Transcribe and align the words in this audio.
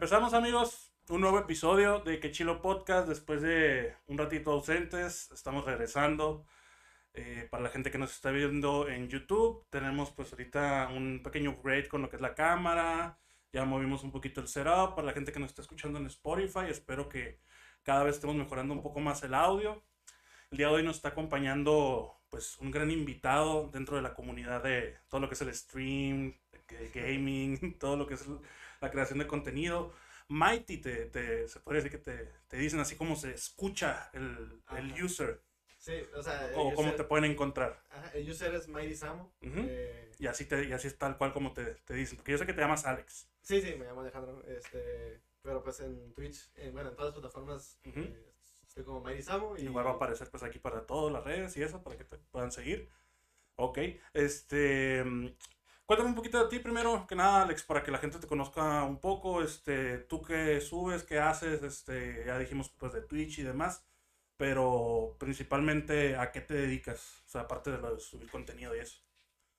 Empezamos 0.00 0.32
amigos, 0.32 0.94
un 1.10 1.20
nuevo 1.20 1.38
episodio 1.38 1.98
de 1.98 2.20
Quechilo 2.20 2.62
Podcast 2.62 3.06
después 3.06 3.42
de 3.42 3.94
un 4.06 4.16
ratito 4.16 4.50
ausentes, 4.50 5.30
estamos 5.30 5.66
regresando. 5.66 6.46
Eh, 7.12 7.46
para 7.50 7.64
la 7.64 7.68
gente 7.68 7.90
que 7.90 7.98
nos 7.98 8.10
está 8.10 8.30
viendo 8.30 8.88
en 8.88 9.10
YouTube, 9.10 9.66
tenemos 9.68 10.10
pues 10.12 10.32
ahorita 10.32 10.88
un 10.96 11.20
pequeño 11.22 11.50
upgrade 11.50 11.86
con 11.86 12.00
lo 12.00 12.08
que 12.08 12.16
es 12.16 12.22
la 12.22 12.34
cámara, 12.34 13.18
ya 13.52 13.66
movimos 13.66 14.02
un 14.02 14.10
poquito 14.10 14.40
el 14.40 14.48
setup, 14.48 14.94
para 14.94 15.08
la 15.08 15.12
gente 15.12 15.32
que 15.32 15.38
nos 15.38 15.50
está 15.50 15.60
escuchando 15.60 15.98
en 15.98 16.06
Spotify, 16.06 16.70
espero 16.70 17.06
que 17.06 17.38
cada 17.82 18.02
vez 18.02 18.14
estemos 18.14 18.36
mejorando 18.36 18.72
un 18.72 18.82
poco 18.82 19.00
más 19.00 19.22
el 19.22 19.34
audio. 19.34 19.84
El 20.50 20.56
día 20.56 20.68
de 20.68 20.76
hoy 20.76 20.82
nos 20.82 20.96
está 20.96 21.10
acompañando 21.10 22.22
pues 22.30 22.56
un 22.56 22.70
gran 22.70 22.90
invitado 22.90 23.68
dentro 23.70 23.96
de 23.96 24.02
la 24.02 24.14
comunidad 24.14 24.62
de 24.62 24.96
todo 25.08 25.20
lo 25.20 25.28
que 25.28 25.34
es 25.34 25.42
el 25.42 25.54
stream, 25.54 26.40
gaming, 26.94 27.74
todo 27.78 27.98
lo 27.98 28.06
que 28.06 28.14
es 28.14 28.24
la 28.80 28.90
creación 28.90 29.18
de 29.18 29.26
contenido. 29.26 29.92
Mighty, 30.28 30.78
te, 30.78 31.06
te, 31.06 31.48
se 31.48 31.60
puede 31.60 31.82
decir 31.82 31.90
que 31.90 31.98
te, 31.98 32.30
te 32.48 32.56
dicen 32.56 32.80
así 32.80 32.96
como 32.96 33.16
se 33.16 33.32
escucha 33.32 34.10
el, 34.12 34.62
el 34.76 35.02
user. 35.04 35.42
Sí, 35.78 35.94
o 36.14 36.22
sea. 36.22 36.50
O 36.56 36.72
cómo 36.74 36.92
te 36.92 37.04
pueden 37.04 37.30
encontrar. 37.30 37.82
Ajá, 37.90 38.10
el 38.14 38.30
user 38.30 38.54
es 38.54 38.68
Mighty 38.68 38.94
Samo. 38.94 39.32
eh, 39.42 40.10
Y 40.18 40.26
así, 40.26 40.44
te, 40.44 40.64
y 40.64 40.72
así 40.72 40.86
es 40.88 40.98
tal 40.98 41.16
cual 41.16 41.32
como 41.32 41.52
te, 41.52 41.64
te 41.86 41.94
dicen. 41.94 42.16
Porque 42.16 42.32
yo 42.32 42.38
sé 42.38 42.46
que 42.46 42.52
te 42.52 42.60
llamas 42.60 42.84
Alex. 42.86 43.28
sí, 43.42 43.60
sí, 43.60 43.74
me 43.76 43.86
llamo 43.86 44.02
Alejandro. 44.02 44.44
Este, 44.46 45.20
pero 45.42 45.62
pues 45.62 45.80
en 45.80 46.12
Twitch, 46.14 46.50
en, 46.56 46.72
bueno, 46.72 46.90
en 46.90 46.96
todas 46.96 47.12
las 47.12 47.20
plataformas, 47.20 47.78
Ujú. 47.86 48.00
eh, 48.00 48.32
estoy 48.68 48.84
como 48.84 49.00
Mighty 49.00 49.22
Samo. 49.22 49.56
Y 49.56 49.62
Igual 49.62 49.86
va 49.86 49.90
a 49.90 49.94
aparecer 49.94 50.30
pues 50.30 50.42
aquí 50.42 50.58
para 50.58 50.86
todas 50.86 51.12
las 51.12 51.24
redes 51.24 51.56
y 51.56 51.62
eso, 51.62 51.82
para 51.82 51.96
que 51.96 52.04
te 52.04 52.18
puedan 52.18 52.52
seguir. 52.52 52.88
Ok, 53.56 53.78
este... 54.14 55.04
Cuéntame 55.90 56.10
un 56.10 56.14
poquito 56.14 56.38
de 56.38 56.48
ti 56.48 56.60
primero 56.60 57.04
que 57.08 57.16
nada, 57.16 57.42
Alex, 57.42 57.64
para 57.64 57.82
que 57.82 57.90
la 57.90 57.98
gente 57.98 58.20
te 58.20 58.28
conozca 58.28 58.84
un 58.84 59.00
poco. 59.00 59.42
Este, 59.42 59.98
tú 59.98 60.22
qué 60.22 60.60
subes, 60.60 61.02
qué 61.02 61.18
haces, 61.18 61.64
este, 61.64 62.22
ya 62.24 62.38
dijimos 62.38 62.68
pues 62.78 62.92
de 62.92 63.02
Twitch 63.02 63.40
y 63.40 63.42
demás, 63.42 63.84
pero 64.36 65.16
principalmente 65.18 66.14
a 66.14 66.30
qué 66.30 66.42
te 66.42 66.54
dedicas, 66.54 67.24
o 67.26 67.28
sea, 67.28 67.40
aparte 67.40 67.72
de 67.72 67.78
lo 67.78 67.92
de 67.96 68.00
subir 68.00 68.30
contenido 68.30 68.76
y 68.76 68.78
eso. 68.78 69.00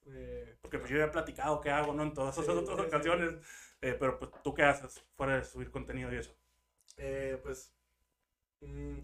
eh, 0.05 0.55
Porque 0.61 0.79
pues 0.79 0.89
yo 0.89 0.97
ya 0.99 1.05
he 1.05 1.07
platicado 1.09 1.59
qué 1.59 1.69
hago, 1.69 1.93
¿no? 1.93 2.03
En 2.03 2.13
todas 2.13 2.37
esas 2.37 2.55
otras 2.55 2.79
ocasiones, 2.79 3.33
eh, 3.81 3.97
pero 3.99 4.17
pues 4.17 4.31
tú 4.41 4.53
qué 4.53 4.63
haces 4.63 5.03
fuera 5.17 5.35
de 5.35 5.43
subir 5.43 5.69
contenido 5.69 6.13
y 6.13 6.17
eso. 6.17 6.33
eh, 6.97 7.37
pues. 7.43 7.73
mm, 8.61 8.99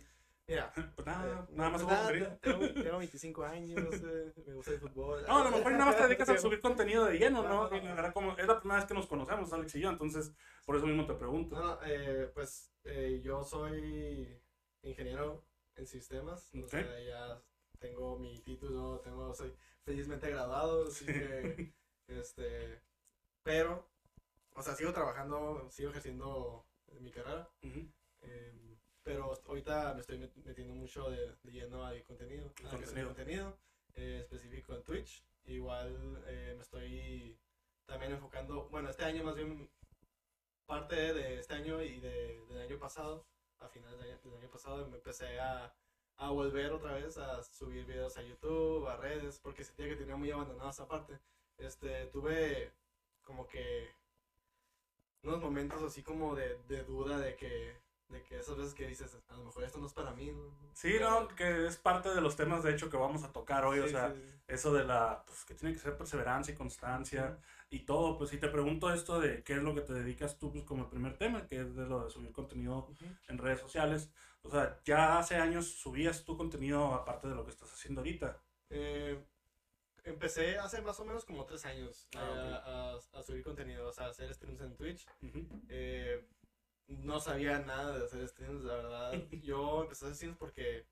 mira. 0.48 0.74
Pues 0.96 1.06
nada, 1.06 1.48
eh, 1.50 1.54
nada 1.56 1.70
más 1.70 1.84
pues 1.84 1.98
contenido. 1.98 2.38
tengo, 2.42 2.84
tengo 2.84 2.98
25 2.98 3.44
años, 3.46 3.96
eh, 3.96 4.34
me 4.46 4.54
gusta 4.54 4.72
el 4.72 4.80
fútbol. 4.80 5.24
No, 5.28 5.38
a 5.38 5.44
lo 5.44 5.58
mejor 5.58 5.72
nada 5.74 5.86
más 5.86 5.98
te 5.98 6.04
dedicas 6.08 6.30
a 6.30 6.38
subir 6.38 6.60
contenido 6.60 7.06
de 7.06 7.20
lleno, 7.20 7.44
¿no? 7.44 7.50
No, 7.50 7.70
no, 7.70 7.78
Y 7.78 7.82
la 7.82 7.94
verdad, 7.96 8.14
como 8.14 8.38
es 8.38 8.48
la 8.48 8.60
primera 8.60 8.80
vez 8.80 8.88
que 8.88 8.94
nos 8.94 9.08
conocemos, 9.08 9.52
Alex 9.54 9.76
y 9.76 9.82
yo, 9.82 9.90
entonces 9.90 10.32
por 10.66 10.76
eso 10.76 10.88
mismo 10.88 11.06
te 11.06 11.14
pregunto. 11.14 11.60
No, 11.60 11.80
eh, 11.86 12.32
pues 12.34 12.72
eh, 12.84 13.22
yo 13.24 13.44
soy 13.44 14.42
ingeniero 14.82 15.46
en 15.76 15.86
sistemas. 15.86 16.50
Ok. 16.56 16.66
O 16.66 16.68
sea, 16.70 17.00
ya 17.00 17.42
tengo 17.80 18.18
mi 18.18 18.40
título, 18.42 19.00
tengo, 19.02 19.34
soy 19.34 19.54
felizmente 19.84 20.30
graduado, 20.30 20.88
así 20.88 21.06
que, 21.06 21.74
este, 22.08 22.82
pero, 23.44 23.90
o 24.56 24.62
sea, 24.62 24.76
sigo 24.76 24.94
trabajando, 24.94 25.68
sigo 25.70 25.92
ejerciendo 25.92 26.66
mi 27.00 27.12
carrera, 27.12 27.50
pero 29.08 29.34
ahorita 29.48 29.94
me 29.94 30.02
estoy 30.02 30.18
met- 30.20 30.36
metiendo 30.44 30.74
mucho 30.76 31.10
de, 31.10 31.34
de 31.42 31.52
lleno 31.52 31.86
al 31.86 32.04
contenido, 32.04 32.52
contenido 33.08 33.58
eh, 33.96 34.20
específico 34.20 34.76
en 34.76 34.84
Twitch. 34.84 35.24
Igual 35.46 36.22
eh, 36.28 36.54
me 36.58 36.62
estoy 36.62 37.40
también 37.86 38.12
enfocando, 38.12 38.68
bueno, 38.68 38.90
este 38.90 39.06
año 39.06 39.24
más 39.24 39.36
bien 39.36 39.70
parte 40.66 41.14
de 41.14 41.40
este 41.40 41.54
año 41.54 41.82
y 41.82 42.02
de, 42.02 42.46
del 42.50 42.62
año 42.64 42.78
pasado, 42.78 43.26
a 43.60 43.70
finales 43.70 43.98
del 43.98 44.12
año, 44.12 44.20
del 44.26 44.40
año 44.42 44.50
pasado, 44.50 44.86
me 44.90 44.98
empecé 44.98 45.40
a, 45.40 45.74
a 46.18 46.30
volver 46.32 46.74
otra 46.74 46.96
vez 46.96 47.18
a 47.18 47.42
subir 47.44 47.86
videos 47.86 48.18
a 48.18 48.24
YouTube, 48.24 48.90
a 48.90 48.98
redes, 48.98 49.40
porque 49.42 49.64
sentía 49.64 49.88
que 49.88 49.96
tenía 49.96 50.18
muy 50.18 50.32
abandonada 50.32 50.72
esa 50.72 50.86
parte. 50.86 51.18
Este, 51.58 52.08
tuve 52.08 52.74
como 53.24 53.48
que 53.48 53.90
unos 55.24 55.40
momentos 55.40 55.82
así 55.82 56.04
como 56.04 56.36
de, 56.36 56.62
de 56.68 56.84
duda 56.84 57.18
de 57.20 57.38
que, 57.38 57.87
de 58.10 58.24
que 58.24 58.40
esas 58.40 58.56
veces 58.58 58.74
que 58.74 58.88
dices, 58.88 59.18
a 59.28 59.34
lo 59.36 59.44
mejor 59.46 59.64
esto 59.64 59.80
no 59.80 59.88
es 59.88 59.94
para 59.94 60.12
mí. 60.14 60.32
¿no? 60.32 60.54
Sí, 60.74 60.94
no, 61.00 61.28
que 61.30 61.68
es 61.68 61.76
parte 61.78 62.10
de 62.14 62.22
los 62.22 62.36
temas 62.36 62.64
de 62.64 62.72
hecho 62.72 62.90
que 62.90 62.98
vamos 62.98 63.24
a 63.24 63.34
tocar 63.34 63.66
hoy, 63.66 63.80
o 63.80 63.88
sea, 63.88 64.14
sí, 64.14 64.22
sí. 64.22 64.40
eso 64.48 64.74
de 64.74 64.86
la, 64.86 65.24
pues 65.26 65.44
que 65.46 65.56
tiene 65.56 65.74
que 65.74 65.80
ser 65.82 65.98
perseverancia 65.98 66.54
y 66.54 66.58
constancia 66.58 67.38
y 67.70 67.80
todo, 67.80 68.18
pues 68.18 68.30
si 68.30 68.38
te 68.38 68.48
pregunto 68.48 68.94
esto 68.94 69.20
de 69.20 69.44
qué 69.44 69.54
es 69.54 69.62
lo 69.62 69.76
que 69.76 69.82
te 69.82 69.94
dedicas 69.94 70.38
tú, 70.40 70.52
pues 70.54 70.64
como 70.64 70.84
el 70.84 70.90
primer 70.90 71.18
tema, 71.18 71.48
que 71.48 71.60
es 71.62 71.76
de 71.76 71.86
lo 71.86 72.06
de 72.06 72.10
subir 72.12 72.32
contenido 72.32 72.88
en 73.28 73.38
redes 73.38 73.60
sociales, 73.60 74.10
o 74.44 74.50
sea, 74.50 74.80
ya 74.86 75.18
hace 75.20 75.36
años 75.36 75.66
subías 75.68 76.24
tu 76.24 76.38
contenido 76.38 76.94
aparte 76.94 77.28
de 77.28 77.36
lo 77.36 77.44
que 77.44 77.52
estás 77.52 77.74
haciendo 77.74 78.00
ahorita. 78.02 78.38
Eh, 78.70 79.22
empecé 80.06 80.58
hace 80.58 80.82
más 80.82 80.98
o 81.02 81.06
menos 81.06 81.26
como 81.26 81.46
tres 81.46 81.66
años 81.66 82.08
Ah, 82.16 82.62
a, 82.66 82.94
a- 83.18 83.20
a 83.20 83.24
subir 83.24 83.44
contenido, 83.44 83.90
o 83.90 83.92
sea, 83.92 84.06
a 84.06 84.10
hacer 84.12 84.34
streams 84.34 84.62
en 84.62 84.76
Twitch. 84.78 85.06
Eh, 85.68 86.26
no 86.88 87.20
sabía 87.20 87.60
nada 87.60 87.98
de 87.98 88.06
hacer 88.06 88.28
streams, 88.28 88.64
la 88.64 88.76
verdad. 88.76 89.12
Yo 89.44 89.84
empecé 89.84 90.06
a 90.06 90.08
hacer 90.08 90.16
streams 90.16 90.38
porque 90.38 90.88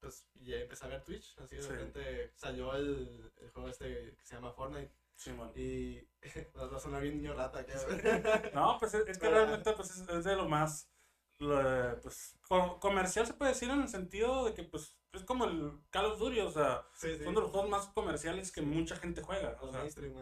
pues 0.00 0.26
ya 0.40 0.56
empecé 0.56 0.86
a 0.86 0.88
ver 0.88 1.04
Twitch, 1.04 1.36
así 1.38 1.56
de 1.56 1.62
Sí. 1.62 1.68
repente 1.68 2.32
salió 2.34 2.74
el, 2.74 3.30
el 3.38 3.50
juego 3.50 3.68
este 3.68 4.16
que 4.16 4.24
se 4.24 4.34
llama 4.34 4.50
Fortnite 4.52 4.90
Sí, 5.14 5.30
man. 5.34 5.52
y 5.54 6.00
va 6.58 6.74
a 6.74 6.80
sonar 6.80 7.02
bien 7.02 7.16
niño 7.18 7.34
rata. 7.34 7.66
que- 7.66 7.72
No, 8.54 8.78
pues 8.78 8.94
es, 8.94 9.06
es 9.06 9.18
que 9.18 9.28
realmente 9.28 9.72
pues, 9.74 9.90
es, 9.90 10.08
es 10.08 10.24
de 10.24 10.36
lo 10.36 10.48
más 10.48 10.90
lo- 11.38 12.00
pues, 12.00 12.34
co- 12.48 12.80
comercial 12.80 13.26
se 13.26 13.34
puede 13.34 13.52
decir 13.52 13.68
en 13.68 13.82
el 13.82 13.88
sentido 13.88 14.46
de 14.46 14.54
que 14.54 14.62
pues 14.64 14.96
es 15.12 15.22
como 15.24 15.44
el 15.44 15.72
Call 15.90 16.06
of 16.06 16.18
Duty, 16.18 16.40
o 16.40 16.50
sea, 16.50 16.86
Sí, 16.94 17.16
sí. 17.18 17.24
son 17.24 17.34
de 17.34 17.40
los 17.42 17.50
juegos 17.50 17.68
más 17.68 17.86
comerciales 17.88 18.50
que 18.52 18.62
mucha 18.62 18.96
gente 18.96 19.20
juega, 19.22 19.58
o 19.60 19.70
sea, 19.70 19.80
mainstream, 19.80 20.14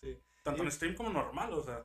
sí. 0.00 0.22
tanto 0.44 0.62
en 0.62 0.70
stream 0.70 0.94
como 0.94 1.10
normal, 1.10 1.52
o 1.54 1.62
sea, 1.62 1.84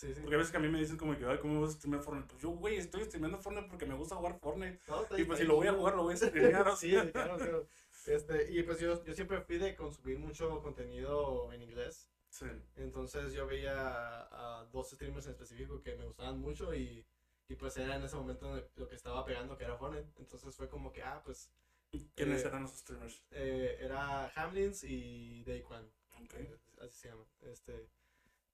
Sí, 0.00 0.14
sí. 0.14 0.20
porque 0.22 0.34
a 0.36 0.38
veces 0.38 0.50
que 0.50 0.56
a 0.56 0.60
mí 0.60 0.68
me 0.68 0.78
dicen 0.78 0.96
como 0.96 1.16
que, 1.16 1.26
ay, 1.26 1.38
¿cómo 1.38 1.60
vas 1.60 1.70
a 1.70 1.72
streamear 1.74 2.02
Fortnite? 2.02 2.28
Pues 2.30 2.42
yo, 2.42 2.50
güey, 2.50 2.76
estoy 2.76 3.04
streameando 3.04 3.38
Fortnite 3.38 3.68
porque 3.68 3.86
me 3.86 3.94
gusta 3.94 4.16
jugar 4.16 4.38
Fortnite, 4.40 4.80
No, 4.88 5.04
y 5.18 5.24
pues 5.24 5.38
si 5.38 5.44
lo 5.44 5.56
voy 5.56 5.66
a 5.66 5.72
jugar, 5.74 5.94
lo 5.94 6.04
voy 6.04 6.14
a 6.14 6.16
streamear, 6.16 6.76
sí, 6.76 6.90
claro, 7.12 7.36
claro. 7.36 7.66
Este, 8.06 8.50
y 8.52 8.62
pues 8.62 8.80
yo, 8.80 9.04
yo 9.04 9.12
siempre 9.14 9.40
fui 9.42 9.58
de 9.58 9.76
consumir 9.76 10.18
mucho 10.18 10.62
contenido 10.62 11.52
en 11.52 11.62
inglés. 11.62 12.08
Sí. 12.30 12.46
Entonces 12.76 13.32
yo 13.34 13.46
veía 13.46 13.74
a, 13.78 14.60
a 14.60 14.64
dos 14.66 14.90
streamers 14.90 15.26
en 15.26 15.32
específico 15.32 15.82
que 15.82 15.94
me 15.96 16.04
gustaban 16.06 16.38
mucho 16.40 16.74
y, 16.74 17.04
y 17.48 17.54
pues 17.56 17.76
era 17.76 17.96
en 17.96 18.02
ese 18.04 18.16
momento 18.16 18.62
lo 18.76 18.88
que 18.88 18.94
estaba 18.94 19.24
pegando 19.24 19.56
que 19.58 19.64
era 19.64 19.76
Fortnite. 19.76 20.08
Entonces 20.18 20.54
fue 20.54 20.68
como 20.68 20.92
que, 20.92 21.02
ah, 21.02 21.20
pues 21.24 21.50
¿Quiénes 22.14 22.44
Eh, 22.44 22.48
eran 22.48 22.64
esos 22.64 22.78
streamers? 22.78 23.20
eh, 23.32 23.78
era 23.80 24.28
Hamlins 24.36 24.84
y 24.84 25.42
Daquan, 25.44 25.84
Ok. 26.22 26.34
eh, 26.34 26.56
así 26.80 26.96
se 27.00 27.08
llama. 27.08 27.24
Este, 27.42 27.88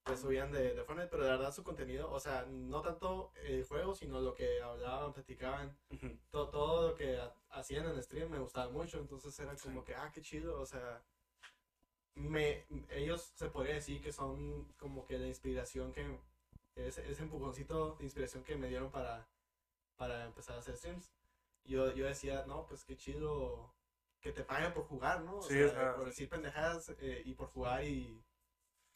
pues 0.06 0.20
subían 0.20 0.52
de, 0.52 0.74
de 0.74 0.84
Fortnite, 0.84 1.08
pero 1.10 1.24
de 1.24 1.30
verdad 1.30 1.52
su 1.52 1.64
contenido, 1.64 2.10
o 2.12 2.20
sea, 2.20 2.46
no 2.46 2.82
tanto 2.82 3.32
el 3.36 3.64
juego, 3.64 3.94
sino 3.94 4.20
lo 4.20 4.34
que 4.34 4.62
hablaban, 4.62 5.12
platicaban, 5.12 5.76
Ujú. 5.90 6.18
todo, 6.30 6.50
todo 6.50 6.88
lo 6.90 6.94
que 6.94 7.18
ha- 7.18 7.34
hacían 7.50 7.86
en 7.88 8.02
stream 8.02 8.30
me 8.30 8.38
gustaba 8.38 8.70
mucho, 8.72 8.98
entonces 9.00 9.38
era 9.40 9.56
como 9.56 9.84
que, 9.84 9.94
ah, 9.94 10.10
qué 10.14 10.22
chido, 10.22 10.60
o 10.60 10.66
sea, 10.66 11.02
me, 12.14 12.66
ellos 12.90 13.22
se 13.34 13.50
podría 13.50 13.74
decir 13.74 14.02
que 14.02 14.12
son 14.12 14.64
como 14.78 15.06
que 15.06 15.18
la 15.18 15.26
inspiración 15.26 15.92
que, 15.92 16.18
ese, 16.76 17.10
ese 17.10 17.22
empujoncito 17.22 17.96
de 17.96 18.04
inspiración 18.04 18.44
que 18.44 18.56
me 18.56 18.68
dieron 18.68 18.90
para, 18.90 19.28
para 19.96 20.24
empezar 20.26 20.56
a 20.56 20.60
hacer 20.60 20.76
streams. 20.76 21.12
Yo, 21.64 21.92
yo 21.94 22.06
decía, 22.06 22.44
no, 22.46 22.66
pues 22.66 22.84
qué 22.84 22.96
chido 22.96 23.74
que 24.20 24.32
te 24.32 24.44
paguen 24.44 24.72
por 24.74 24.84
jugar, 24.84 25.22
¿no? 25.22 25.38
O 25.38 25.42
Sí, 25.48 25.54
sea, 25.54 25.94
por 25.96 26.06
decir 26.06 26.28
pendejadas 26.28 26.90
eh, 27.00 27.22
y 27.24 27.34
por 27.34 27.48
jugar 27.48 27.84
y, 27.84 28.25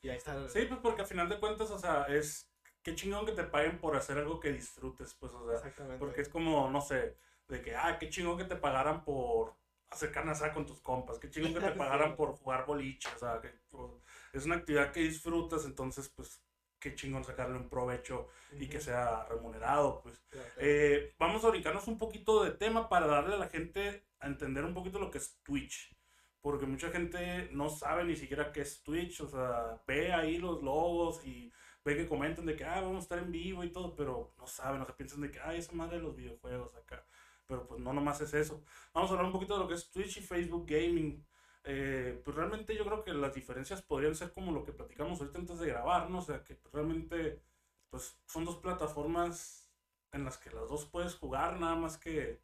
y 0.03 0.09
ahí 0.09 0.17
está. 0.17 0.49
Sí, 0.49 0.67
pues 0.67 0.81
porque 0.81 1.03
al 1.03 1.09
final 1.09 1.29
de 1.29 1.39
cuentas, 1.39 1.71
o 1.71 1.79
sea, 1.79 2.05
es 2.05 2.51
qué 2.83 2.95
chingón 2.95 3.27
que 3.27 3.33
te 3.33 3.45
paguen 3.45 3.79
por 3.79 3.97
hacer 3.97 4.19
algo 4.19 4.41
que 4.41 4.53
disfrutes, 4.53 5.15
pues, 5.15 5.33
o 5.33 5.47
sea, 5.47 5.57
Exactamente. 5.57 5.99
porque 5.99 6.23
es 6.23 6.29
como, 6.29 6.71
no 6.71 6.81
sé, 6.81 7.17
de 7.49 7.63
que, 7.63 7.77
ah, 7.77 7.99
qué 7.99 8.09
chingón 8.09 8.39
que 8.39 8.45
te 8.45 8.57
pagaran 8.57 9.05
por 9.05 9.57
hacer 9.91 10.13
carne 10.13 10.33
asada 10.33 10.55
con 10.55 10.67
tus 10.67 10.81
compas, 10.81 11.19
qué 11.19 11.31
chingón 11.31 11.53
que 11.53 11.61
te 11.61 11.71
pagaran 11.77 12.17
por 12.17 12.37
jugar 12.37 12.65
boliche, 12.67 13.09
o 13.15 13.19
sea, 13.19 13.41
que 13.41 13.51
pues, 13.71 13.93
es 14.33 14.47
una 14.47 14.57
actividad 14.57 14.93
que 14.93 15.01
disfrutas, 15.01 15.65
entonces, 15.65 16.09
pues, 16.09 16.43
qué 16.79 16.95
chingón 16.95 17.25
sacarle 17.25 17.59
un 17.59 17.69
provecho 17.69 18.29
y 18.53 18.67
que 18.67 18.81
sea 18.81 19.27
remunerado, 19.27 20.01
pues. 20.01 20.19
Claro, 20.31 20.49
claro. 20.55 20.69
Eh, 20.69 21.15
vamos 21.19 21.45
a 21.45 21.51
brincarnos 21.51 21.87
un 21.89 21.99
poquito 21.99 22.43
de 22.43 22.53
tema 22.53 22.89
para 22.89 23.07
darle 23.07 23.35
a 23.35 23.39
la 23.39 23.49
gente 23.49 24.07
a 24.19 24.27
entender 24.27 24.65
un 24.65 24.73
poquito 24.73 24.99
lo 24.99 25.11
que 25.11 25.19
es 25.19 25.39
Twitch. 25.43 25.95
Porque 26.41 26.67
mucha 26.67 26.91
gente 26.91 27.49
no 27.53 27.69
sabe 27.69 28.05
ni 28.05 28.17
siquiera 28.17 28.53
qué 28.53 28.63
es 28.63 28.83
Twitch. 28.83 29.21
O 29.21 29.29
sea, 29.29 29.83
ve 29.87 30.13
ahí 30.13 30.39
los 30.39 30.63
logos 30.63 31.25
y 31.25 31.53
ve 31.85 31.97
que 31.97 32.09
comentan 32.09 32.47
de 32.47 32.57
que 32.57 32.65
ah, 32.65 32.81
vamos 32.81 32.97
a 32.97 33.01
estar 33.01 33.19
en 33.19 33.33
vivo 33.33 33.65
y 33.65 33.71
todo, 33.71 33.95
pero 33.95 34.35
no 34.39 34.47
saben, 34.47 34.83
o 34.83 34.85
sea, 34.85 34.97
piensan 34.97 35.21
de 35.23 35.31
que 35.31 35.41
ay, 35.41 35.59
esa 35.59 35.73
madre 35.73 35.97
de 35.97 36.03
los 36.03 36.17
videojuegos 36.17 36.75
acá. 36.77 37.05
Pero 37.47 37.67
pues 37.67 37.81
no 37.81 37.93
nomás 37.93 38.21
es 38.21 38.33
eso. 38.35 38.63
Vamos 38.95 39.11
a 39.11 39.15
hablar 39.15 39.27
un 39.27 39.33
poquito 39.33 39.55
de 39.55 39.61
lo 39.61 39.69
que 39.69 39.75
es 39.75 39.91
Twitch 39.91 40.19
y 40.19 40.23
Facebook 40.23 40.67
Gaming. 40.67 41.27
Eh, 41.65 42.21
pues 42.25 42.37
realmente 42.37 42.77
yo 42.77 42.85
creo 42.85 43.05
que 43.05 43.13
las 43.13 43.35
diferencias 43.35 43.83
podrían 43.83 44.15
ser 44.15 44.33
como 44.33 44.53
lo 44.53 44.65
que 44.65 44.73
platicamos 44.73 45.21
ahorita 45.21 45.39
antes 45.39 45.59
de 45.59 45.67
grabar, 45.69 46.09
¿no? 46.11 46.19
O 46.19 46.23
sea, 46.23 46.43
que 46.43 46.55
pues, 46.55 46.73
realmente 46.73 47.43
pues 47.91 48.19
son 48.27 48.45
dos 48.45 48.57
plataformas 48.57 49.71
en 50.13 50.25
las 50.25 50.39
que 50.39 50.51
las 50.51 50.69
dos 50.69 50.87
puedes 50.87 51.15
jugar, 51.17 51.61
nada 51.61 51.77
más 51.77 51.99
que 51.99 52.41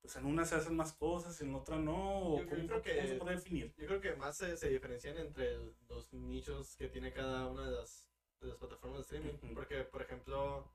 pues 0.00 0.16
en 0.16 0.26
una 0.26 0.44
se 0.44 0.54
hacen 0.54 0.76
más 0.76 0.92
cosas 0.92 1.40
en 1.40 1.54
otra 1.54 1.76
no. 1.76 2.36
Yo- 2.38 2.44
yo 2.44 2.48
¿Cómo, 2.50 2.66
creo 2.66 2.82
que- 2.82 2.96
cómo 2.96 3.08
se 3.08 3.14
puede 3.16 3.36
definir? 3.36 3.74
Yo 3.76 3.86
creo 3.86 4.00
que 4.00 4.14
más 4.16 4.36
se, 4.36 4.56
se 4.56 4.68
diferencian 4.68 5.16
entre 5.18 5.54
el- 5.54 5.74
los 5.88 6.12
nichos 6.12 6.76
que 6.76 6.88
tiene 6.88 7.12
cada 7.12 7.46
una 7.46 7.64
de 7.68 7.72
las, 7.76 8.08
de 8.40 8.48
las 8.48 8.56
plataformas 8.56 8.98
de 8.98 9.16
streaming. 9.18 9.54
Porque, 9.54 9.84
por 9.84 10.02
ejemplo, 10.02 10.72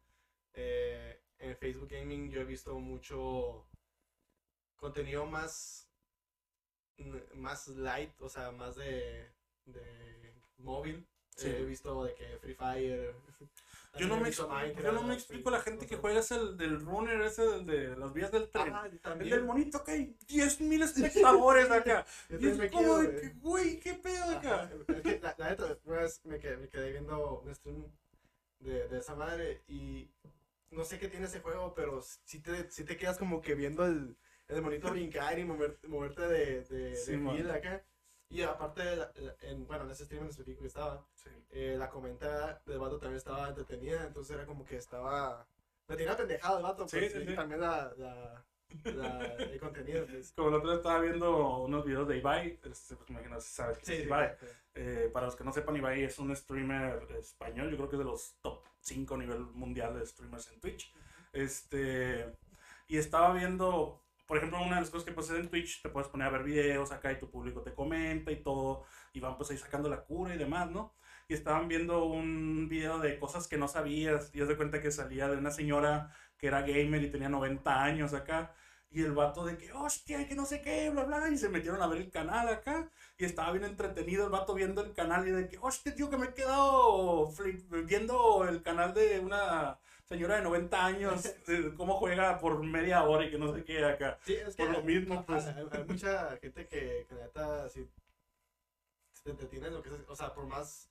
eh, 0.54 1.22
en 1.40 1.58
Facebook 1.58 1.90
Gaming 1.90 2.30
yo 2.30 2.42
he 2.42 2.46
visto 2.46 2.78
mucho 2.80 3.66
contenido 4.76 5.26
más, 5.26 5.90
más 7.34 7.68
light, 7.70 8.14
o 8.22 8.30
sea, 8.30 8.52
más 8.52 8.76
de, 8.76 9.32
de 9.66 10.34
móvil. 10.58 11.08
Sí. 11.36 11.48
Eh, 11.48 11.60
he 11.62 11.66
visto 11.66 12.04
de 12.04 12.14
que 12.14 12.38
Free 12.40 12.54
Fire. 12.56 13.16
Yo 13.96 14.08
no, 14.08 14.18
me 14.18 14.32
yo 14.32 14.92
no 14.92 15.04
me 15.04 15.14
explico 15.14 15.52
la 15.52 15.62
gente 15.62 15.86
que 15.86 15.98
juega 15.98 16.20
es 16.20 16.32
el 16.32 16.58
del 16.58 16.82
runner, 16.82 17.22
ese 17.22 17.44
del 17.44 17.66
de 17.66 17.96
las 17.96 18.12
vías 18.12 18.32
del 18.32 18.50
tren. 18.50 18.74
Ah, 18.74 18.88
el 18.92 19.00
también. 19.00 19.30
del 19.30 19.44
monito 19.46 19.84
que 19.84 19.92
hay 19.92 20.18
10.000 20.28 20.84
espectadores 20.84 21.70
acá. 21.70 22.04
Y 22.30 22.48
es 22.48 22.58
me 22.58 22.72
como 22.72 22.98
de 22.98 23.08
quiero, 23.10 23.22
que, 23.22 23.30
güey. 23.40 23.80
¿qué 23.80 23.94
pedo 23.94 24.24
acá? 24.38 24.72
La, 25.22 25.36
la 25.38 25.50
neta, 25.52 25.78
vez 25.86 26.22
me 26.26 26.40
quedé, 26.40 26.58
me 26.58 26.70
quedé 26.70 26.92
viendo 26.92 27.40
un 27.42 27.54
stream 27.54 27.86
de, 28.60 28.88
de 28.88 28.98
esa 28.98 29.16
madre 29.16 29.62
y 29.68 30.10
no 30.72 30.84
sé 30.86 30.98
qué 30.98 31.08
tiene 31.08 31.28
ese 31.28 31.42
juego, 31.42 31.76
pero 31.76 32.02
si 32.02 32.40
te, 32.40 32.72
sí 32.72 32.84
te 32.86 32.98
quedas 32.98 33.20
como 33.20 33.42
que 33.44 33.54
viendo 33.54 33.86
el, 33.86 34.18
el 34.48 34.62
monito 34.64 34.90
brincar 34.92 35.38
y 35.38 35.44
mover- 35.44 35.78
moverte 35.88 36.24
de, 36.28 36.64
de, 36.64 36.96
Sí, 36.96 37.16
de 37.18 37.52
acá. 37.52 37.84
Y 38.34 38.42
aparte, 38.42 38.84
la- 38.96 39.12
la- 39.16 39.36
en, 39.44 39.68
bueno, 39.68 39.84
en 39.84 39.92
ese 39.92 40.06
stream 40.06 40.24
en 40.24 40.30
específico 40.32 40.62
que 40.62 40.68
estaba, 40.68 41.06
Sí. 41.14 41.30
eh, 41.52 41.76
la 41.78 41.88
comenta 41.90 42.60
del 42.66 42.80
vato 42.80 42.98
también 42.98 43.18
estaba 43.18 43.50
entretenida, 43.50 44.06
entonces 44.08 44.36
era 44.36 44.46
como 44.48 44.66
que 44.66 44.78
estaba... 44.78 45.46
Me 45.88 45.96
tenía 45.96 46.18
pendejado 46.18 46.58
el 46.58 46.64
vato, 46.64 46.88
Sí, 46.88 46.98
pues, 46.98 47.14
sí, 47.14 47.20
y 47.30 47.36
también 47.36 47.62
la, 47.62 47.94
la, 47.98 48.44
la- 48.86 49.34
el 49.36 49.60
contenido, 49.60 50.06
pues. 50.08 50.32
Como 50.32 50.48
el 50.50 50.56
otro 50.56 50.70
día 50.70 50.78
estaba 50.78 51.00
viendo 51.02 51.58
unos 51.60 51.86
videos 51.86 52.08
de 52.08 52.18
Ibai, 52.18 52.60
este, 52.64 52.96
pues 52.96 53.08
me 53.12 53.18
imagino 53.18 53.40
si 53.40 53.54
sabes 53.54 53.78
Sí, 53.84 53.94
es 53.94 54.06
Ibai. 54.06 54.36
Eh, 54.74 55.12
para 55.14 55.28
los 55.28 55.36
que 55.36 55.44
no 55.44 55.54
sepan, 55.54 55.76
Ibai 55.76 56.04
es 56.04 56.18
un 56.18 56.36
streamer 56.36 57.06
español, 57.20 57.70
yo 57.70 57.78
creo 57.78 57.90
que 57.90 57.98
es 57.98 58.00
de 58.00 58.06
los 58.06 58.34
top 58.42 58.64
5 58.80 59.14
a 59.14 59.18
nivel 59.20 59.42
mundial 59.42 59.94
de 60.00 60.06
streamers 60.08 60.52
en 60.52 60.60
Twitch. 60.60 60.92
Este, 61.34 62.36
y 62.88 62.98
estaba 62.98 63.34
viendo, 63.34 64.03
por 64.28 64.38
ejemplo, 64.38 64.60
una 64.62 64.76
de 64.76 64.82
las 64.82 64.90
cosas 64.90 65.06
que 65.06 65.12
puedes 65.12 65.30
hacer 65.30 65.42
en 65.44 65.50
Twitch, 65.50 65.82
te 65.82 65.90
puedes 65.90 66.10
poner 66.10 66.28
a 66.28 66.32
ver 66.32 66.44
videos 66.44 66.92
acá 66.92 67.12
y 67.12 67.20
tu 67.20 67.30
público 67.30 67.62
te 67.62 67.74
comenta 67.74 68.32
y 68.32 68.42
todo, 68.42 68.84
y 69.14 69.20
van 69.20 69.38
pues 69.38 69.52
ahí 69.52 69.58
sacando 69.58 69.90
la 69.90 70.02
cura 70.04 70.34
y 70.36 70.38
demás, 70.38 70.70
¿no? 70.72 70.94
Y 71.28 71.34
estaban 71.34 71.68
viendo 71.68 72.06
un 72.06 72.68
video 72.70 73.00
de 73.00 73.20
cosas 73.20 73.48
que 73.48 73.58
no 73.58 73.68
sabías, 73.68 74.32
y 74.34 74.42
haz 74.42 74.48
de 74.48 74.58
cuenta 74.58 74.82
que 74.82 74.92
salía 74.92 75.28
de 75.28 75.38
una 75.38 75.52
señora 75.52 76.12
que 76.38 76.48
era 76.48 76.62
gamer 76.62 77.02
y 77.04 77.12
tenía 77.12 77.30
90 77.30 77.84
años 77.84 78.14
acá, 78.14 78.54
y 78.92 79.02
el 79.02 79.14
vato 79.14 79.44
de 79.46 79.58
que, 79.58 79.72
hostia, 79.74 80.28
que 80.28 80.36
no 80.36 80.46
sé 80.46 80.62
qué, 80.62 80.90
bla, 80.92 81.04
bla, 81.06 81.28
y 81.30 81.38
se 81.38 81.50
metieron 81.50 81.82
a 81.82 81.88
ver 81.88 82.00
el 82.02 82.12
canal 82.12 82.48
acá, 82.50 82.90
y 83.18 83.26
estaba 83.26 83.52
bien 83.52 83.64
entretenido 83.66 84.26
el 84.26 84.32
vato 84.32 84.54
viendo 84.54 84.82
el 84.84 84.94
canal, 84.94 85.28
y 85.28 85.32
de 85.32 85.48
que, 85.48 85.58
hostia, 85.60 85.96
tío, 85.96 86.10
que 86.10 86.18
me 86.18 86.28
he 86.28 86.34
quedado 86.34 87.30
flip- 87.32 87.86
viendo 87.86 88.48
el 88.48 88.62
canal 88.62 88.94
de 88.94 89.20
una 89.20 89.80
señora 90.14 90.36
de 90.36 90.44
90 90.44 90.86
años, 90.86 91.24
cómo 91.78 91.98
juega 91.98 92.38
por 92.40 92.64
media 92.64 93.04
hora 93.04 93.26
y 93.26 93.32
que 93.32 93.40
no 93.40 93.52
sé 93.54 93.64
qué 93.64 93.84
acá. 93.84 94.20
Sí, 94.24 94.34
es 94.36 94.56
que 94.56 94.64
Por 94.64 94.72
lo 94.74 94.78
hay- 94.80 94.86
mismo, 94.86 95.26
pues. 95.26 95.46
Hay, 95.48 95.66
hay 95.72 95.84
mucha 95.86 96.38
gente 96.38 96.68
que, 96.68 97.06
que 97.10 97.16
neta, 97.16 97.68
si 97.70 97.90
te 99.24 99.32
entretiene 99.32 99.68
en 99.68 99.74
lo 99.74 99.82
que 99.82 99.90
es, 99.90 99.96
o 100.08 100.16
sea, 100.16 100.34
por 100.34 100.46
más 100.46 100.90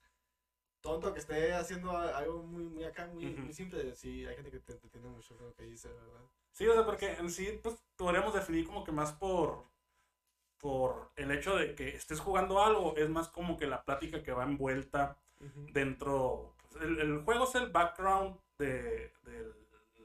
tonto 0.81 1.13
que 1.13 1.19
esté 1.19 1.53
haciendo 1.53 1.95
algo 1.97 2.43
muy, 2.43 2.63
muy 2.65 2.83
acá, 2.83 3.07
muy, 3.07 3.25
muy 3.27 3.53
simple, 3.53 3.95
sí, 3.95 4.25
hay 4.25 4.35
gente 4.35 4.51
que 4.51 4.59
te 4.59 4.73
entretiene 4.73 5.07
mucho 5.07 5.37
con 5.37 5.47
lo 5.47 5.53
que 5.53 5.63
dice, 5.63 5.87
¿verdad? 5.87 6.25
Sí, 6.51 6.67
o 6.67 6.73
sea, 6.73 6.85
porque 6.85 7.13
en 7.13 7.29
sí, 7.29 7.59
pues, 7.63 7.75
podríamos 7.95 8.33
definir 8.33 8.65
como 8.67 8.83
que 8.83 8.91
más 8.91 9.13
por, 9.13 9.65
por 10.57 11.11
el 11.15 11.31
hecho 11.31 11.55
de 11.55 11.75
que 11.75 11.95
estés 11.95 12.19
jugando 12.19 12.61
algo, 12.61 12.95
es 12.97 13.07
más 13.09 13.29
como 13.29 13.55
que 13.55 13.67
la 13.67 13.83
plática 13.85 14.21
que 14.21 14.33
va 14.33 14.43
envuelta 14.43 15.17
dentro, 15.71 16.52
el, 16.81 16.99
el 16.99 17.19
juego 17.23 17.45
es 17.45 17.55
el 17.55 17.69
background 17.71 18.39
de, 18.57 19.13
de 19.23 19.53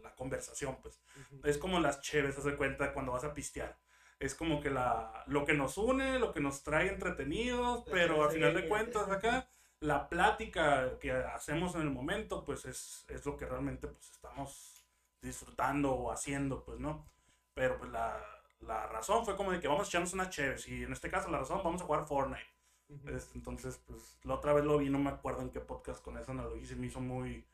la 0.03 0.15
conversación, 0.15 0.79
pues. 0.83 1.01
Ujú. 1.17 1.41
Es 1.45 1.59
como 1.59 1.81
las 1.81 2.01
cheves, 2.01 2.37
haz 2.39 2.45
de 2.45 2.57
cuenta, 2.57 2.93
cuando 2.93 3.13
vas 3.13 3.25
a 3.25 3.35
pistear. 3.35 3.79
Es 4.19 4.35
como 4.35 4.61
que 4.61 4.71
la, 4.71 5.25
lo 5.27 5.45
que 5.45 5.55
nos 5.55 5.79
une, 5.79 6.19
lo 6.19 6.33
que 6.33 6.41
nos 6.41 6.63
trae 6.63 6.89
entretenidos, 6.89 7.87
La 7.87 7.93
pero 7.93 8.25
a 8.25 8.29
cheve, 8.29 8.35
final 8.35 8.55
de 8.55 8.69
cuentas 8.69 9.09
acá, 9.11 9.49
la 9.81 10.09
plática 10.09 10.99
que 10.99 11.13
hacemos 11.13 11.75
en 11.75 11.83
el 11.83 11.91
momento, 11.91 12.45
pues 12.45 12.65
es, 12.65 13.05
es 13.09 13.25
lo 13.27 13.37
que 13.37 13.47
realmente 13.47 13.87
pues 13.89 14.11
estamos 14.11 14.85
disfrutando 15.23 15.93
o 15.93 16.11
haciendo, 16.11 16.65
pues, 16.65 16.79
¿no? 16.81 17.09
Pero 17.55 17.79
pues 17.79 17.91
la, 17.91 18.21
la 18.61 18.87
razón 18.89 19.25
fue 19.25 19.37
como 19.37 19.53
de 19.53 19.61
que 19.61 19.69
vamos 19.69 19.87
a 19.87 19.91
echarnos 19.91 20.13
una 20.15 20.31
cheves 20.31 20.67
y 20.69 20.83
en 20.83 20.93
este 20.93 21.11
caso 21.11 21.31
la 21.31 21.39
razón 21.39 21.61
vamos 21.63 21.83
a 21.83 21.85
jugar 21.85 22.07
Fortnite. 22.07 22.58
Este, 23.07 23.37
entonces, 23.39 23.81
pues 23.87 24.19
la 24.25 24.35
otra 24.35 24.53
vez 24.55 24.65
lo 24.65 24.79
vi, 24.79 24.89
no 24.89 24.99
me 24.99 25.11
acuerdo 25.11 25.43
en 25.43 25.51
qué 25.51 25.61
podcast 25.61 26.03
con 26.03 26.17
esa 26.17 26.33
analogía 26.33 26.67
se 26.67 26.77
me 26.77 26.87
hizo 26.87 27.01
muy, 27.01 27.45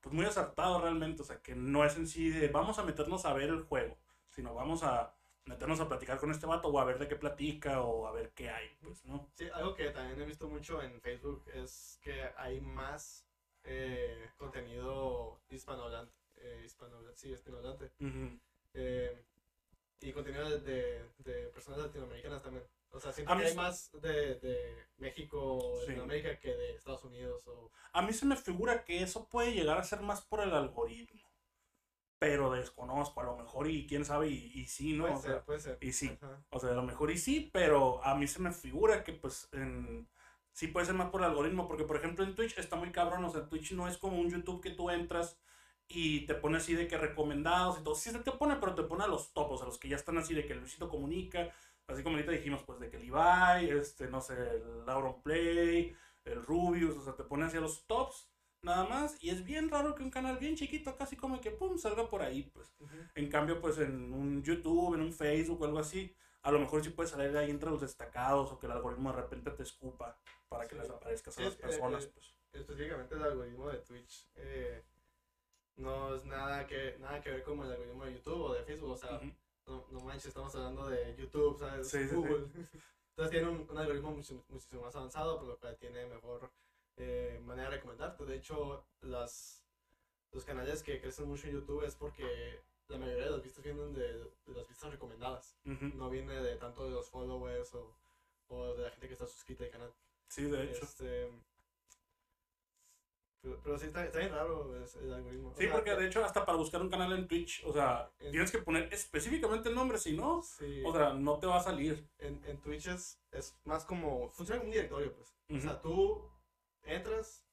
pues 0.00 0.14
muy 0.14 0.24
acertado 0.24 0.80
realmente. 0.80 1.22
O 1.22 1.24
sea, 1.24 1.42
que 1.42 1.54
no 1.54 1.84
es 1.84 1.96
en 1.96 2.06
sí 2.06 2.30
de 2.30 2.48
vamos 2.48 2.78
a 2.78 2.84
meternos 2.84 3.24
a 3.24 3.32
ver 3.32 3.48
el 3.48 3.62
juego, 3.64 3.96
sino 4.30 4.54
vamos 4.54 4.82
a 4.82 5.12
meternos 5.46 5.80
a 5.80 5.88
platicar 5.88 6.18
con 6.18 6.30
este 6.30 6.46
vato 6.46 6.68
o 6.68 6.78
a 6.78 6.84
ver 6.84 6.98
de 6.98 7.08
qué 7.08 7.16
platica 7.16 7.80
o 7.80 8.06
a 8.06 8.12
ver 8.12 8.30
qué 8.30 8.50
hay, 8.50 8.68
pues, 8.82 9.04
¿no? 9.04 9.28
Sí, 9.34 9.48
algo 9.52 9.74
que 9.74 9.90
también 9.90 10.20
he 10.20 10.24
visto 10.24 10.48
mucho 10.48 10.82
en 10.82 11.00
Facebook 11.00 11.44
es 11.54 11.98
que 12.02 12.30
hay 12.36 12.60
más 12.60 13.26
eh, 13.64 14.30
contenido 14.36 15.40
hispanohablante, 15.48 16.12
eh, 16.36 16.62
hispanohablante, 16.64 17.18
sí, 17.18 17.30
hispanohablante, 17.30 17.90
eh, 18.74 19.24
y 20.00 20.12
contenido 20.12 20.50
de, 20.50 20.60
de, 20.60 21.08
de 21.18 21.46
personas 21.48 21.80
latinoamericanas 21.80 22.42
también. 22.42 22.64
O 22.90 23.00
sea, 23.00 23.12
mí 23.34 23.42
hay 23.42 23.54
más 23.54 23.90
de, 24.00 24.36
de 24.36 24.86
México, 24.96 25.60
Sí. 25.80 25.88
Latinoamérica 25.88 26.38
que 26.38 26.48
de 26.54 26.76
Estados 26.76 27.04
Unidos 27.04 27.46
o... 27.46 27.70
A 27.92 28.02
mí 28.02 28.12
se 28.12 28.24
me 28.26 28.36
figura 28.36 28.84
que 28.84 29.02
eso 29.02 29.28
puede 29.28 29.52
llegar 29.52 29.78
a 29.78 29.84
ser 29.84 30.00
más 30.00 30.22
por 30.22 30.40
el 30.40 30.52
algoritmo, 30.54 31.20
pero 32.18 32.50
desconozco, 32.50 33.20
a 33.20 33.24
lo 33.24 33.36
mejor 33.36 33.68
y 33.68 33.86
quién 33.86 34.04
sabe, 34.04 34.28
y, 34.28 34.50
y 34.54 34.66
sí, 34.66 34.94
¿no? 34.94 35.04
puede 35.04 35.14
O 35.14 35.20
ser, 35.20 35.30
sea, 35.32 35.44
puede 35.44 35.60
ser. 35.60 35.78
y 35.80 35.92
sí. 35.92 36.18
Ajá. 36.20 36.42
O 36.50 36.58
sea, 36.58 36.70
a 36.70 36.74
lo 36.74 36.82
mejor 36.82 37.10
y 37.10 37.18
sí, 37.18 37.50
pero 37.52 38.02
a 38.04 38.14
mí 38.14 38.26
se 38.26 38.40
me 38.40 38.52
figura 38.52 39.04
que 39.04 39.12
pues 39.12 39.48
en... 39.52 40.08
sí 40.52 40.68
puede 40.68 40.86
ser 40.86 40.94
más 40.94 41.10
por 41.10 41.20
el 41.20 41.28
algoritmo, 41.28 41.68
porque 41.68 41.84
por 41.84 41.96
ejemplo 41.96 42.24
en 42.24 42.34
Twitch 42.34 42.56
está 42.58 42.76
muy 42.76 42.92
cabrón, 42.92 43.24
o 43.24 43.30
sea, 43.30 43.48
Twitch 43.48 43.72
no 43.72 43.88
es 43.88 43.98
como 43.98 44.18
un 44.18 44.30
YouTube 44.30 44.62
que 44.62 44.70
tú 44.70 44.88
entras 44.90 45.38
y 45.88 46.26
te 46.26 46.34
pone 46.34 46.56
así 46.56 46.74
de 46.74 46.88
que 46.88 46.96
recomendados 46.98 47.78
y 47.78 47.84
todo. 47.84 47.94
Sí 47.94 48.10
se 48.10 48.18
te 48.20 48.32
pone, 48.32 48.56
pero 48.56 48.74
te 48.74 48.82
pone 48.82 49.04
a 49.04 49.08
los 49.08 49.32
topos, 49.32 49.62
a 49.62 49.66
los 49.66 49.78
que 49.78 49.88
ya 49.88 49.96
están 49.96 50.18
así 50.18 50.34
de 50.34 50.46
que 50.46 50.54
Luisito 50.54 50.88
comunica, 50.88 51.50
así 51.88 52.02
como 52.02 52.16
ahorita 52.16 52.32
dijimos, 52.32 52.62
pues 52.64 52.78
de 52.80 52.90
que 52.90 53.02
Ibai, 53.04 53.70
este, 53.70 54.08
no 54.08 54.20
sé, 54.20 54.34
el 54.34 54.84
Lauron 54.86 55.22
Play, 55.22 55.96
el 56.24 56.42
Rubius, 56.44 56.96
o 56.96 57.02
sea, 57.02 57.14
te 57.14 57.24
pone 57.24 57.44
así 57.44 57.56
a 57.56 57.60
los 57.60 57.86
tops, 57.86 58.30
nada 58.62 58.84
más, 58.88 59.22
y 59.22 59.30
es 59.30 59.44
bien 59.44 59.68
raro 59.70 59.94
que 59.94 60.02
un 60.02 60.10
canal 60.10 60.38
bien 60.38 60.56
chiquito, 60.56 60.96
casi 60.96 61.16
como 61.16 61.40
que 61.40 61.52
pum, 61.52 61.78
salga 61.78 62.08
por 62.10 62.22
ahí, 62.22 62.42
pues. 62.44 62.74
En 63.14 63.28
cambio, 63.28 63.60
pues 63.60 63.78
en 63.78 64.12
un 64.12 64.42
YouTube, 64.42 64.94
en 64.94 65.02
un 65.02 65.12
Facebook 65.12 65.62
o 65.62 65.64
algo 65.66 65.78
así, 65.78 66.14
a 66.42 66.50
lo 66.50 66.58
mejor 66.58 66.82
sí 66.82 66.90
puedes 66.90 67.10
salir 67.10 67.36
ahí 67.36 67.50
entre 67.50 67.70
los 67.70 67.80
destacados 67.80 68.52
o 68.52 68.58
que 68.58 68.66
el 68.66 68.72
algoritmo 68.72 69.10
de 69.12 69.20
repente 69.22 69.50
te 69.52 69.62
escupa 69.62 70.18
para 70.48 70.66
que 70.66 70.76
les 70.76 70.88
aparezcas 70.90 71.36
a 71.38 71.42
las 71.42 71.54
eh, 71.54 71.58
personas. 71.58 72.04
eh, 72.04 72.10
Pues. 72.14 72.34
específicamente 72.52 73.14
el 73.16 73.22
algoritmo 73.22 73.68
de 73.68 73.78
Twitch 73.78 74.28
eh, 74.36 74.84
no 75.76 76.14
es 76.14 76.24
nada 76.24 76.66
que 76.66 76.96
nada 77.00 77.20
que 77.20 77.30
ver 77.30 77.42
como 77.42 77.64
el 77.64 77.72
algoritmo 77.72 78.04
de 78.04 78.14
YouTube 78.14 78.40
o 78.42 78.54
de 78.54 78.62
Facebook, 78.62 78.90
o 78.90 78.96
sea. 78.96 79.20
No, 79.66 79.86
no 79.90 80.00
manches, 80.00 80.26
estamos 80.26 80.54
hablando 80.54 80.88
de 80.88 81.14
YouTube, 81.16 81.58
¿sabes? 81.58 81.88
Sí. 81.88 82.06
Google. 82.08 82.46
Entonces 83.16 83.30
tiene 83.30 83.48
un, 83.48 83.66
un 83.70 83.78
algoritmo 83.78 84.10
mucho- 84.12 84.44
muchísimo 84.48 84.82
más 84.82 84.94
avanzado, 84.94 85.38
por 85.38 85.48
lo 85.48 85.58
cual 85.58 85.76
tiene 85.78 86.04
mejor 86.06 86.50
eh, 86.96 87.40
manera 87.44 87.70
de 87.70 87.76
recomendarte. 87.76 88.24
De 88.26 88.36
hecho, 88.36 88.84
las, 89.00 89.64
los 90.32 90.44
canales 90.44 90.82
que 90.82 91.00
crecen 91.00 91.26
mucho 91.26 91.46
en 91.46 91.54
YouTube 91.54 91.84
es 91.84 91.94
porque 91.96 92.60
la 92.88 92.98
mayoría 92.98 93.24
de 93.24 93.30
las 93.30 93.42
vistas 93.42 93.64
vienen 93.64 93.94
de, 93.94 94.18
de 94.18 94.52
las 94.54 94.68
vistas 94.68 94.90
recomendadas. 94.90 95.56
No 95.64 96.10
viene 96.10 96.34
de 96.42 96.56
tanto 96.56 96.84
de 96.84 96.90
los 96.90 97.08
followers 97.08 97.74
o, 97.74 97.96
o 98.48 98.74
de 98.74 98.82
la 98.82 98.90
gente 98.90 99.06
que 99.08 99.14
está 99.14 99.26
suscrita 99.26 99.64
al 99.64 99.70
canal. 99.70 99.92
Sí, 100.28 100.44
de 100.44 100.64
hecho. 100.64 100.84
Este, 100.84 101.30
pero, 103.46 103.60
pero 103.62 103.78
sí, 103.78 103.86
está, 103.86 104.04
está 104.04 104.18
bien 104.18 104.32
raro 104.32 104.76
es- 104.82 104.96
el 104.96 105.12
algoritmo. 105.12 105.50
O 105.50 105.54
Sí, 105.56 105.64
sea, 105.64 105.72
porque 105.72 105.94
de 105.94 106.06
hecho 106.06 106.24
hasta 106.24 106.44
para 106.44 106.58
buscar 106.58 106.82
un 106.82 106.90
canal 106.90 107.12
en 107.12 107.28
Twitch, 107.28 107.62
o 107.64 107.72
sea, 107.72 108.10
En- 108.18 108.32
tienes 108.32 108.50
que 108.50 108.58
poner 108.58 108.92
específicamente 108.92 109.68
el 109.68 109.74
nombre, 109.76 109.98
si 109.98 110.16
no, 110.16 110.42
sí, 110.42 110.82
o 110.84 110.92
sea, 110.92 111.14
no 111.14 111.38
te 111.38 111.46
va 111.46 111.58
a 111.58 111.62
salir. 111.62 112.08
en, 112.18 112.42
en 112.44 112.60
Twitch 112.60 112.88
es, 112.88 113.20
es 113.30 113.56
más 113.64 113.84
como. 113.84 114.28
Funciona 114.30 114.58
como 114.60 114.68
un 114.70 114.72
directorio, 114.74 115.14
pues. 115.14 115.34
O 115.50 115.60
sea, 115.60 115.80
tú 115.80 116.28
entras 116.82 117.44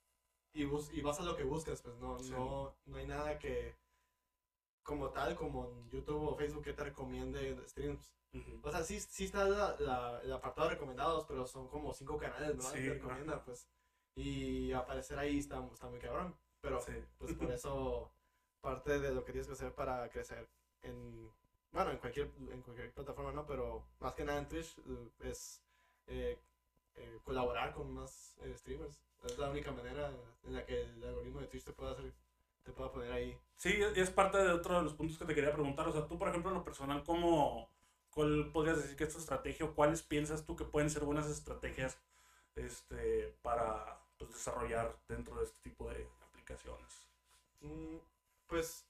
y, 0.54 0.66
bus 0.66 0.92
y 0.94 1.02
vas 1.02 1.20
a 1.20 1.24
lo 1.24 1.36
que 1.36 1.44
buscas, 1.44 1.82
pues. 1.82 1.96
No, 2.00 2.18
Sí. 2.20 2.32
no, 2.32 2.76
no 2.86 2.98
hay 2.98 3.06
nada 3.06 3.38
que. 3.38 3.76
Como 4.84 5.10
tal, 5.12 5.36
como 5.36 5.70
en 5.70 5.90
YouTube 5.92 6.28
o 6.28 6.36
Facebook 6.36 6.64
que 6.64 6.74
te 6.74 6.84
recomiende 6.84 7.56
streams. 7.68 8.12
O 8.64 8.72
sea, 8.72 8.84
sí, 8.84 9.00
sí 9.00 9.26
está 9.26 9.46
la, 9.46 9.76
la- 9.80 10.20
el 10.24 10.34
apartado 10.34 10.68
de 10.68 10.74
recomendados, 10.74 11.26
pero 11.28 11.46
son 11.46 11.68
como 11.68 11.94
cinco 11.94 12.18
canales, 12.18 12.56
¿no? 12.56 12.64
Sí, 12.64 12.80
te 12.80 12.94
recomiendan, 12.96 13.44
pues. 13.46 13.70
Y 14.16 14.72
aparecer 14.74 15.18
ahí 15.18 15.40
está, 15.40 15.64
está 15.74 15.88
muy 15.88 16.00
cabrón. 16.00 16.36
Pero 16.62 16.80
Sí. 16.82 16.94
pues 17.18 17.34
por 17.34 17.52
eso 17.52 18.12
parte 18.62 19.00
de 19.00 19.14
lo 19.14 19.26
que 19.26 19.32
tienes 19.34 19.48
que 19.48 19.54
hacer 19.54 19.74
para 19.74 20.10
crecer 20.10 20.48
en, 20.84 21.30
bueno, 21.72 21.92
en 21.92 21.98
cualquier, 21.98 22.32
en 22.52 22.62
cualquier 22.62 22.94
plataforma, 22.94 23.32
¿no? 23.34 23.46
Pero 23.46 23.86
más 24.00 24.14
que 24.14 24.24
nada 24.24 24.40
en 24.40 24.48
Twitch 24.48 24.78
eh, 24.78 25.10
es 25.24 25.62
eh, 26.08 26.40
eh, 26.96 27.20
colaborar 27.24 27.74
con 27.74 27.92
más 27.94 28.38
eh, 28.44 28.54
streamers. 28.58 29.04
Es 29.26 29.38
la 29.38 29.50
única 29.50 29.72
manera 29.72 30.12
en 30.46 30.54
la 30.54 30.66
que 30.66 30.82
el 30.82 31.04
algoritmo 31.04 31.40
de 31.42 31.48
Twitch 31.48 31.64
te 31.66 31.74
pueda 31.74 31.92
hacer, 31.92 32.14
te 32.64 32.72
pueda 32.72 32.92
poner 32.92 33.12
ahí. 33.12 33.38
Sí, 33.58 33.74
es 33.96 34.10
parte 34.10 34.38
de 34.38 34.52
otro 34.52 34.78
de 34.78 34.84
los 34.84 34.94
puntos 34.94 35.18
que 35.18 35.26
te 35.26 35.36
quería 35.36 35.54
preguntar. 35.54 35.88
O 35.88 35.92
sea, 35.92 36.08
tú, 36.08 36.18
por 36.18 36.28
ejemplo, 36.30 36.52
en 36.52 36.58
lo 36.58 36.64
personal, 36.64 37.04
¿cómo, 37.04 37.70
¿cuál 38.10 38.52
podrías 38.54 38.78
decir 38.78 38.96
que 38.96 39.06
es 39.06 39.14
tu 39.14 39.20
estrategia 39.20 39.66
o 39.66 39.74
cuáles 39.76 40.02
piensas 40.04 40.46
tú 40.46 40.56
que 40.56 40.66
pueden 40.66 40.90
ser 40.90 41.04
buenas 41.04 41.28
estrategias 41.30 41.98
este, 42.56 43.36
para 43.42 44.00
pues, 44.26 44.38
desarrollar 44.38 44.96
dentro 45.08 45.36
de 45.38 45.44
este 45.46 45.60
tipo 45.70 45.90
de 45.90 46.08
aplicaciones? 46.22 47.08
Mm, 47.62 47.98
Pues 48.48 48.86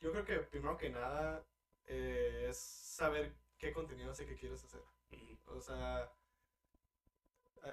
yo 0.00 0.10
creo 0.12 0.24
que 0.24 0.38
primero 0.40 0.76
que 0.78 0.88
nada 0.90 1.44
eh, 1.86 2.46
es 2.48 2.56
saber 2.58 3.34
qué 3.58 3.72
contenido 3.72 4.12
es 4.12 4.20
el 4.20 4.26
que 4.26 4.36
quieres 4.36 4.62
hacer. 4.64 4.80
O 5.48 5.60
sea, 5.60 6.10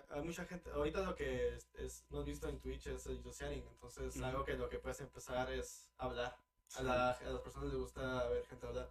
hay- 0.09 0.21
mucha 0.23 0.45
gente, 0.45 0.69
ahorita 0.71 1.01
lo 1.03 1.15
que 1.15 1.55
es, 1.55 1.67
es- 1.75 2.03
hemos 2.09 2.25
visto 2.25 2.49
en 2.49 2.59
Twitch 2.59 2.87
es 2.87 3.05
el 3.05 3.21
sharing, 3.23 3.65
entonces 3.67 4.17
algo 4.21 4.43
que 4.43 4.53
lo 4.55 4.67
que 4.69 4.79
puedes 4.79 4.99
empezar 4.99 5.51
es 5.51 5.87
hablar. 5.97 6.35
A, 6.75 6.81
la- 6.81 7.11
a 7.11 7.23
las 7.23 7.41
personas 7.41 7.69
les 7.69 7.77
gusta 7.77 8.27
ver 8.27 8.45
gente 8.45 8.67
hablar. 8.67 8.89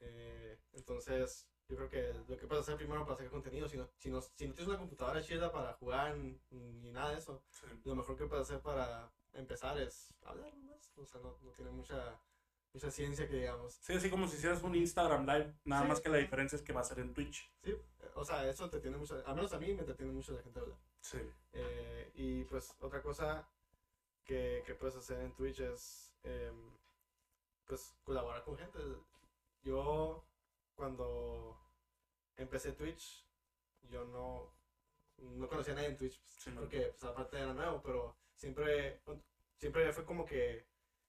Eh, 0.00 0.56
entonces, 0.72 1.46
yo 1.68 1.76
creo 1.76 1.90
que 1.90 2.12
lo 2.28 2.36
que 2.38 2.46
puedes 2.46 2.62
hacer 2.62 2.76
primero 2.76 3.02
para 3.04 3.14
hacer 3.14 3.28
contenido, 3.28 3.68
si 3.68 3.76
no, 3.76 3.88
si 3.98 4.10
no, 4.10 4.22
si 4.22 4.46
no 4.46 4.54
tienes 4.54 4.68
una 4.68 4.78
computadora 4.78 5.22
chida 5.22 5.52
para 5.52 5.74
jugar 5.74 6.16
ni, 6.16 6.38
nada 6.90 7.10
de 7.10 7.18
eso, 7.18 7.42
Sí. 7.50 7.66
lo 7.84 7.94
mejor 7.94 8.16
que 8.16 8.26
puedes 8.26 8.44
hacer 8.48 8.60
para 8.62 9.10
empezar 9.34 9.78
es 9.78 10.14
hablar 10.24 10.52
nomás. 10.54 10.90
O 10.96 11.04
sea, 11.04 11.20
no, 11.20 11.36
no 11.42 11.50
tiene 11.52 11.70
mucha, 11.70 12.18
mucha 12.72 12.90
ciencia 12.90 13.28
que 13.28 13.36
digamos. 13.36 13.74
Sí, 13.74 13.92
así 13.92 14.08
como 14.08 14.26
si 14.26 14.36
hicieras 14.36 14.62
un 14.62 14.74
Instagram 14.74 15.26
Live, 15.26 15.54
nada 15.64 15.82
Sí. 15.82 15.88
más 15.88 16.00
que 16.00 16.08
la 16.08 16.16
diferencia 16.16 16.56
es 16.56 16.62
que 16.62 16.72
va 16.72 16.80
a 16.80 16.84
ser 16.84 17.00
en 17.00 17.12
Twitch. 17.12 17.50
Sí, 17.62 17.70
eh, 17.72 18.10
o 18.14 18.24
sea, 18.24 18.48
eso 18.48 18.70
te 18.70 18.80
tiene 18.80 18.96
mucho, 18.96 19.22
al 19.26 19.34
menos 19.34 19.52
a 19.52 19.58
mí 19.58 19.66
me 19.74 19.80
entretiene 19.80 20.12
mucho 20.12 20.32
la 20.32 20.42
gente 20.42 20.60
hablar. 20.60 20.78
Sí. 21.00 21.18
Eh, 21.52 22.10
y 22.14 22.44
pues 22.44 22.74
otra 22.80 23.02
cosa 23.02 23.46
que, 24.24 24.62
que 24.64 24.74
puedes 24.74 24.96
hacer 24.96 25.20
en 25.20 25.32
Twitch 25.34 25.60
es 25.60 26.14
em, 26.24 26.72
pues 27.66 27.94
colaborar 28.04 28.42
con 28.42 28.56
gente. 28.56 28.78
Yo 29.62 30.24
cuando 30.78 31.58
empecé 32.36 32.72
Twitch, 32.72 33.26
yo 33.90 34.04
no, 34.04 34.54
no 35.18 35.48
conocía 35.48 35.72
a 35.72 35.76
nadie 35.76 35.88
en 35.88 35.96
Twitch, 35.98 36.20
pues, 36.20 36.34
Sí, 36.38 36.50
porque 36.54 36.82
pues 36.82 37.02
aparte 37.02 37.36
era 37.36 37.52
nuevo, 37.52 37.82
pero 37.82 38.16
siempre, 38.36 39.00
siempre 39.58 39.92
fue 39.92 40.04
como 40.04 40.24
que 40.24 40.64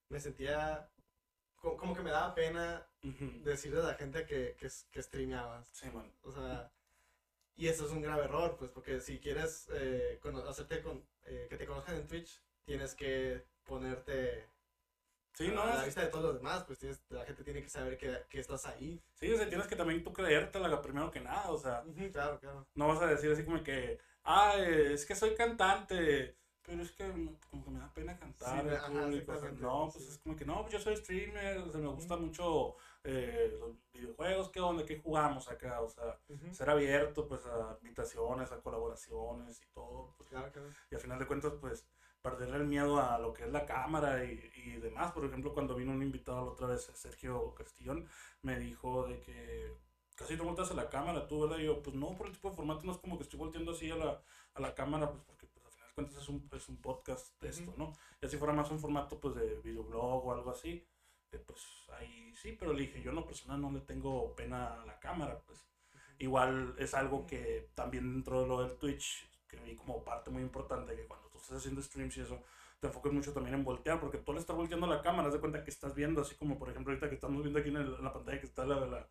me 0.10 0.20
sentía, 0.20 0.90
co- 1.56 1.78
como 1.78 1.96
que 1.96 2.02
me 2.02 2.10
daba 2.10 2.34
pena 2.34 2.88
decirle 3.44 3.80
a 3.82 3.84
la 3.84 3.94
gente 3.94 4.26
que, 4.26 4.56
que, 4.60 4.68
que 4.92 5.02
streameabas. 5.04 5.70
Sí, 5.72 5.88
man. 5.92 6.12
O 6.24 6.32
sea, 6.32 6.72
y 7.56 7.68
eso 7.68 7.86
es 7.86 7.92
un 7.92 8.02
grave 8.02 8.24
error, 8.24 8.58
pues, 8.58 8.72
porque 8.72 9.00
si 9.02 9.20
quieres 9.20 9.68
eh, 9.72 10.20
hacerte 10.48 10.82
con, 10.82 11.06
eh, 11.26 11.46
que 11.48 11.58
te 11.58 11.68
conozcan 11.68 11.96
en 11.98 12.08
Twitch, 12.08 12.42
tienes 12.66 12.96
que 12.96 13.46
ponerte 13.66 14.50
Sí, 15.34 15.48
a 15.48 15.52
no, 15.54 15.66
la 15.66 15.80
es- 15.80 15.86
vista 15.86 16.02
de 16.02 16.08
todos 16.08 16.24
los 16.26 16.36
demás, 16.36 16.64
pues 16.66 16.80
tienes, 16.80 17.02
la 17.10 17.26
gente 17.26 17.44
tiene 17.44 17.62
que 17.64 17.70
saber 17.70 17.98
que, 17.98 18.26
que 18.30 18.40
estás 18.40 18.66
ahí. 18.66 19.02
sí, 19.16 19.32
o 19.32 19.38
sea, 19.38 19.48
tienes 19.48 19.68
que 19.68 19.76
también 19.76 20.04
tú 20.04 20.12
creértela 20.12 20.82
primero 20.82 21.12
que 21.12 21.22
nada, 21.22 21.50
o 21.52 21.58
sea, 21.58 21.84
Ujú, 21.88 22.12
claro, 22.12 22.40
claro. 22.40 22.66
no 22.76 22.88
vas 22.88 23.02
a 23.02 23.08
decir 23.08 23.32
así 23.32 23.44
como 23.46 23.64
que, 23.64 24.00
ah, 24.24 24.54
es 24.58 25.06
que 25.06 25.16
soy 25.16 25.36
cantante, 25.36 26.36
pero 26.66 26.82
es 26.84 26.92
que 26.92 27.06
como 27.50 27.64
que 27.64 27.72
me 27.72 27.80
da 27.80 27.94
pena 27.94 28.18
cantar 28.18 28.64
Sí, 28.64 28.70
ajá, 28.76 28.90
público, 28.90 29.32
o 29.32 29.40
sea, 29.40 29.52
no, 29.52 29.90
pues 29.92 30.04
sí. 30.06 30.12
es 30.12 30.18
como 30.20 30.36
que 30.36 30.46
no, 30.46 30.62
pues 30.62 30.74
yo 30.74 30.80
soy 30.80 30.98
streamer, 30.98 31.58
o 31.60 31.72
sea, 31.72 31.80
me 31.82 31.88
gusta 31.88 32.16
Ujú. 32.16 32.26
mucho 32.26 32.76
eh, 33.04 33.58
los 33.60 33.76
videojuegos, 33.94 34.50
¿qué 34.50 34.60
onda? 34.60 34.86
¿Qué 34.86 35.00
jugamos 35.00 35.48
acá? 35.50 35.82
O 35.82 35.90
sea, 35.90 36.20
Ujú, 36.30 36.54
ser 36.54 36.70
abierto 36.70 37.28
pues 37.28 37.46
a 37.46 37.78
invitaciones, 37.82 38.52
a 38.52 38.60
colaboraciones 38.62 39.62
y 39.62 39.66
todo, 39.74 40.14
pues, 40.18 40.30
Claro, 40.30 40.52
claro. 40.52 40.70
y 40.92 40.96
al 40.96 41.02
final 41.02 41.20
de 41.20 41.28
cuentas 41.28 41.54
pues 41.60 41.86
perderle 42.22 42.58
el 42.58 42.66
miedo 42.66 43.00
a 43.00 43.18
lo 43.18 43.34
que 43.34 43.44
es 43.44 43.52
la 43.52 43.66
cámara 43.66 44.24
y, 44.24 44.52
y 44.56 44.72
demás. 44.78 45.12
Por 45.12 45.26
ejemplo, 45.26 45.54
cuando 45.54 45.76
vino 45.76 45.92
un 45.92 46.04
invitado 46.04 46.46
la 46.46 46.52
otra 46.52 46.68
vez, 46.68 46.90
Sergio 46.94 47.54
Castillón, 47.56 48.08
me 48.42 48.60
dijo 48.60 49.08
de 49.08 49.20
que 49.22 49.74
casi 50.16 50.36
no 50.36 50.44
volteas 50.44 50.72
a 50.72 50.74
la 50.74 50.90
cámara, 50.90 51.28
tú, 51.28 51.42
¿verdad? 51.42 51.60
Y 51.60 51.66
yo, 51.66 51.82
pues 51.82 51.96
no, 51.96 52.16
por 52.16 52.28
el 52.28 52.34
tipo 52.34 52.50
de 52.50 52.56
formato 52.56 52.86
no 52.86 52.92
es 52.92 52.98
como 52.98 53.18
que 53.18 53.24
estoy 53.24 53.40
volteando 53.40 53.72
así 53.72 53.90
a 53.90 53.96
la, 53.96 54.22
a 54.54 54.62
la 54.62 54.76
cámara, 54.76 55.10
pues 55.10 55.24
porque 55.24 55.48
pues, 55.48 55.66
al 55.66 55.72
final 55.72 55.88
de 55.88 55.94
cuentas 55.96 56.18
es 56.18 56.30
un, 56.30 56.50
es 56.52 56.70
un 56.70 56.82
podcast 56.82 57.42
de 57.42 57.50
esto. 57.50 57.74
¿no? 57.78 57.94
Y 58.22 58.28
si 58.28 58.38
fuera 58.38 58.54
más 58.54 58.70
un 58.70 58.80
formato 58.80 59.20
pues 59.20 59.36
de 59.36 59.56
videoblog 59.62 60.26
o 60.26 60.34
algo 60.34 60.52
así, 60.52 60.86
eh, 61.32 61.40
pues 61.40 61.62
ahí 61.98 62.36
sí, 62.36 62.56
pero 62.60 62.74
le 62.74 62.82
dije, 62.82 63.02
yo 63.02 63.12
en 63.12 63.16
lo 63.16 63.26
personal 63.26 63.62
no 63.62 63.72
le 63.72 63.82
tengo 63.82 64.36
pena 64.36 64.82
a 64.82 64.86
la 64.86 65.00
cámara, 65.00 65.42
pues 65.46 65.60
igual 66.18 66.76
es 66.78 66.94
algo 66.94 67.26
que 67.26 67.72
también 67.74 68.12
dentro 68.14 68.42
de 68.42 68.48
lo 68.48 68.62
del 68.62 68.78
Twitch, 68.78 69.26
que 69.48 69.58
vi 69.58 69.76
como 69.76 70.04
parte 70.04 70.30
muy 70.30 70.42
importante, 70.42 70.96
que 70.96 71.08
cuando 71.08 71.29
estás 71.42 71.58
haciendo 71.60 71.82
streams 71.82 72.18
y 72.18 72.22
eso, 72.22 72.42
te 72.80 72.88
enfocas 72.88 73.14
mucho 73.14 73.34
también 73.34 73.56
en 73.56 73.64
voltear, 73.64 74.00
porque 74.00 74.18
tú 74.20 74.34
le 74.34 74.40
estás 74.40 74.56
volteando 74.56 74.88
la 74.88 75.02
cámara, 75.02 75.28
haz 75.28 75.34
de 75.34 75.40
cuenta 75.40 75.64
que 75.64 75.70
estás 75.72 75.96
viendo, 75.96 76.22
así 76.22 76.36
como 76.36 76.58
por 76.60 76.70
ejemplo 76.70 76.92
ahorita 76.94 77.10
que 77.10 77.16
estamos 77.16 77.42
viendo 77.42 77.60
aquí 77.60 77.70
en, 77.70 77.78
el- 77.78 78.04
la 78.04 78.14
pantalla 78.14 78.40
que 78.40 78.46
está 78.48 78.66
la, 78.66 78.86
la, 78.86 79.08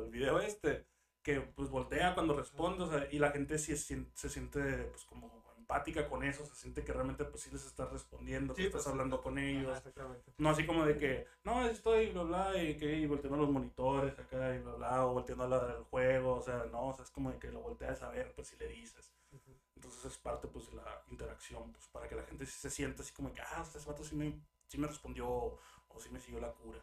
del 0.00 0.10
video 0.10 0.40
este, 0.40 0.86
que 1.22 1.40
pues 1.40 1.68
voltea 1.70 2.14
cuando 2.14 2.36
responde, 2.36 2.84
o 2.84 2.90
sea, 2.90 3.08
y 3.10 3.18
la 3.18 3.30
gente 3.32 3.58
sí 3.58 3.76
se, 3.76 4.06
se 4.14 4.28
siente 4.30 4.60
pues 4.86 5.04
como 5.04 5.43
empática 5.74 6.08
con 6.08 6.22
eso, 6.22 6.44
se 6.46 6.54
siente 6.54 6.84
que 6.84 6.92
realmente 6.92 7.24
pues 7.24 7.42
sí 7.42 7.50
les 7.52 7.64
estás 7.66 7.90
respondiendo, 7.92 8.54
que 8.54 8.62
Sí, 8.62 8.66
estás 8.66 8.82
pues, 8.82 8.92
hablando 8.92 9.20
con 9.20 9.38
ellos, 9.38 9.76
exactamente. 9.76 10.32
no 10.38 10.50
así 10.50 10.66
como 10.66 10.84
de 10.84 10.98
que, 10.98 11.26
no, 11.44 11.66
estoy, 11.66 12.10
bla, 12.12 12.22
bla, 12.22 12.62
y 12.62 12.76
que 12.76 12.94
y 12.96 13.06
volteando 13.06 13.38
los 13.38 13.50
monitores 13.50 14.18
acá, 14.18 14.54
y 14.54 14.60
bla, 14.60 14.72
bla, 14.74 15.06
o 15.06 15.14
volteando 15.14 15.48
la 15.48 15.66
del 15.66 15.82
juego, 15.84 16.34
o 16.36 16.42
sea, 16.42 16.64
no, 16.70 16.88
o 16.88 16.94
sea, 16.94 17.04
es 17.04 17.10
como 17.10 17.30
de 17.32 17.38
que 17.38 17.50
lo 17.50 17.60
volteas 17.60 18.02
a 18.02 18.10
ver, 18.10 18.32
pues 18.34 18.48
si 18.48 18.56
le 18.56 18.68
dices. 18.68 19.12
Ujú. 19.32 19.52
Entonces 19.76 20.04
es 20.04 20.18
parte, 20.18 20.46
pues, 20.48 20.70
de 20.70 20.76
la 20.76 21.02
interacción, 21.10 21.72
pues, 21.72 21.86
para 21.88 22.08
que 22.08 22.14
la 22.14 22.22
gente 22.24 22.46
sí 22.46 22.52
se 22.58 22.70
sienta 22.70 23.02
así 23.02 23.12
como 23.12 23.32
que, 23.34 23.40
ah, 23.42 23.62
este 23.62 23.78
vato 23.88 24.04
sí 24.04 24.14
me, 24.14 24.40
sí 24.68 24.78
me 24.78 24.86
respondió, 24.86 25.28
o 25.28 26.00
sí 26.00 26.08
me 26.10 26.20
siguió 26.20 26.40
la 26.40 26.52
cura. 26.52 26.78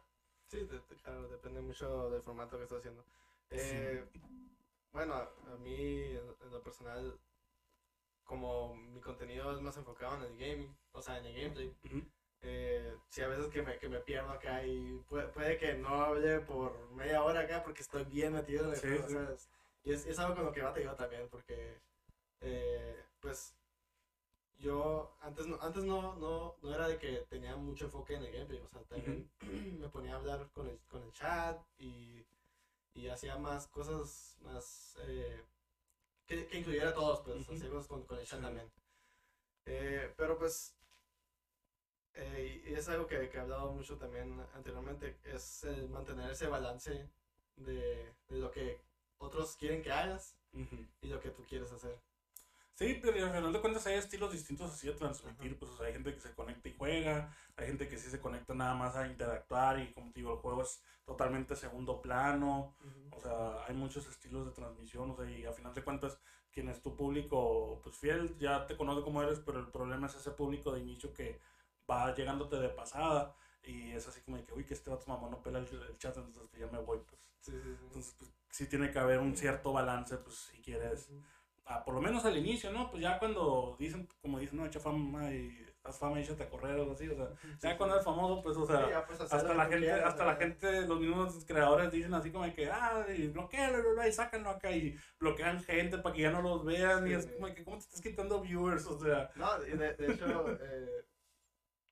Sí, 0.48 0.58
de- 0.58 0.66
de- 0.80 0.96
claro, 1.02 1.28
depende 1.30 1.62
mucho 1.62 2.10
del 2.10 2.22
formato 2.22 2.58
que 2.58 2.64
estás 2.64 2.80
haciendo. 2.80 3.04
Eh, 3.52 4.06
Bueno, 4.92 5.14
a, 5.14 5.22
a 5.54 5.58
mí, 5.58 5.76
en 5.78 6.52
lo 6.52 6.62
personal, 6.62 7.18
como 8.32 8.74
mi 8.74 9.02
contenido 9.02 9.52
es 9.52 9.60
más 9.60 9.76
enfocado 9.76 10.16
en 10.16 10.22
el 10.32 10.38
gaming, 10.38 10.74
o 10.94 11.02
sea, 11.02 11.18
en 11.18 11.26
el 11.26 11.36
gameplay, 11.36 11.76
Ujú. 11.84 12.02
eh, 12.40 12.96
sí, 13.10 13.22
a 13.22 13.28
veces 13.28 13.50
que 13.50 13.62
me, 13.62 13.78
que 13.78 13.90
me 13.90 14.00
pierdo 14.00 14.32
acá 14.32 14.66
y 14.66 15.04
puede, 15.10 15.28
puede 15.28 15.58
que 15.58 15.74
no 15.74 15.90
hable 15.90 16.40
por 16.40 16.90
media 16.92 17.24
hora 17.24 17.42
acá 17.42 17.62
porque 17.62 17.82
estoy 17.82 18.06
bien 18.06 18.32
metido 18.32 18.64
en 18.68 18.72
el 18.72 18.80
Sí, 18.80 18.88
juego, 18.88 19.08
sí. 19.10 19.14
¿sabes? 19.16 19.50
Y 19.84 19.92
es, 19.92 20.06
es 20.06 20.18
algo 20.18 20.36
con 20.36 20.46
lo 20.46 20.54
que 20.54 20.62
batalló 20.62 20.96
también, 20.96 21.28
porque, 21.28 21.78
eh, 22.40 23.04
pues, 23.20 23.54
yo 24.60 25.14
antes, 25.20 25.46
no, 25.46 25.60
antes 25.62 25.84
no, 25.84 26.14
no, 26.14 26.56
no 26.62 26.74
era 26.74 26.88
de 26.88 26.98
que 27.00 27.26
tenía 27.30 27.58
mucho 27.58 27.84
enfoque 27.84 28.16
en 28.16 28.24
el 28.24 28.32
gameplay, 28.32 28.62
o 28.62 28.68
sea, 28.70 28.82
también 28.84 29.30
me 29.78 29.90
ponía 29.90 30.14
a 30.14 30.20
hablar 30.20 30.48
con 30.54 30.68
el, 30.68 30.80
con 30.90 31.04
el 31.04 31.12
chat 31.12 31.60
y, 31.80 32.24
y 32.94 33.10
hacía 33.10 33.36
más 33.38 33.68
cosas 33.68 34.38
más 34.42 34.98
eh, 35.02 35.44
que, 36.32 36.48
que 36.48 36.60
incluyera 36.60 36.90
a 36.90 36.94
todos, 36.94 37.20
pues, 37.26 37.50
hacía 37.50 37.70
cosas 37.70 37.88
con, 37.88 38.06
con 38.06 38.18
el 38.18 38.26
chat 38.26 38.42
también. 38.42 38.72
Eh, 39.66 40.14
pero 40.16 40.38
pues, 40.38 40.74
eh, 42.14 42.64
y 42.66 42.74
es 42.74 42.88
algo 42.88 43.06
que, 43.06 43.30
que 43.30 43.38
he 43.38 43.42
hablado 43.42 43.72
mucho 43.74 43.98
también 43.98 44.40
anteriormente, 44.54 45.20
es 45.26 45.64
el 45.66 45.90
mantener 45.90 46.32
ese 46.32 46.48
balance 46.48 47.10
de, 47.58 48.14
de 48.30 48.38
lo 48.38 48.50
que 48.50 48.80
otros 49.18 49.58
quieren 49.58 49.84
que 49.84 49.92
hagas 49.92 50.38
Ujú. 50.54 50.86
y 51.02 51.08
lo 51.08 51.20
que 51.20 51.32
tú 51.32 51.44
quieres 51.44 51.72
hacer. 51.72 52.00
Sí, 52.76 53.00
pero 53.02 53.26
al 53.26 53.32
final 53.32 53.54
de 53.54 53.62
cuentas 53.62 53.86
hay 53.86 53.96
estilos 53.96 54.32
distintos 54.32 54.72
así 54.72 54.88
de 54.88 54.94
transmitir, 54.94 55.52
Ajá. 55.52 55.60
pues 55.60 55.72
o 55.72 55.78
sea, 55.78 55.88
hay 55.88 55.94
gente 55.94 56.14
que 56.14 56.20
se 56.20 56.34
conecta 56.34 56.68
y 56.70 56.74
juega, 56.74 57.36
hay 57.56 57.68
gente 57.68 57.88
que 57.88 57.98
sí 57.98 58.10
se 58.10 58.20
conecta 58.20 58.56
nada 58.56 58.74
más 58.74 58.96
a 58.96 59.08
interactuar 59.08 59.80
y 59.80 59.94
como 59.94 60.12
te 60.12 60.22
digo, 60.22 60.34
el 60.34 60.40
juego 60.40 60.64
es 60.64 60.82
totalmente 61.06 61.56
segundo 61.56 62.02
plano, 62.02 62.76
o 63.12 63.20
sea, 63.20 63.66
hay 63.66 63.76
muchos 63.76 64.08
estilos 64.08 64.46
de 64.46 64.52
transmisión, 64.52 65.12
o 65.12 65.16
sea, 65.16 65.30
y 65.30 65.46
a 65.46 65.52
final 65.52 65.74
de 65.74 65.84
cuentas, 65.84 66.20
quien 66.52 66.70
es 66.70 66.82
tu 66.82 66.96
público, 66.96 67.80
pues 67.84 67.96
fiel, 67.98 68.36
ya 68.40 68.66
te 68.66 68.76
conoce 68.76 69.04
cómo 69.04 69.22
eres, 69.22 69.40
pero 69.40 69.60
el 69.60 69.68
problema 69.68 70.08
es 70.08 70.16
ese 70.16 70.32
público 70.32 70.72
de 70.72 70.80
inicio 70.80 71.14
que 71.14 71.40
va 71.90 72.14
llegándote 72.16 72.58
de 72.58 72.70
pasada 72.70 73.36
y 73.64 73.92
es 73.92 74.08
así 74.08 74.22
como 74.22 74.38
de 74.38 74.46
que, 74.46 74.54
uy, 74.54 74.66
que 74.66 74.74
este 74.74 74.90
vato 74.90 75.06
mamón 75.08 75.32
no 75.32 75.44
pela 75.44 75.60
el, 75.60 75.68
el 75.68 75.98
chat, 75.98 76.18
entonces 76.18 76.50
pues, 76.50 76.60
ya 76.60 76.68
me 76.68 76.80
voy, 76.80 77.00
pues. 77.08 77.22
Sí, 77.42 77.52
sí, 77.52 77.60
sí. 77.64 77.78
Entonces, 77.88 78.16
pues, 78.18 78.32
sí 78.50 78.66
tiene 78.68 78.92
que 78.92 79.00
haber 79.00 79.20
un 79.20 79.36
cierto 79.36 79.72
balance, 79.72 80.18
pues, 80.18 80.36
si 80.36 80.58
quieres. 80.62 81.10
Ah, 81.72 81.84
por 81.84 81.94
lo 81.96 82.02
menos 82.02 82.26
al 82.26 82.38
inicio, 82.38 82.72
¿no? 82.72 82.90
Pues 82.90 83.02
ya 83.04 83.20
cuando 83.20 83.76
dicen, 83.80 84.08
como 84.22 84.40
dicen, 84.40 84.58
no, 84.58 84.66
echa 84.66 84.80
fama 84.80 85.34
y 85.34 85.66
haz 85.84 85.98
fama 85.98 86.20
y 86.20 86.24
échate 86.24 86.44
a 86.44 86.50
correr 86.50 86.76
o 86.78 86.82
algo 86.82 86.94
así, 86.94 87.08
o 87.10 87.16
sea, 87.16 87.30
ya 87.60 87.72
Sí, 87.72 87.78
cuando 87.78 87.96
eres 87.96 88.06
famoso, 88.06 88.42
pues, 88.42 88.56
o 88.58 88.66
sea, 88.66 88.86
Sí, 88.86 88.94
hacer 88.94 89.38
hasta 89.38 89.54
la 89.54 89.64
gente, 89.66 89.80
quieras, 89.80 90.10
hasta 90.10 90.26
la 90.26 90.36
gente, 90.36 90.82
los 90.88 91.00
mismos 91.00 91.46
creadores 91.46 91.92
dicen 91.92 92.14
así 92.14 92.32
como 92.32 92.54
que, 92.54 92.70
ah, 92.70 93.06
y 93.16 93.28
bloquealo, 93.28 94.08
y 94.08 94.12
sácanlo 94.12 94.50
acá 94.52 94.72
y 94.72 94.96
bloquean 95.20 95.64
gente 95.64 95.98
para 95.98 96.14
que 96.16 96.22
ya 96.22 96.32
no 96.32 96.42
los 96.42 96.64
vean 96.66 97.08
y 97.08 97.14
es 97.14 97.28
como 97.28 97.54
que, 97.54 97.64
¿cómo 97.64 97.78
te 97.78 97.84
estás 97.86 98.02
quitando 98.02 98.42
viewers? 98.42 98.86
O 98.86 99.00
sea, 99.00 99.32
No, 99.36 99.48
y 99.66 99.72
de, 99.72 99.94
de 99.96 100.14
hecho, 100.14 100.52
eh, 100.52 101.06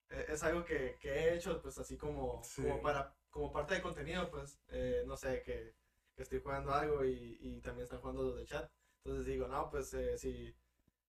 eh, 0.10 0.26
es 0.30 0.44
algo 0.44 0.64
que, 0.66 0.98
que 1.00 1.10
he 1.10 1.36
hecho, 1.36 1.62
pues 1.62 1.78
así 1.78 1.98
como, 1.98 2.42
como, 2.56 2.82
para, 2.82 3.16
como 3.30 3.52
parte 3.52 3.76
de 3.76 3.82
contenido, 3.82 4.30
pues, 4.30 4.60
eh, 4.70 5.04
no 5.06 5.18
sé, 5.18 5.42
que, 5.44 5.76
que 6.16 6.24
estoy 6.24 6.40
jugando 6.42 6.74
algo 6.74 7.04
y, 7.06 7.38
y 7.42 7.62
también 7.62 7.84
están 7.86 8.00
jugando 8.02 8.24
los 8.24 8.38
de 8.38 8.46
chat. 8.46 8.70
Entonces 9.04 9.26
digo, 9.26 9.48
no, 9.48 9.70
pues 9.70 9.94
eh, 9.94 10.18
si, 10.18 10.56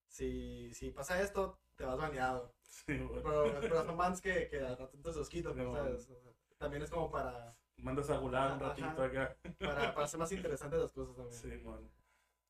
si, 0.08 0.72
si 0.74 0.90
pasa 0.90 1.20
esto, 1.20 1.58
te 1.76 1.84
vas 1.84 1.98
baneado. 1.98 2.54
Sí, 2.62 2.98
güey. 2.98 3.22
Pero, 3.22 3.60
pero 3.60 3.84
son 3.84 3.96
bans 3.96 4.20
que, 4.20 4.48
que 4.48 4.60
al 4.60 4.76
rato 4.78 4.96
te 4.98 5.12
los 5.12 5.56
No. 5.56 5.74
¿sabes? 5.74 6.08
O 6.10 6.20
sea, 6.20 6.32
también 6.58 6.82
es 6.82 6.90
como 6.90 7.10
para, 7.10 7.56
Mandas 7.82 8.10
a 8.10 8.18
gular 8.18 8.52
un 8.52 8.62
Ajá. 8.62 8.68
ratito 8.68 9.02
acá. 9.02 9.36
para, 9.58 9.94
para 9.94 10.04
hacer 10.04 10.20
más 10.20 10.32
interesantes 10.32 10.80
las 10.80 10.92
cosas 10.92 11.16
también. 11.16 11.40
Sí, 11.40 11.48
man. 11.64 11.90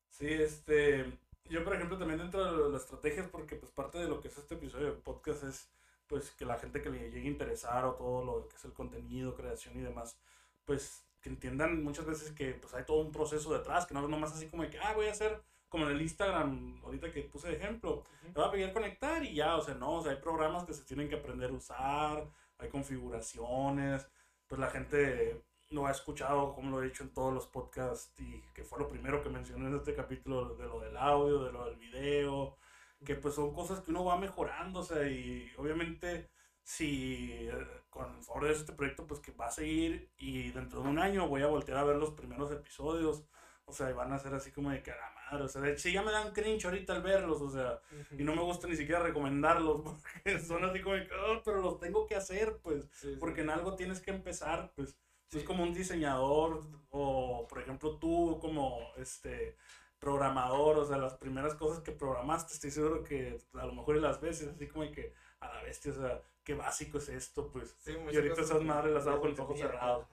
Sí, 0.09 0.27
este. 0.27 1.17
Yo, 1.49 1.63
por 1.63 1.75
ejemplo, 1.75 1.97
también 1.97 2.19
dentro 2.19 2.67
de 2.67 2.71
las 2.71 2.83
estrategias, 2.83 3.27
porque 3.27 3.55
pues 3.55 3.71
parte 3.71 3.97
de 3.97 4.07
lo 4.07 4.21
que 4.21 4.27
es 4.27 4.37
este 4.37 4.55
episodio 4.55 4.87
de 4.87 5.01
podcast 5.01 5.43
es 5.43 5.69
pues 6.07 6.31
que 6.31 6.45
la 6.45 6.57
gente 6.57 6.81
que 6.81 6.89
le 6.89 7.09
llegue 7.09 7.21
a 7.21 7.31
interesar 7.31 7.85
o 7.85 7.93
todo 7.95 8.23
lo 8.23 8.47
que 8.47 8.55
es 8.57 8.65
el 8.65 8.73
contenido, 8.73 9.33
creación 9.35 9.79
y 9.79 9.81
demás, 9.81 10.17
pues 10.65 11.03
que 11.21 11.29
entiendan 11.29 11.83
muchas 11.83 12.05
veces 12.05 12.31
que 12.31 12.53
pues 12.53 12.73
hay 12.73 12.83
todo 12.83 13.01
un 13.01 13.11
proceso 13.11 13.53
detrás, 13.53 13.85
que 13.85 13.93
no 13.93 14.01
es 14.01 14.09
nomás 14.09 14.33
así 14.33 14.47
como 14.47 14.63
de 14.63 14.69
que, 14.69 14.79
ah, 14.79 14.93
voy 14.93 15.07
a 15.07 15.11
hacer 15.11 15.41
como 15.69 15.85
en 15.85 15.91
el 15.95 16.01
Instagram, 16.01 16.81
ahorita 16.83 17.11
que 17.11 17.21
puse 17.21 17.47
de 17.47 17.55
ejemplo, 17.55 18.03
Ujú. 18.23 18.33
te 18.33 18.39
va 18.39 18.47
a 18.47 18.51
pedir 18.51 18.73
conectar 18.73 19.23
y 19.23 19.35
ya, 19.35 19.55
o 19.55 19.61
sea, 19.61 19.75
no, 19.75 19.95
o 19.95 20.03
sea, 20.03 20.11
hay 20.11 20.17
programas 20.17 20.65
que 20.65 20.73
se 20.73 20.83
tienen 20.83 21.07
que 21.07 21.15
aprender 21.15 21.49
a 21.49 21.53
usar, 21.53 22.27
hay 22.57 22.69
configuraciones, 22.69 24.05
pues 24.47 24.59
la 24.59 24.69
gente 24.69 25.41
lo 25.69 25.87
ha 25.87 25.91
escuchado, 25.91 26.53
como 26.53 26.71
lo 26.71 26.83
he 26.83 26.87
dicho 26.87 27.03
en 27.03 27.13
todos 27.13 27.33
los 27.33 27.47
podcasts, 27.47 28.19
y 28.19 28.41
que 28.53 28.65
fue 28.65 28.79
lo 28.79 28.89
primero 28.89 29.23
que 29.23 29.29
mencioné 29.29 29.67
en 29.67 29.75
este 29.77 29.95
capítulo, 29.95 30.55
de 30.55 30.65
lo 30.65 30.81
del 30.81 30.97
audio, 30.97 31.43
de 31.43 31.53
lo 31.53 31.65
del 31.65 31.77
video, 31.77 32.57
que 33.05 33.15
pues 33.15 33.35
son 33.35 33.53
cosas 33.53 33.79
que 33.79 33.91
uno 33.91 34.03
va 34.03 34.17
mejorando, 34.17 34.81
o 34.81 34.83
sea, 34.83 35.07
y 35.07 35.51
obviamente 35.57 36.29
si 36.63 37.47
con 37.91 38.11
el 38.15 38.23
favor 38.23 38.45
de 38.45 38.53
este 38.53 38.73
proyecto, 38.73 39.05
pues 39.05 39.19
que 39.19 39.31
va 39.33 39.45
a 39.45 39.51
seguir 39.51 40.09
y 40.17 40.49
dentro 40.51 40.81
de 40.81 40.89
un 40.89 40.97
año 40.97 41.27
voy 41.27 41.43
a 41.43 41.47
voltear 41.47 41.77
a 41.77 41.83
ver 41.83 41.97
los 41.97 42.11
primeros 42.11 42.51
episodios, 42.51 43.23
o 43.65 43.71
sea, 43.73 43.89
y 43.91 43.93
van 43.93 44.11
a 44.11 44.17
ser 44.17 44.33
así 44.33 44.51
como 44.51 44.71
de 44.71 44.81
que 44.81 44.91
a 44.91 44.95
la 44.95 45.11
madre, 45.31 45.43
o 45.45 45.47
sea, 45.47 45.61
de 45.61 45.73
hecho 45.73 45.87
ya 45.89 46.01
me 46.01 46.11
dan 46.11 46.31
cringe 46.33 46.65
ahorita 46.65 46.93
al 46.93 47.03
verlos, 47.03 47.39
o 47.41 47.49
sea, 47.51 47.79
y 48.17 48.23
no 48.23 48.33
me 48.35 48.41
gusta 48.41 48.67
ni 48.67 48.75
siquiera 48.75 48.99
recomendarlos 49.03 49.81
porque 50.23 50.39
son 50.39 50.65
así 50.65 50.81
como 50.81 50.95
de 50.95 51.05
que, 51.07 51.13
"Oh, 51.13 51.41
pero 51.45 51.61
los 51.61 51.79
tengo 51.79 52.07
que 52.07 52.15
hacer, 52.15 52.57
pues, 52.63 52.85
Sí, 52.93 53.13
sí. 53.13 53.17
porque 53.19 53.41
en 53.41 53.51
algo 53.51 53.75
tienes 53.75 54.01
que 54.01 54.09
empezar, 54.11 54.71
pues. 54.75 54.97
Sí. 55.27 55.37
Es 55.37 55.43
como 55.45 55.63
un 55.63 55.73
diseñador 55.73 56.61
o, 56.89 57.45
por 57.47 57.61
ejemplo, 57.61 57.97
tú 57.99 58.37
como 58.41 58.79
este 58.97 59.55
programador, 59.97 60.77
o 60.79 60.85
sea, 60.85 60.97
las 60.97 61.13
primeras 61.15 61.53
cosas 61.55 61.81
que 61.83 61.91
programaste, 61.91 62.53
estoy 62.53 62.71
seguro 62.71 63.03
que 63.03 63.37
a 63.53 63.65
lo 63.65 63.73
mejor 63.73 63.95
y 63.95 64.01
las 64.01 64.19
veces, 64.19 64.49
así 64.49 64.67
como 64.67 64.83
de 64.83 64.91
que 64.91 65.13
a 65.39 65.47
la 65.53 65.61
bestia, 65.63 65.91
o 65.91 65.95
sea, 65.95 66.21
qué 66.43 66.53
básico 66.55 66.97
es 66.97 67.09
esto, 67.09 67.49
pues. 67.51 67.75
Sí, 67.79 67.91
Y 67.91 67.95
ahorita 68.15 68.29
cosas 68.35 68.45
esas 68.51 68.61
madres 68.63 68.93
las 68.93 69.03
que- 69.03 69.09
hago 69.09 69.21
con 69.21 69.29
los 69.31 69.39
ojos 69.39 69.59
cerrados. 69.59 70.07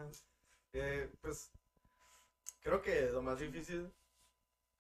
Eh, 0.73 1.11
pues 1.21 1.51
creo 2.61 2.83
que 2.83 3.11
lo 3.11 3.23
más 3.23 3.39
difícil, 3.41 3.91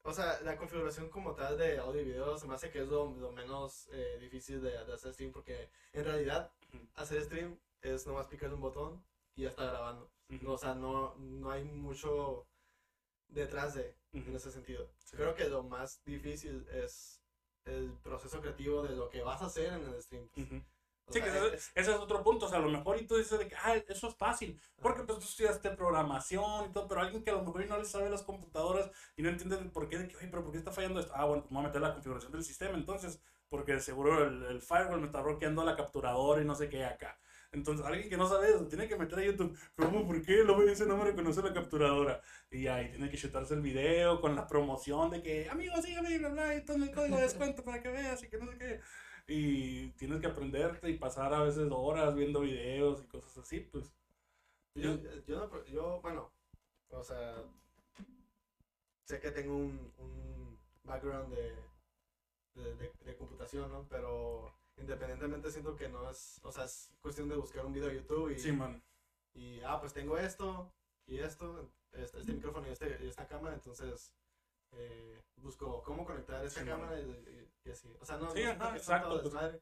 o 0.02 0.12
sea, 0.12 0.40
la 0.43 0.57
configuración 0.57 1.09
como 1.09 1.35
tal 1.35 1.57
de 1.59 1.78
audio 1.78 2.00
y 2.02 2.05
video 2.05 2.38
se 2.38 2.47
me 2.47 2.55
hace 2.55 2.71
que 2.71 2.81
es 2.83 2.88
lo, 2.88 3.11
lo 3.17 3.33
menos 3.33 3.88
eh, 3.93 4.19
difícil 4.21 4.61
de, 4.62 4.71
de 4.85 4.93
hacer 4.95 5.12
stream 5.14 5.33
porque 5.33 5.71
en 5.93 6.05
realidad 6.05 6.52
Ujú. 6.75 6.87
hacer 6.95 7.23
stream 7.25 7.59
es 7.83 8.07
nomás 8.07 8.26
picar 8.26 8.52
un 8.52 8.61
botón 8.61 9.05
y 9.35 9.43
ya 9.43 9.50
está 9.50 9.64
grabando. 9.67 10.11
Ujú. 10.31 10.45
No, 10.45 10.52
o 10.52 10.59
sea, 10.59 10.75
no, 10.75 11.14
no 11.17 11.50
hay 11.50 11.64
mucho 11.64 12.47
detrás 13.28 13.75
de 13.75 13.97
en 14.12 14.23
Ujú. 14.23 14.37
ese 14.37 14.50
sentido. 14.50 14.90
Sí. 14.99 15.17
Creo 15.17 15.35
que 15.35 15.49
lo 15.49 15.62
más 15.62 16.02
difícil 16.05 16.67
es 16.71 17.23
el 17.64 17.93
proceso 18.02 18.40
creativo 18.40 18.83
de 18.83 18.95
lo 18.97 19.09
que 19.11 19.23
vas 19.23 19.40
a 19.43 19.47
hacer 19.47 19.73
en 19.73 19.85
el 19.85 20.02
stream. 20.02 20.28
pues. 20.35 20.47
Sí, 21.11 21.23
que 21.23 21.29
ese, 21.29 21.38
es- 21.55 21.73
ese 21.75 21.91
es 21.93 21.97
otro 21.97 22.23
punto, 22.23 22.47
o 22.47 22.49
sea, 22.49 22.59
a 22.59 22.63
lo 22.63 22.69
mejor 22.69 22.99
y 23.00 23.06
tú 23.06 23.17
dices 23.17 23.39
de 23.39 23.49
que, 23.49 23.54
ah, 23.56 23.75
eso 23.89 24.09
es 24.09 24.15
fácil, 24.17 24.61
porque 24.80 25.02
pues 25.04 25.19
tú 25.19 25.25
estudiaste 25.25 25.71
programación 25.71 26.67
y 26.69 26.73
todo, 26.73 26.87
pero 26.87 27.00
alguien 27.00 27.23
que 27.25 27.30
a 27.30 27.35
lo 27.35 27.43
mejor 27.45 27.67
no 27.67 27.78
le 27.78 27.85
sabe 27.87 28.11
las 28.11 28.23
computadoras 28.23 28.91
y 29.17 29.23
no 29.23 29.30
entiende 29.30 29.56
por 29.71 29.89
qué, 29.89 29.99
de 29.99 30.09
que, 30.09 30.17
oye, 30.17 30.28
pero 30.28 30.43
¿por 30.43 30.52
qué 30.52 30.59
está 30.59 30.71
fallando 30.73 31.00
esto? 31.00 31.13
Ah, 31.15 31.25
bueno, 31.25 31.43
pues 31.43 31.50
me 31.52 31.56
voy 31.59 31.65
a 31.65 31.69
meter 31.69 31.80
la 31.80 31.95
configuración 31.95 32.32
del 32.32 32.45
sistema, 32.45 32.75
entonces, 32.76 33.21
porque 33.49 33.80
seguro 33.80 34.25
el, 34.25 34.43
el 34.45 34.61
firewall 34.61 35.00
me 35.00 35.06
está 35.06 35.23
bloqueando 35.23 35.65
la 35.65 35.76
capturadora 35.76 36.43
y 36.43 36.45
no 36.45 36.54
sé 36.54 36.69
qué 36.69 36.85
acá. 36.85 37.19
Entonces, 37.50 37.87
alguien 37.87 38.11
que 38.11 38.19
no 38.19 38.28
sabe 38.28 38.50
eso 38.50 38.67
tiene 38.69 38.87
que 38.89 38.97
meter 38.97 39.19
a 39.21 39.25
YouTube, 39.25 39.59
¿cómo? 39.75 40.06
¿Por 40.06 40.21
qué? 40.23 40.45
Lo 40.45 40.61
dice, 40.61 40.85
no 40.85 40.99
me 40.99 41.04
reconoce 41.04 41.41
la 41.43 41.54
capturadora. 41.54 42.21
Y 42.50 42.67
ahí 42.67 42.91
tiene 42.91 43.09
que 43.11 43.17
chutarse 43.17 43.54
el 43.54 43.63
video 43.63 44.21
con 44.21 44.37
la 44.37 44.47
promoción 44.47 45.11
de 45.11 45.23
que, 45.23 45.49
amigos, 45.49 45.82
síganme, 45.82 46.11
y 46.11 46.19
bla, 46.19 46.28
bla, 46.28 46.54
y 46.54 46.65
todo 46.65 46.76
el 46.76 46.91
código 46.91 47.17
de 47.17 47.23
descuento 47.23 47.65
para 47.65 47.80
que 47.82 47.89
veas 47.89 48.23
y 48.23 48.28
que 48.28 48.37
no 48.37 48.50
sé 48.52 48.59
qué 48.59 48.80
y 49.28 49.91
tienes 49.93 50.21
que 50.21 50.26
aprenderte 50.28 50.91
y 50.91 50.99
pasar 50.99 51.34
a 51.34 51.43
veces 51.45 51.69
horas 51.73 52.14
viendo 52.17 52.41
videos 52.41 53.02
y 53.02 53.06
cosas 53.08 53.38
así, 53.38 53.60
pues. 53.60 53.93
Yo, 54.75 54.97
yo, 55.26 55.47
no, 55.49 55.64
yo, 55.67 56.00
bueno, 56.02 56.32
o 56.91 57.04
sea, 57.04 57.36
sé 59.04 59.21
que 59.21 59.30
tengo 59.30 59.56
un, 59.56 59.93
un 59.99 60.58
background 60.84 61.34
de, 61.34 61.54
de, 62.54 62.75
de- 62.76 62.93
de 63.04 63.17
computación, 63.17 63.71
¿no? 63.71 63.86
Pero 63.88 64.52
independientemente 64.76 65.50
siento 65.50 65.76
que 65.76 65.88
no 65.88 66.10
es, 66.10 66.41
o 66.45 66.52
sea, 66.52 66.64
es 66.64 66.91
cuestión 67.00 67.28
de 67.28 67.36
buscar 67.36 67.67
un 67.67 67.73
video 67.73 67.88
de 67.88 67.97
YouTube 67.97 68.30
y, 68.30 68.38
Sí, 68.38 68.52
man. 68.52 68.82
y 69.34 69.60
ah, 69.62 69.80
pues 69.80 69.93
tengo 69.93 70.19
esto 70.19 70.73
y 71.06 71.19
esto, 71.19 71.71
este, 71.93 72.21
este 72.21 72.32
micrófono 72.32 72.69
y, 72.69 72.71
este, 72.73 72.99
y 73.02 73.08
esta 73.08 73.26
cámara, 73.26 73.54
entonces 73.54 74.12
eh, 74.73 75.21
busco 75.37 75.83
cómo 75.83 76.04
conectar 76.04 76.45
esta 76.45 76.61
Sí, 76.61 76.67
cámara 76.67 77.00
y, 77.00 77.04
y- 77.04 77.69
y 77.69 77.71
así. 77.71 77.89
O 78.00 78.04
sea, 78.04 78.17
no, 78.19 78.33
Sí, 78.33 78.43
no 78.45 78.50
ajá, 78.50 78.76
exacto, 78.76 79.11
pues. 79.11 79.25
desmadre, 79.25 79.61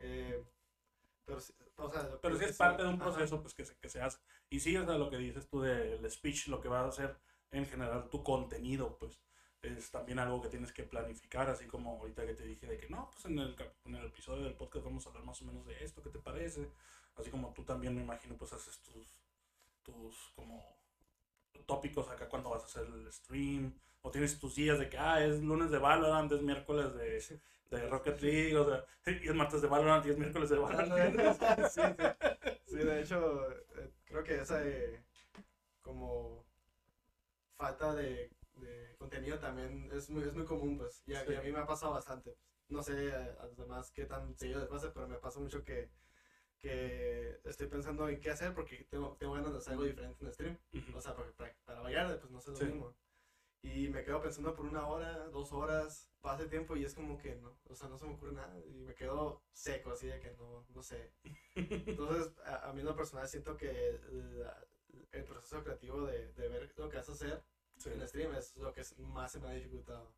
eh, 0.00 0.44
pero, 1.24 1.38
o 1.38 1.90
sea, 1.90 2.18
Pero 2.22 2.36
sí 2.36 2.44
es 2.44 2.56
parte 2.56 2.82
de 2.82 2.88
un 2.88 2.94
ajá. 2.96 3.04
proceso 3.04 3.40
pues 3.42 3.54
que 3.54 3.64
se, 3.64 3.76
que 3.76 3.88
se 3.88 4.00
hace. 4.00 4.18
Y 4.50 4.60
sí, 4.60 4.76
o 4.76 4.84
sea, 4.86 4.96
lo 4.98 5.10
que 5.10 5.18
dices 5.18 5.48
tú 5.48 5.60
del 5.60 6.10
speech, 6.10 6.48
lo 6.48 6.60
que 6.60 6.68
va 6.68 6.80
a 6.80 6.88
hacer 6.88 7.16
en 7.50 7.66
general 7.66 8.08
tu 8.10 8.22
contenido, 8.22 8.96
pues 8.98 9.20
es 9.62 9.90
también 9.90 10.18
algo 10.18 10.40
que 10.40 10.48
tienes 10.48 10.72
que 10.72 10.84
planificar, 10.84 11.50
así 11.50 11.66
como 11.66 11.98
ahorita 12.00 12.24
que 12.26 12.34
te 12.34 12.44
dije 12.44 12.66
de 12.66 12.78
que 12.78 12.88
no, 12.88 13.10
pues 13.10 13.24
en 13.26 13.38
el, 13.38 13.56
en 13.84 13.94
el 13.96 14.06
episodio 14.06 14.44
del 14.44 14.54
podcast 14.54 14.84
vamos 14.84 15.06
a 15.06 15.10
hablar 15.10 15.24
más 15.24 15.42
o 15.42 15.44
menos 15.46 15.66
de 15.66 15.82
esto, 15.84 16.02
¿qué 16.02 16.10
te 16.10 16.20
parece? 16.20 16.70
Así 17.16 17.30
como 17.30 17.52
tú 17.52 17.64
también 17.64 17.94
me 17.94 18.02
imagino 18.02 18.36
pues 18.36 18.52
haces 18.52 18.80
tus, 18.82 19.20
tus 19.82 20.32
como 20.36 20.77
tópicos 21.66 22.08
acá 22.08 22.28
cuando 22.28 22.50
vas 22.50 22.62
a 22.62 22.66
hacer 22.66 22.84
el 22.86 23.12
stream, 23.12 23.74
o 24.02 24.10
tienes 24.10 24.38
tus 24.38 24.54
días 24.54 24.78
de 24.78 24.88
que, 24.88 24.98
ah, 24.98 25.24
es 25.24 25.40
lunes 25.42 25.70
de 25.70 25.78
Valorant, 25.78 26.30
es 26.32 26.42
miércoles 26.42 26.94
de, 26.94 27.40
de 27.70 27.88
Rocket 27.88 28.20
League, 28.22 28.56
o 28.56 28.64
sea, 28.66 28.84
y 29.06 29.28
es 29.28 29.34
martes 29.34 29.60
de 29.62 29.68
Valorant 29.68 30.04
y 30.06 30.10
es 30.10 30.18
miércoles 30.18 30.48
de 30.50 30.58
Valorant. 30.58 30.92
sí, 31.70 31.80
sí. 31.82 31.82
Sí, 32.66 32.76
de 32.76 33.00
hecho, 33.02 33.50
eh, 33.50 33.90
creo 34.04 34.24
que 34.24 34.40
esa 34.40 34.66
eh, 34.66 35.02
como 35.82 36.44
falta 37.56 37.94
de, 37.94 38.30
de 38.56 38.94
contenido 38.98 39.38
también 39.38 39.90
es 39.92 40.10
muy, 40.10 40.22
es 40.24 40.34
muy 40.34 40.44
común, 40.44 40.78
pues. 40.78 41.02
Y 41.06 41.14
a, 41.14 41.24
Sí. 41.24 41.32
y 41.32 41.34
a 41.36 41.42
mí 41.42 41.52
me 41.52 41.58
ha 41.58 41.66
pasado 41.66 41.92
bastante. 41.92 42.36
No 42.68 42.82
sé 42.82 43.12
a, 43.14 43.42
a 43.42 43.46
los 43.46 43.56
demás 43.56 43.90
qué 43.90 44.04
tan 44.06 44.36
seguido 44.36 44.60
les 44.60 44.68
pasa, 44.68 44.92
pero 44.92 45.08
me 45.08 45.16
pasa 45.18 45.40
mucho 45.40 45.64
que, 45.64 45.88
que 46.60 47.40
estoy 47.44 47.66
pensando 47.68 48.08
en 48.08 48.20
qué 48.20 48.30
hacer 48.30 48.54
porque 48.54 48.84
tengo, 48.90 49.16
tengo 49.18 49.34
ganas 49.34 49.52
de 49.52 49.58
hacer 49.58 49.72
algo 49.72 49.84
diferente 49.84 50.24
en 50.24 50.32
stream. 50.32 50.58
Ujú. 50.74 50.98
O 50.98 51.00
sea, 51.00 51.14
para, 51.14 51.30
para, 51.32 51.54
para 51.64 51.80
bailar, 51.80 52.18
pues 52.20 52.30
no 52.30 52.40
sé 52.40 52.50
lo 52.50 52.56
Sí. 52.56 52.64
mismo. 52.66 52.94
Y 53.62 53.88
me 53.88 54.04
quedo 54.04 54.22
pensando 54.22 54.54
por 54.54 54.66
una 54.66 54.86
hora, 54.86 55.26
dos 55.28 55.52
horas, 55.52 56.08
pasa 56.20 56.44
el 56.44 56.48
tiempo 56.48 56.76
y 56.76 56.84
es 56.84 56.94
como 56.94 57.18
que 57.18 57.34
no, 57.36 57.58
o 57.68 57.74
sea, 57.74 57.88
no 57.88 57.98
se 57.98 58.06
me 58.06 58.14
ocurre 58.14 58.32
nada 58.32 58.56
y 58.64 58.84
me 58.84 58.94
quedo 58.94 59.42
seco, 59.52 59.90
así 59.90 60.06
de 60.06 60.20
que 60.20 60.30
no, 60.32 60.64
no 60.68 60.82
sé. 60.82 61.12
Entonces, 61.56 62.32
a, 62.44 62.68
a 62.68 62.72
mí 62.72 62.80
en 62.80 62.86
lo 62.86 62.94
personal 62.96 63.28
siento 63.28 63.56
que 63.56 63.98
la- 64.36 64.64
el 65.12 65.24
proceso 65.24 65.62
creativo 65.64 66.06
de, 66.06 66.32
de 66.34 66.48
ver 66.48 66.72
lo 66.76 66.88
que 66.88 66.96
vas 66.98 67.08
a 67.08 67.12
hacer 67.12 67.42
Sí. 67.78 67.90
en 67.90 68.06
stream 68.08 68.34
es 68.34 68.56
lo 68.56 68.72
que 68.72 68.82
más 68.98 69.32
se 69.32 69.40
me 69.40 69.48
ha 69.48 69.52
dificultado. 69.52 70.12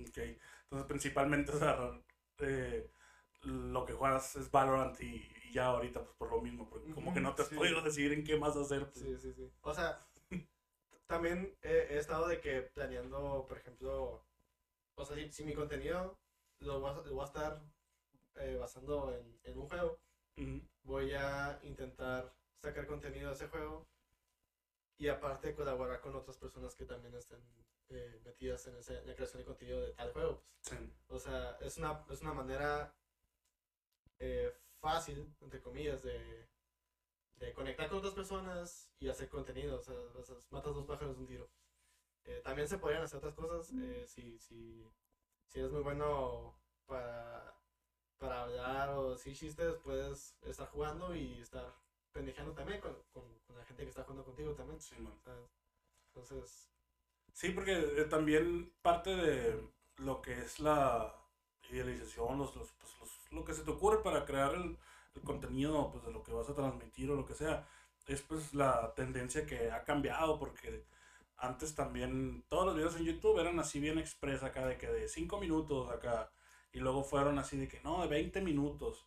Ok, 0.00 0.18
entonces 0.18 0.86
principalmente, 0.88 1.52
o 1.52 1.58
sea, 1.58 2.00
eh, 2.38 2.90
lo 3.42 3.84
que 3.84 3.92
juegas 3.92 4.34
es 4.36 4.50
Valorant 4.50 5.00
y, 5.00 5.28
y 5.44 5.52
ya 5.52 5.66
ahorita 5.66 6.02
pues 6.02 6.16
por 6.16 6.30
lo 6.30 6.40
mismo, 6.40 6.68
porque 6.68 6.92
como 6.92 7.12
que 7.14 7.20
no 7.20 7.34
te 7.34 7.42
has 7.42 7.48
Sí. 7.48 7.54
podido 7.56 7.80
decidir 7.82 8.12
en 8.12 8.24
qué 8.24 8.36
más 8.36 8.56
hacer. 8.56 8.86
pues. 8.90 8.98
Sí, 9.04 9.16
sí, 9.18 9.32
sí. 9.32 9.50
O 9.62 9.74
sea, 9.74 10.04
también 11.06 11.56
he, 11.62 11.70
he 11.94 11.98
estado 11.98 12.26
de 12.28 12.40
que 12.40 12.62
planeando, 12.62 13.44
por 13.48 13.58
ejemplo, 13.58 14.24
o 14.98 15.04
sea, 15.04 15.16
si, 15.16 15.30
si 15.32 15.44
mi 15.44 15.54
contenido 15.54 16.18
lo 16.60 16.80
voy 16.80 16.90
a, 16.90 16.94
lo 16.94 17.14
voy 17.14 17.22
a 17.22 17.26
estar 17.26 17.62
eh, 18.36 18.56
basando 18.58 19.14
en, 19.14 19.38
en 19.44 19.58
un 19.58 19.68
juego, 19.68 19.98
voy 20.84 21.12
a 21.14 21.58
intentar 21.62 22.34
sacar 22.62 22.86
contenido 22.86 23.28
de 23.28 23.34
ese 23.34 23.48
juego 23.48 23.86
y 24.98 25.08
aparte 25.08 25.54
colaborar 25.54 26.00
con 26.00 26.14
otras 26.16 26.36
personas 26.38 26.74
que 26.74 26.84
también 26.86 27.14
estén 27.14 27.40
eh, 27.90 28.20
metidas 28.24 28.66
en, 28.66 28.76
ese- 28.76 28.98
en 28.98 29.06
la 29.06 29.14
creación 29.14 29.42
de 29.42 29.46
contenido 29.46 29.80
de 29.80 29.92
tal 29.92 30.12
juego. 30.12 30.42
pues. 30.42 30.78
Sí. 30.80 30.92
O 31.08 31.18
sea, 31.18 31.56
es 31.60 31.76
una, 31.78 32.04
es 32.10 32.20
una 32.22 32.32
manera 32.32 32.92
eh, 34.18 34.52
fácil, 34.80 35.34
entre 35.40 35.60
comillas, 35.60 36.02
de, 36.02 36.48
de 37.36 37.52
conectar 37.52 37.88
con 37.88 37.98
otras 37.98 38.14
personas 38.14 38.90
y 38.98 39.08
hacer 39.08 39.28
contenido. 39.28 39.78
O 39.78 39.82
sea, 39.82 39.94
o 39.94 40.22
sea, 40.24 40.36
matas 40.50 40.74
dos 40.74 40.86
pájaros 40.86 41.16
de 41.16 41.20
un 41.22 41.26
tiro. 41.26 41.50
Eh, 42.24 42.40
también 42.44 42.68
se 42.68 42.78
podrían 42.78 43.02
hacer 43.02 43.18
otras 43.18 43.34
cosas 43.34 43.72
eh, 43.78 44.04
si, 44.06 44.38
si, 44.38 44.84
si 45.48 45.58
eres 45.60 45.70
muy 45.72 45.82
bueno 45.82 46.58
para 46.86 47.54
para 48.18 48.42
hablar 48.44 48.90
o 48.90 49.10
decir 49.12 49.36
chistes, 49.36 49.74
puedes 49.84 50.36
estar 50.42 50.66
jugando 50.68 51.14
y 51.14 51.38
estar 51.40 51.74
pendejando 52.12 52.52
también 52.54 52.80
con, 52.80 52.94
con, 53.12 53.24
con 53.46 53.58
la 53.58 53.64
gente 53.64 53.82
que 53.82 53.90
está 53.90 54.04
jugando 54.04 54.24
contigo 54.24 54.54
también. 54.54 54.80
Sí, 54.80 54.96
man. 54.98 55.12
¿sabes? 55.22 55.50
Entonces, 56.14 56.70
Sí, 57.34 57.50
porque 57.50 57.72
eh, 57.74 58.04
también 58.06 58.72
parte 58.80 59.10
de 59.14 59.68
lo 59.98 60.22
que 60.22 60.32
es 60.38 60.58
la 60.60 61.14
idealización, 61.70 62.38
los, 62.38 62.56
los, 62.56 62.72
pues, 62.72 62.98
los- 63.00 63.05
lo 63.30 63.44
que 63.44 63.54
se 63.54 63.62
te 63.62 63.70
ocurre 63.70 64.02
para 64.02 64.24
crear 64.24 64.54
el, 64.54 64.78
contenido 65.24 65.90
pues, 65.90 66.04
de 66.04 66.12
lo 66.12 66.22
que 66.22 66.32
vas 66.32 66.48
a 66.50 66.54
transmitir 66.54 67.10
o 67.10 67.16
lo 67.16 67.24
que 67.24 67.34
sea, 67.34 67.66
es 68.06 68.20
pues 68.22 68.52
la 68.54 68.92
tendencia 68.94 69.46
que 69.46 69.70
ha 69.70 69.82
cambiado, 69.82 70.38
porque 70.38 70.84
antes 71.38 71.74
también 71.74 72.44
todos 72.48 72.66
los 72.66 72.76
videos 72.76 72.96
en 72.96 73.04
YouTube 73.04 73.38
eran 73.40 73.58
así 73.58 73.80
bien 73.80 73.98
express 73.98 74.42
acá, 74.42 74.66
de 74.66 74.76
que 74.78 74.88
de 74.88 75.08
5 75.08 75.40
minutos 75.40 75.90
acá, 75.90 76.30
y 76.72 76.78
luego 76.80 77.04
fueron 77.04 77.38
así 77.38 77.56
de 77.56 77.68
que 77.68 77.80
no, 77.80 78.02
de 78.02 78.08
20 78.08 78.40
minutos. 78.42 79.06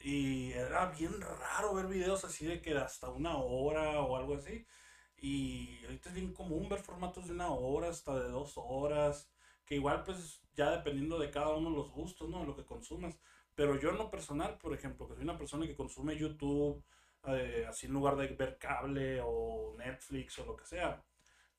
Y 0.00 0.52
era 0.52 0.86
bien 0.86 1.20
raro 1.20 1.74
ver 1.74 1.86
videos 1.86 2.24
así 2.24 2.46
de 2.46 2.60
que 2.60 2.76
hasta 2.76 3.08
una 3.10 3.38
hora 3.38 4.00
o 4.00 4.16
algo 4.16 4.36
así. 4.36 4.66
Y 5.18 5.82
ahorita 5.84 6.10
es 6.10 6.14
bien 6.14 6.32
común 6.34 6.68
ver 6.68 6.80
formatos 6.80 7.26
de 7.26 7.32
una 7.34 7.50
hora 7.50 7.88
hasta 7.88 8.14
de 8.18 8.28
dos 8.28 8.54
horas, 8.56 9.30
que 9.64 9.76
igual 9.76 10.02
pues 10.04 10.42
ya 10.54 10.70
dependiendo 10.70 11.18
de 11.18 11.30
cada 11.30 11.54
uno 11.54 11.70
los 11.70 11.90
gustos, 11.90 12.28
¿no? 12.28 12.44
Lo 12.44 12.56
que 12.56 12.64
consumas. 12.64 13.18
Pero 13.54 13.78
yo 13.78 13.90
en 13.90 13.98
lo 13.98 14.10
personal, 14.10 14.58
por 14.58 14.74
ejemplo, 14.74 15.06
que 15.06 15.14
soy 15.14 15.24
una 15.24 15.38
persona 15.38 15.66
que 15.66 15.76
consume 15.76 16.16
YouTube, 16.16 16.84
eh, 17.26 17.66
así 17.68 17.86
en 17.86 17.92
lugar 17.92 18.16
de 18.16 18.28
ver 18.28 18.58
cable 18.58 19.20
o 19.22 19.74
Netflix 19.78 20.38
o 20.38 20.46
lo 20.46 20.56
que 20.56 20.66
sea, 20.66 21.02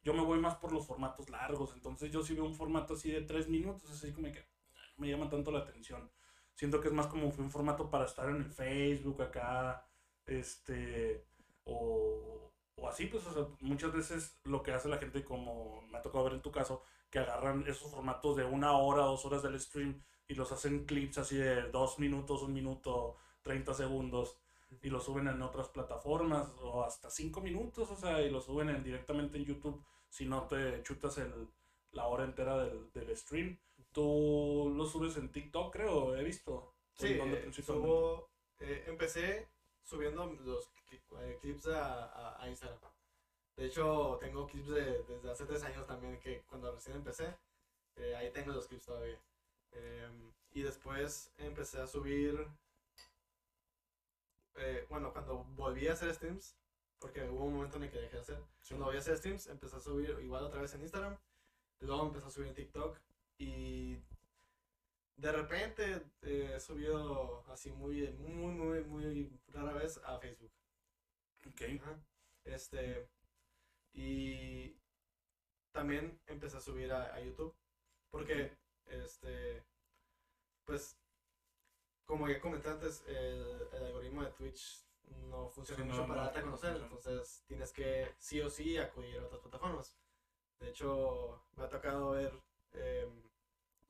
yo 0.04 0.14
me 0.14 0.24
voy 0.24 0.40
más 0.40 0.56
por 0.56 0.72
los 0.72 0.86
formatos 0.86 1.30
largos. 1.30 1.74
Entonces 1.74 2.12
yo 2.12 2.24
si 2.24 2.34
veo 2.34 2.46
un 2.46 2.56
formato 2.56 2.94
así 2.94 3.12
de 3.12 3.22
tres 3.22 3.48
minutos, 3.48 3.90
así 3.92 4.14
como 4.14 4.32
que 4.32 4.42
no 4.42 5.06
me 5.06 5.10
llama 5.10 5.30
tanto 5.30 5.52
la 5.52 5.60
atención. 5.60 6.12
Siento 6.54 6.80
que 6.80 6.88
es 6.90 6.94
más 6.94 7.08
como 7.08 7.28
un 7.28 7.52
formato 7.52 7.90
para 7.90 8.06
estar 8.06 8.30
en 8.30 8.38
el 8.38 8.52
Facebook 8.52 9.22
acá, 9.22 9.86
este, 10.26 11.26
o, 11.66 12.54
o 12.76 12.88
así, 12.88 13.08
pues, 13.08 13.26
o 13.28 13.34
sea, 13.34 13.48
muchas 13.62 13.92
veces 13.94 14.40
lo 14.44 14.64
que 14.64 14.72
hace 14.72 14.88
la 14.90 14.98
gente, 14.98 15.24
como 15.24 15.82
me 15.84 15.98
ha 15.98 16.02
tocado 16.02 16.26
ver 16.26 16.34
en 16.34 16.42
tu 16.42 16.52
caso, 16.52 16.84
que 17.10 17.20
agarran 17.20 17.66
esos 17.68 17.92
formatos 17.92 18.38
de 18.38 18.46
una 18.46 18.74
hora, 18.78 19.04
dos 19.04 19.26
horas 19.26 19.44
del 19.44 19.60
stream 19.60 20.02
y 20.28 20.36
los 20.36 20.52
hacen 20.52 20.86
clips 20.86 21.18
así 21.18 21.38
de 21.38 21.70
dos 21.72 22.00
minutos, 22.00 22.42
un 22.42 22.54
minuto, 22.54 23.18
30 23.44 23.74
segundos 23.74 24.38
y 24.82 24.90
los 24.90 25.04
suben 25.06 25.28
en 25.28 25.42
otras 25.42 25.70
plataformas 25.70 26.52
o 26.62 26.84
hasta 26.84 27.10
cinco 27.10 27.42
minutos, 27.42 27.90
o 27.92 27.96
sea, 27.96 28.22
y 28.22 28.30
los 28.30 28.46
suben 28.46 28.70
en- 28.70 28.84
directamente 28.84 29.38
en 29.38 29.46
YouTube 29.46 29.84
si 30.10 30.26
no 30.26 30.48
te 30.48 30.82
chutas 30.84 31.18
el, 31.20 31.48
la 31.92 32.08
hora 32.08 32.24
entera 32.24 32.58
del, 32.58 32.92
del 32.92 33.16
stream. 33.16 33.58
Tú 33.92 34.74
lo 34.76 34.86
subes 34.86 35.16
en 35.18 35.32
TikTok, 35.32 35.72
creo, 35.72 36.16
he 36.16 36.24
visto. 36.24 36.74
sí, 36.96 37.14
¿En 37.14 37.18
dónde 37.20 37.38
eh, 37.48 37.64
subo, 37.64 38.30
eh, 38.60 38.84
empecé 38.88 39.48
subiendo 39.84 40.26
los 40.26 40.70
eh, 41.22 41.38
clips 41.42 41.68
a, 41.68 42.06
a- 42.06 42.42
a 42.44 42.50
Instagram. 42.50 42.80
De 43.56 43.66
hecho, 43.68 44.18
tengo 44.20 44.48
clips 44.48 44.68
de, 44.70 45.04
desde 45.04 45.32
hace 45.32 45.46
tres 45.46 45.64
años 45.64 45.86
también, 45.88 46.20
que 46.20 46.42
cuando 46.50 46.72
recién 46.74 46.98
empecé, 46.98 47.38
eh, 47.96 48.16
ahí 48.16 48.32
tengo 48.34 48.52
los 48.52 48.68
clips 48.68 48.86
todavía. 48.86 49.18
Em, 49.76 50.32
y 50.52 50.62
después 50.64 51.32
empecé 51.38 51.82
a 51.82 51.88
subir, 51.88 52.48
eh, 54.56 54.86
bueno, 54.90 55.12
cuando 55.14 55.44
volví 55.56 55.88
a 55.88 55.94
hacer 55.94 56.14
streams, 56.14 56.56
porque 57.00 57.28
hubo 57.30 57.46
un 57.46 57.54
momento 57.56 57.78
en 57.78 57.84
el 57.84 57.92
que 57.92 58.00
dejé 58.00 58.16
de 58.16 58.22
hacer, 58.22 58.44
Sí. 58.62 58.70
cuando 58.70 58.86
volví 58.86 58.98
a 58.98 59.02
hacer 59.02 59.18
streams, 59.18 59.48
empecé 59.48 59.76
a 59.76 59.80
subir 59.80 60.10
igual 60.22 60.44
otra 60.46 60.62
vez 60.62 60.74
en 60.74 60.82
Instagram, 60.82 61.18
luego 61.82 62.08
empecé 62.08 62.26
a 62.28 62.30
subir 62.30 62.48
en 62.50 62.56
TikTok 62.56 62.98
y 63.38 63.98
de 65.18 65.32
repente 65.32 66.02
eh, 66.22 66.54
he 66.56 66.60
subido 66.60 67.44
así 67.52 67.72
muy, 67.72 68.10
muy, 68.14 68.54
muy, 68.54 68.84
muy 68.86 69.40
rara 69.48 69.74
vez 69.74 69.98
a 70.06 70.20
Facebook. 70.20 70.52
Ok. 71.48 71.62
Ajá. 71.82 72.00
Este, 72.46 73.08
y 73.94 74.76
también 75.72 76.20
empecé 76.28 76.58
a 76.58 76.62
subir 76.62 76.92
a, 76.92 77.14
a 77.14 77.20
YouTube, 77.22 77.54
porque, 78.10 78.52
este, 78.88 79.64
pues, 80.66 80.96
como 82.06 82.28
ya 82.30 82.40
comenté 82.40 82.70
antes, 82.70 83.04
el, 83.08 83.68
el 83.74 83.84
algoritmo 83.86 84.24
de 84.24 84.32
Twitch 84.32 84.84
no 85.30 85.50
funciona 85.50 85.84
Sí, 85.84 85.88
no, 85.88 85.94
mucho 85.96 86.08
para 86.08 86.20
no, 86.20 86.26
darte 86.26 86.40
a 86.40 86.42
no 86.42 86.46
conocer, 86.48 86.78
entonces 86.78 87.44
tienes 87.48 87.72
que 87.72 88.14
sí 88.20 88.42
o 88.42 88.50
sí 88.50 88.78
acudir 88.78 89.20
a 89.20 89.26
otras 89.26 89.42
plataformas. 89.42 89.96
De 90.60 90.70
hecho, 90.70 91.42
me 91.56 91.64
ha 91.64 91.70
tocado 91.70 92.12
ver 92.12 92.32
em, 92.74 93.22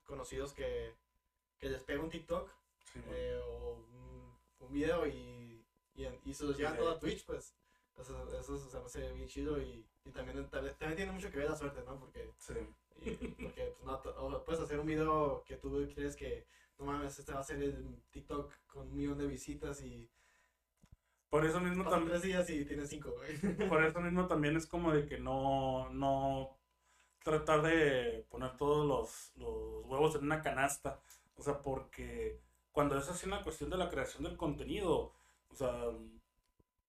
conocidos 0.05 0.53
que, 0.53 0.93
que 1.59 1.69
les 1.69 1.81
pega 1.81 2.01
un 2.01 2.09
TikTok 2.09 2.49
Sí, 2.93 3.01
eh, 3.07 3.41
o 3.43 3.73
un, 3.73 4.37
un 4.59 4.71
video 4.71 5.05
y, 5.05 5.65
y, 5.95 6.07
y 6.23 6.33
se 6.33 6.45
los 6.45 6.57
llevan 6.57 6.77
todo 6.77 6.91
a 6.91 6.99
Twitch, 6.99 7.25
pues. 7.25 7.53
Eso, 7.97 8.37
eso 8.39 8.57
se 8.57 8.79
me 8.79 8.85
hace 8.85 9.11
bien 9.13 9.27
chido 9.27 9.61
y, 9.61 9.85
y 10.03 10.11
también, 10.11 10.49
también, 10.49 10.75
también 10.75 10.95
tiene 10.97 11.11
mucho 11.13 11.31
que 11.31 11.37
ver 11.37 11.49
la 11.49 11.55
suerte, 11.55 11.81
¿no? 11.85 11.97
Porque, 11.99 12.29
Sí. 12.39 12.53
Y- 13.01 13.11
porque 13.11 13.73
pues, 13.79 13.85
no, 13.85 13.93
o 14.17 14.43
puedes 14.43 14.61
hacer 14.61 14.79
un 14.79 14.85
video 14.87 15.43
que 15.45 15.57
tú 15.57 15.87
crees 15.93 16.15
que, 16.15 16.45
no 16.79 16.85
mames, 16.85 17.17
este 17.19 17.33
va 17.33 17.39
a 17.39 17.43
ser 17.43 17.61
el 17.61 18.01
TikTok 18.11 18.51
con 18.67 18.87
un 18.89 18.95
millón 18.97 19.17
de 19.17 19.27
visitas 19.27 19.81
y 19.81 20.09
Por 21.29 21.45
eso 21.45 21.59
mismo 21.59 21.83
también. 21.89 22.09
tres 22.11 22.21
días 22.21 22.49
y 22.49 22.65
tienes 22.65 22.89
cinco, 22.89 23.11
güey. 23.11 23.31
Por 23.69 23.83
eso 23.83 23.99
mismo 24.01 24.27
también 24.27 24.55
es 24.57 24.65
como 24.67 24.91
de 24.91 25.05
que 25.05 25.17
no, 25.19 25.89
no 25.89 26.57
tratar 27.23 27.61
de 27.63 28.25
poner 28.29 28.55
todos 28.57 28.85
los, 28.85 29.31
los 29.37 29.85
huevos 29.85 30.15
en 30.15 30.23
una 30.23 30.41
canasta. 30.41 30.99
O 31.35 31.43
sea, 31.43 31.61
porque 31.61 32.39
cuando 32.71 32.97
es 32.97 33.09
así 33.09 33.25
una 33.27 33.43
cuestión 33.43 33.69
de 33.69 33.77
la 33.77 33.89
creación 33.89 34.23
del 34.23 34.37
contenido, 34.37 35.13
o 35.49 35.55
sea, 35.55 35.71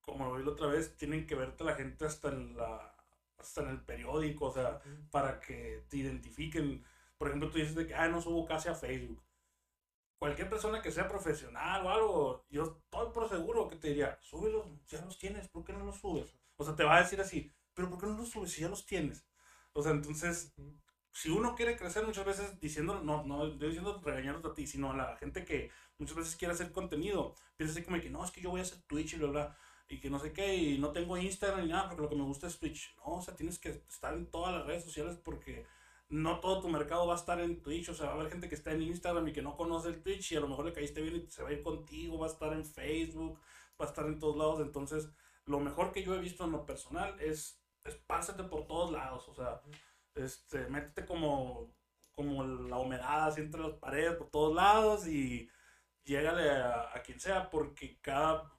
como 0.02 0.24
lo 0.26 0.34
vi 0.36 0.44
la 0.44 0.50
otra 0.52 0.68
vez, 0.68 0.96
tienen 0.96 1.26
que 1.26 1.34
verte 1.34 1.64
la 1.64 1.74
gente 1.74 2.04
hasta 2.06 2.28
en 2.28 2.56
la 2.56 2.95
hasta 3.38 3.62
en 3.62 3.68
el 3.68 3.80
periódico, 3.80 4.46
o 4.46 4.52
sea, 4.52 4.80
para 5.10 5.40
que 5.40 5.84
te 5.88 5.98
identifiquen. 5.98 6.84
Por 7.18 7.28
ejemplo, 7.28 7.50
tú 7.50 7.58
dices 7.58 7.74
de 7.74 7.86
que, 7.86 7.94
ah, 7.94 8.08
no 8.08 8.20
subo 8.20 8.46
casi 8.46 8.68
a 8.68 8.74
Facebook. 8.74 9.22
Cualquier 10.18 10.48
persona 10.48 10.80
que 10.80 10.90
sea 10.90 11.08
profesional 11.08 11.84
o 11.84 11.90
algo, 11.90 12.46
yo 12.48 12.64
estoy 12.64 13.12
por 13.12 13.28
seguro 13.28 13.68
que 13.68 13.76
te 13.76 13.88
diría, 13.88 14.18
súbelos, 14.22 14.66
ya 14.86 15.04
los 15.04 15.18
tienes, 15.18 15.48
¿por 15.48 15.64
qué 15.64 15.72
no 15.72 15.84
los 15.84 15.98
subes? 15.98 16.34
O 16.56 16.64
sea, 16.64 16.74
te 16.74 16.84
va 16.84 16.96
a 16.96 17.02
decir 17.02 17.20
así, 17.20 17.52
pero 17.74 17.90
¿por 17.90 18.00
qué 18.00 18.06
no 18.06 18.16
los 18.16 18.30
subes 18.30 18.52
si 18.52 18.62
ya 18.62 18.68
los 18.68 18.86
tienes? 18.86 19.26
O 19.74 19.82
sea, 19.82 19.92
entonces, 19.92 20.54
si 21.12 21.30
uno 21.30 21.54
quiere 21.54 21.76
crecer 21.76 22.06
muchas 22.06 22.24
veces 22.24 22.58
diciendo, 22.60 23.00
no, 23.02 23.24
no 23.24 23.46
estoy 23.46 23.68
diciendo 23.68 24.00
regañándote 24.02 24.48
a 24.48 24.54
ti, 24.54 24.66
sino 24.66 24.92
a 24.92 24.96
la 24.96 25.16
gente 25.16 25.44
que 25.44 25.70
muchas 25.98 26.16
veces 26.16 26.36
quiere 26.36 26.54
hacer 26.54 26.72
contenido, 26.72 27.34
piensa 27.56 27.72
así 27.72 27.84
como 27.84 28.00
que 28.00 28.10
no, 28.10 28.24
es 28.24 28.30
que 28.30 28.40
yo 28.40 28.50
voy 28.50 28.60
a 28.60 28.62
hacer 28.62 28.82
Twitch 28.86 29.14
y 29.14 29.18
bla, 29.18 29.28
bla, 29.28 29.56
y 29.88 30.00
que 30.00 30.10
no 30.10 30.18
sé 30.18 30.32
qué, 30.32 30.56
y 30.56 30.78
no 30.78 30.90
tengo 30.90 31.16
Instagram 31.16 31.62
ni 31.62 31.68
nada, 31.68 31.88
porque 31.88 32.02
lo 32.02 32.08
que 32.08 32.16
me 32.16 32.24
gusta 32.24 32.46
es 32.46 32.58
Twitch. 32.58 32.94
No, 32.98 33.16
o 33.16 33.22
sea, 33.22 33.36
tienes 33.36 33.58
que 33.58 33.70
estar 33.70 34.14
en 34.14 34.26
todas 34.30 34.52
las 34.54 34.66
redes 34.66 34.84
sociales 34.84 35.16
porque 35.22 35.66
no 36.08 36.40
todo 36.40 36.60
tu 36.60 36.68
mercado 36.68 37.06
va 37.06 37.14
a 37.14 37.18
estar 37.18 37.40
en 37.40 37.62
Twitch, 37.62 37.88
o 37.88 37.94
sea, 37.94 38.06
va 38.06 38.12
a 38.12 38.14
haber 38.16 38.30
gente 38.30 38.48
que 38.48 38.54
está 38.54 38.72
en 38.72 38.82
Instagram 38.82 39.28
y 39.28 39.32
que 39.32 39.42
no 39.42 39.56
conoce 39.56 39.88
el 39.88 40.02
Twitch 40.02 40.32
y 40.32 40.36
a 40.36 40.40
lo 40.40 40.48
mejor 40.48 40.66
le 40.66 40.72
caíste 40.72 41.02
bien 41.02 41.16
y 41.16 41.30
se 41.30 41.42
va 41.42 41.50
a 41.50 41.52
ir 41.52 41.62
contigo, 41.62 42.18
va 42.18 42.26
a 42.26 42.30
estar 42.30 42.52
en 42.52 42.64
Facebook, 42.64 43.40
va 43.80 43.86
a 43.86 43.88
estar 43.88 44.06
en 44.06 44.18
todos 44.18 44.36
lados, 44.36 44.60
entonces 44.60 45.08
lo 45.46 45.60
mejor 45.60 45.92
que 45.92 46.02
yo 46.02 46.14
he 46.14 46.20
visto 46.20 46.44
en 46.44 46.52
lo 46.52 46.66
personal 46.66 47.18
es 47.20 47.60
espársete 47.84 48.44
por 48.44 48.66
todos 48.66 48.92
lados, 48.92 49.28
o 49.28 49.34
sea, 49.34 49.60
este, 50.14 50.68
métete 50.68 51.06
como, 51.06 51.72
como 52.12 52.44
la 52.44 52.78
humedad 52.78 53.28
así 53.28 53.40
entre 53.40 53.60
las 53.60 53.74
paredes 53.74 54.16
por 54.16 54.30
todos 54.30 54.54
lados 54.54 55.06
y 55.06 55.48
llégale 56.04 56.50
a, 56.50 56.96
a 56.96 57.02
quien 57.02 57.20
sea, 57.20 57.50
porque 57.50 57.98
cada 58.00 58.55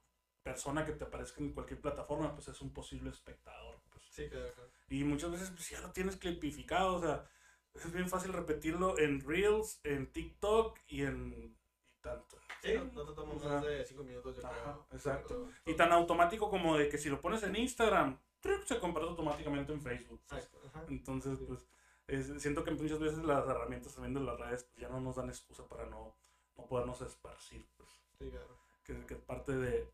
persona 0.51 0.85
que 0.85 0.93
te 0.93 1.03
aparezca 1.03 1.41
en 1.41 1.51
cualquier 1.53 1.81
plataforma, 1.81 2.33
pues 2.33 2.47
es 2.47 2.61
un 2.61 2.73
posible 2.73 3.09
espectador. 3.09 3.79
Pues. 3.91 4.03
Sí, 4.09 4.29
claro, 4.29 4.53
claro. 4.53 4.69
Y 4.89 5.03
muchas 5.03 5.31
veces 5.31 5.49
pues, 5.51 5.69
ya 5.69 5.81
lo 5.81 5.91
tienes 5.91 6.15
clipificado, 6.17 6.95
o 6.95 7.01
sea, 7.01 7.25
es 7.73 7.91
bien 7.91 8.09
fácil 8.09 8.33
repetirlo 8.33 8.97
en 8.97 9.21
Reels, 9.21 9.79
en 9.83 10.11
TikTok 10.11 10.79
y 10.87 11.03
en 11.03 11.33
y 11.33 11.55
tanto. 12.01 12.37
Sí, 12.61 12.73
no, 12.75 12.85
no 12.85 13.05
te 13.05 13.13
toma 13.13 13.33
O 13.33 13.39
sea, 13.39 13.49
más 13.53 13.63
de 13.65 13.85
cinco 13.85 14.03
minutos, 14.03 14.35
yo 14.37 14.47
ajá, 14.47 14.61
creo. 14.63 14.87
exacto. 14.91 15.47
Pero- 15.49 15.73
Y 15.73 15.75
tan 15.77 15.91
automático 15.91 16.49
como 16.49 16.77
de 16.77 16.89
que 16.89 16.97
si 16.97 17.09
lo 17.09 17.19
pones 17.21 17.43
en 17.43 17.55
Instagram, 17.55 18.17
se 18.65 18.79
comparte 18.79 19.09
automáticamente 19.09 19.73
en 19.73 19.81
Facebook. 19.81 20.21
pues. 20.27 20.43
Exacto, 20.45 20.67
ajá. 20.67 20.85
Entonces, 20.89 21.37
Sí. 21.39 21.45
pues, 21.47 21.67
es- 22.07 22.41
siento 22.41 22.63
que 22.63 22.71
muchas 22.71 22.99
veces 22.99 23.19
las 23.19 23.47
herramientas 23.47 23.93
también 23.93 24.13
de 24.13 24.21
las 24.21 24.39
redes 24.39 24.63
pues, 24.63 24.79
ya 24.81 24.89
no 24.89 25.01
nos 25.01 25.17
dan 25.17 25.27
excusa 25.29 25.67
para 25.67 25.85
no, 25.87 26.15
no 26.55 26.65
podernos 26.65 27.01
esparcir, 27.01 27.67
pues. 27.77 27.89
Sí, 28.17 28.29
claro. 28.31 28.57
Que, 28.87 29.05
que 29.05 29.15
parte 29.15 29.51
de, 29.51 29.85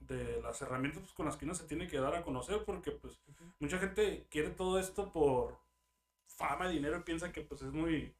de 0.00 0.42
las 0.42 0.60
herramientas 0.60 1.00
pues, 1.00 1.14
con 1.14 1.24
las 1.24 1.36
que 1.38 1.46
uno 1.46 1.54
se 1.54 1.64
tiene 1.64 1.88
que 1.88 1.98
dar 1.98 2.14
a 2.14 2.22
conocer, 2.22 2.62
porque 2.66 2.90
pues 2.90 3.18
mucha 3.58 3.78
gente 3.78 4.26
quiere 4.30 4.50
todo 4.50 4.78
esto 4.78 5.10
por 5.10 5.56
fama, 6.26 6.68
dinero, 6.68 6.98
y 6.98 7.02
piensa 7.04 7.32
que 7.32 7.40
pues 7.40 7.62
es 7.62 7.72
muy, 7.72 8.14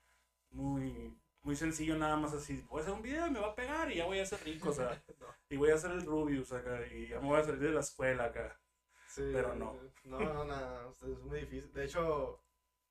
muy, 0.50 1.14
muy 1.42 1.56
sencillo 1.56 1.98
nada 1.98 2.16
más 2.16 2.32
así, 2.32 2.64
voy 2.70 2.78
a 2.78 2.82
hacer 2.84 2.94
un 2.94 3.02
video 3.02 3.26
y 3.26 3.32
me 3.32 3.40
va 3.40 3.48
a 3.48 3.54
pegar 3.54 3.92
y 3.92 3.96
ya 3.96 4.06
voy 4.06 4.18
a 4.18 4.24
ser 4.24 4.42
rico, 4.44 4.70
o 4.70 4.72
sea, 4.72 5.02
No. 5.20 5.26
y 5.50 5.56
voy 5.58 5.70
a 5.70 5.74
hacer 5.74 5.90
el 5.90 6.06
Rubius 6.06 6.52
acá, 6.52 6.80
y 6.86 7.08
ya 7.08 7.20
me 7.20 7.26
voy 7.26 7.38
a 7.38 7.44
salir 7.44 7.60
de 7.60 7.72
la 7.72 7.80
escuela 7.80 8.24
acá. 8.24 8.58
Sí, 9.06 9.28
Pero 9.30 9.54
no. 9.54 9.76
No, 10.04 10.20
no, 10.20 10.44
nada, 10.46 10.86
o 10.86 10.94
sea, 10.94 11.08
es 11.08 11.18
muy 11.20 11.40
difícil. 11.40 11.70
De 11.74 11.84
hecho, 11.84 12.40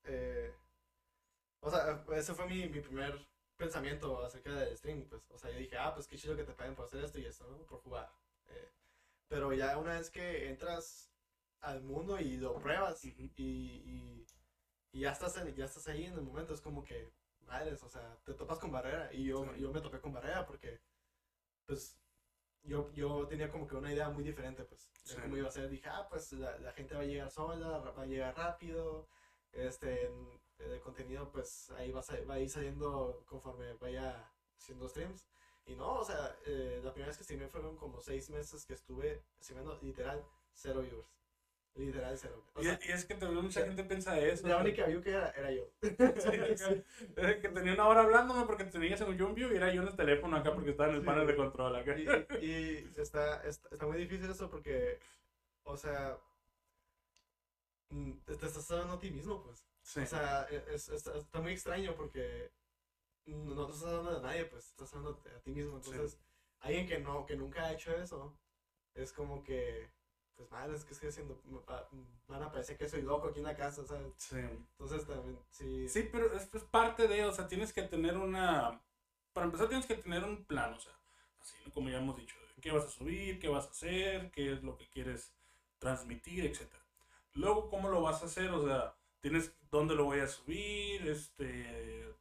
eh, 0.03 0.53
o 1.61 1.69
sea, 1.71 2.05
ese 2.15 2.33
fue 2.35 2.45
mi, 2.47 2.69
mi 2.69 2.79
primer 2.79 3.25
pensamiento 3.57 4.23
acerca 4.23 4.53
del 4.53 4.77
stream, 4.77 5.07
pues, 5.09 5.29
o 5.31 5.37
sea, 5.37 5.51
yo 5.51 5.57
dije, 5.59 5.77
ah, 5.77 5.93
pues 5.93 6.07
qué 6.07 6.17
chido 6.17 6.35
que 6.35 6.43
te 6.43 6.53
paguen 6.53 6.75
por 6.75 6.85
hacer 6.85 7.03
esto 7.03 7.19
y 7.19 7.25
esto, 7.25 7.47
¿no? 7.47 7.57
Por 7.65 7.79
jugar. 7.81 8.11
Eh, 8.49 8.69
pero 9.27 9.53
ya 9.53 9.77
una 9.77 9.93
vez 9.97 10.09
que 10.09 10.49
entras 10.49 11.11
al 11.61 11.81
mundo 11.83 12.19
y 12.19 12.37
lo 12.37 12.59
pruebas 12.59 13.03
y, 13.05 13.09
y, 13.37 14.25
y 14.91 14.99
ya, 14.99 15.11
estás 15.11 15.37
en- 15.37 15.55
ya 15.55 15.65
estás 15.65 15.87
ahí 15.87 16.05
en 16.05 16.13
el 16.13 16.21
momento, 16.21 16.53
es 16.53 16.61
como 16.61 16.83
que, 16.83 17.11
madres, 17.41 17.81
o 17.83 17.89
sea, 17.89 18.17
te 18.25 18.33
topas 18.33 18.59
con 18.59 18.71
barrera 18.71 19.13
y 19.13 19.25
yo, 19.25 19.43
Sí. 19.53 19.61
yo 19.61 19.71
me 19.71 19.81
topé 19.81 19.99
con 19.99 20.13
barrera 20.13 20.45
porque, 20.45 20.79
pues, 21.65 21.97
yo, 22.63 22.91
yo 22.93 23.27
tenía 23.27 23.49
como 23.51 23.67
que 23.67 23.75
una 23.75 23.91
idea 23.93 24.09
muy 24.09 24.23
diferente, 24.23 24.63
pues, 24.63 24.89
de 25.05 25.15
Sí. 25.15 25.21
cómo 25.21 25.37
iba 25.37 25.47
a 25.47 25.51
ser. 25.51 25.69
Dije, 25.69 25.87
ah, 25.89 26.07
pues 26.09 26.31
la, 26.33 26.57
la 26.59 26.71
gente 26.73 26.95
va 26.95 27.01
a 27.01 27.05
llegar 27.05 27.29
sola, 27.31 27.79
va 27.79 28.03
a 28.03 28.05
llegar 28.05 28.35
rápido, 28.37 29.07
este, 29.51 30.09
en- 30.59 30.71
el 30.71 30.79
contenido, 30.81 31.29
pues, 31.31 31.69
ahí 31.71 31.91
va 31.91 32.01
a, 32.01 32.25
va 32.25 32.35
a 32.35 32.39
ir 32.39 32.49
saliendo 32.49 33.23
conforme 33.27 33.73
vaya 33.73 34.29
haciendo 34.57 34.87
streams. 34.89 35.25
Y 35.65 35.75
no, 35.75 35.99
o 35.99 36.03
sea, 36.03 36.35
eh, 36.45 36.81
la 36.83 36.91
primera 36.91 37.07
vez 37.09 37.17
que 37.17 37.23
streamé 37.23 37.47
fueron 37.47 37.77
como 37.77 38.01
seis 38.01 38.29
meses 38.29 38.65
que 38.65 38.73
estuve 38.73 39.23
streamando 39.41 39.79
literal 39.81 40.23
cero 40.53 40.81
viewers. 40.81 41.07
Literal 41.75 42.17
cero. 42.17 42.43
O 42.53 42.61
Y, 42.61 42.65
sea, 42.65 42.79
y 42.87 42.91
es 42.91 43.05
que 43.05 43.15
también 43.15 43.43
mucha 43.43 43.65
gente 43.65 43.83
piensa 43.83 44.19
eso. 44.19 44.47
la 44.47 44.57
única 44.57 44.85
view 44.85 45.01
que 45.01 45.09
era, 45.11 45.29
era 45.31 45.51
yo. 45.51 45.63
Sí, 45.81 46.83
acá. 47.15 47.41
que 47.41 47.49
tenía 47.49 47.73
una 47.73 47.87
hora 47.87 48.01
hablándome 48.01 48.45
porque 48.45 48.65
tenía 48.65 48.95
según 48.95 49.17
yo 49.17 49.25
un 49.27 49.33
view 49.35 49.51
y 49.51 49.55
era 49.55 49.73
yo 49.73 49.81
en 49.81 49.87
el 49.87 49.95
teléfono 49.95 50.37
acá 50.37 50.53
porque 50.53 50.71
estaba 50.71 50.89
en 50.89 50.95
el 50.95 51.01
Sí. 51.01 51.05
panel 51.07 51.27
de 51.27 51.35
control 51.35 51.75
acá. 51.75 51.97
Y, 51.97 52.45
y 52.45 52.93
está, 52.97 53.41
está, 53.43 53.69
está 53.71 53.85
muy 53.87 53.97
difícil 53.97 54.29
eso 54.29 54.49
porque, 54.49 54.99
o 55.63 55.77
sea, 55.77 56.17
mm, 57.89 58.11
te, 58.25 58.35
te 58.35 58.45
estás 58.45 58.69
hablando 58.71 58.93
a 58.95 58.99
ti 58.99 59.09
mismo, 59.11 59.41
pues. 59.43 59.63
Sí. 59.83 59.99
O 60.01 60.05
sea, 60.07 60.43
es, 60.43 60.89
es- 60.89 61.07
está 61.07 61.39
muy 61.41 61.51
extraño 61.53 61.95
porque 61.95 62.51
no 63.25 63.65
te 63.65 63.73
estás 63.73 63.87
hablando 63.89 64.15
de 64.15 64.21
nadie, 64.21 64.45
pues, 64.45 64.65
estás 64.69 64.93
hablando 64.93 65.21
a 65.35 65.39
ti 65.41 65.51
mismo. 65.51 65.81
Sí. 65.83 65.91
Entonces, 65.91 66.19
alguien 66.59 66.87
que 66.87 66.99
no, 66.99 67.25
que 67.25 67.35
nunca 67.35 67.63
ha 67.65 67.73
hecho 67.73 67.95
eso, 67.95 68.37
es 68.95 69.11
como 69.13 69.43
que, 69.43 69.89
pues, 70.35 70.49
madre, 70.51 70.75
es 70.75 70.83
que 70.85 70.93
estoy 70.93 71.09
haciendo, 71.09 71.41
me 71.45 71.59
pa- 71.59 71.87
van 72.27 72.43
a 72.43 72.51
parecer 72.51 72.77
que 72.77 72.87
soy 72.89 73.01
loco 73.01 73.27
aquí 73.27 73.39
en 73.39 73.45
la 73.45 73.55
casa, 73.55 73.85
¿sabes? 73.85 74.13
Sí. 74.17 74.37
Entonces, 74.37 75.05
también, 75.05 75.39
sí. 75.49 75.87
Sí, 75.89 76.09
pero 76.11 76.33
esto 76.33 76.57
es 76.57 76.63
parte 76.63 77.07
de, 77.07 77.25
o 77.25 77.31
sea, 77.33 77.47
tienes 77.47 77.73
que 77.73 77.83
tener 77.83 78.17
una... 78.17 78.81
Para 79.33 79.45
empezar 79.47 79.67
tienes 79.67 79.85
que 79.87 79.95
tener 79.95 80.23
un 80.23 80.45
plan, 80.45 80.73
o 80.73 80.79
sea, 80.79 80.93
así 81.41 81.55
como 81.71 81.89
ya 81.89 81.97
hemos 81.97 82.15
dicho, 82.15 82.35
qué 82.61 82.71
vas 82.71 82.85
a 82.85 82.89
subir, 82.89 83.39
qué 83.39 83.47
vas 83.47 83.65
a 83.65 83.71
hacer, 83.71 84.31
qué 84.31 84.53
es 84.53 84.63
lo 84.63 84.77
que 84.77 84.87
quieres 84.89 85.33
transmitir, 85.79 86.45
etc. 86.45 86.71
Luego, 87.33 87.69
¿cómo 87.69 87.89
lo 87.89 88.01
vas 88.01 88.21
a 88.21 88.27
hacer? 88.27 88.51
O 88.51 88.63
sea, 88.63 88.95
tienes 89.23 89.55
dónde 89.71 89.95
lo 89.95 90.03
voy 90.03 90.19
a 90.19 90.27
subir, 90.27 91.07
este... 91.07 92.13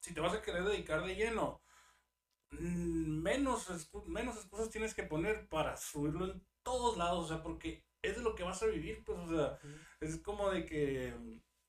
Si 0.00 0.12
te 0.12 0.20
vas 0.20 0.34
a 0.34 0.42
querer 0.42 0.64
dedicar 0.64 1.02
de 1.02 1.14
lleno, 1.14 1.62
mm, 2.50 3.22
menos, 3.22 3.68
menos 4.06 4.36
excusas 4.36 4.68
tienes 4.68 4.94
que 4.94 5.04
poner 5.04 5.48
para 5.48 5.76
subirlo 5.76 6.26
en 6.26 6.44
todos 6.62 6.98
lados, 6.98 7.24
o 7.24 7.28
sea, 7.28 7.42
porque 7.42 7.84
es 8.02 8.16
de 8.16 8.22
lo 8.22 8.34
que 8.34 8.42
vas 8.42 8.62
a 8.62 8.66
vivir, 8.66 9.02
pues, 9.04 9.18
o 9.18 9.28
sea, 9.28 9.58
es 10.00 10.18
como 10.18 10.50
de 10.50 10.66
que, 10.66 11.14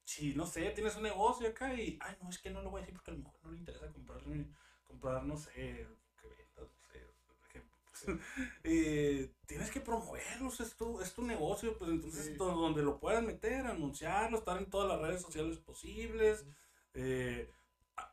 si, 0.03 0.35
no 0.35 0.45
sé, 0.45 0.69
tienes 0.71 0.97
un 0.97 1.03
negocio 1.03 1.47
acá 1.47 1.73
y, 1.73 1.97
ay, 2.01 2.17
no, 2.21 2.29
es 2.29 2.39
que 2.39 2.49
no 2.49 2.61
lo 2.61 2.71
voy 2.71 2.79
a 2.79 2.81
decir 2.81 2.95
porque 2.95 3.11
a 3.11 3.13
lo 3.13 3.19
mejor 3.21 3.39
no 3.43 3.51
le 3.51 3.59
interesa 3.59 3.93
comprarle, 3.93 4.47
comprar, 4.83 5.23
no 5.23 5.37
sé, 5.37 5.87
que 6.19 6.27
vendas, 6.27 6.69
no 6.75 6.81
sé, 6.91 7.07
por 7.25 7.37
ejemplo. 7.47 7.77
pues, 7.82 7.82
eh, 8.63 9.31
tienes 9.45 9.71
que 9.71 9.79
promoverlos, 9.81 10.59
es 10.59 10.75
tu, 10.75 11.01
es 11.01 11.13
tu 11.13 11.23
negocio, 11.23 11.77
pues 11.77 11.91
entonces 11.91 12.25
Sí. 12.25 12.35
donde 12.35 12.81
lo 12.83 12.99
puedas 12.99 13.23
meter, 13.23 13.65
anunciarlo, 13.65 14.37
estar 14.39 14.57
en 14.57 14.69
todas 14.69 14.87
las 14.89 15.01
redes 15.01 15.21
sociales 15.21 15.57
posibles, 15.59 16.45
eh, 16.93 17.49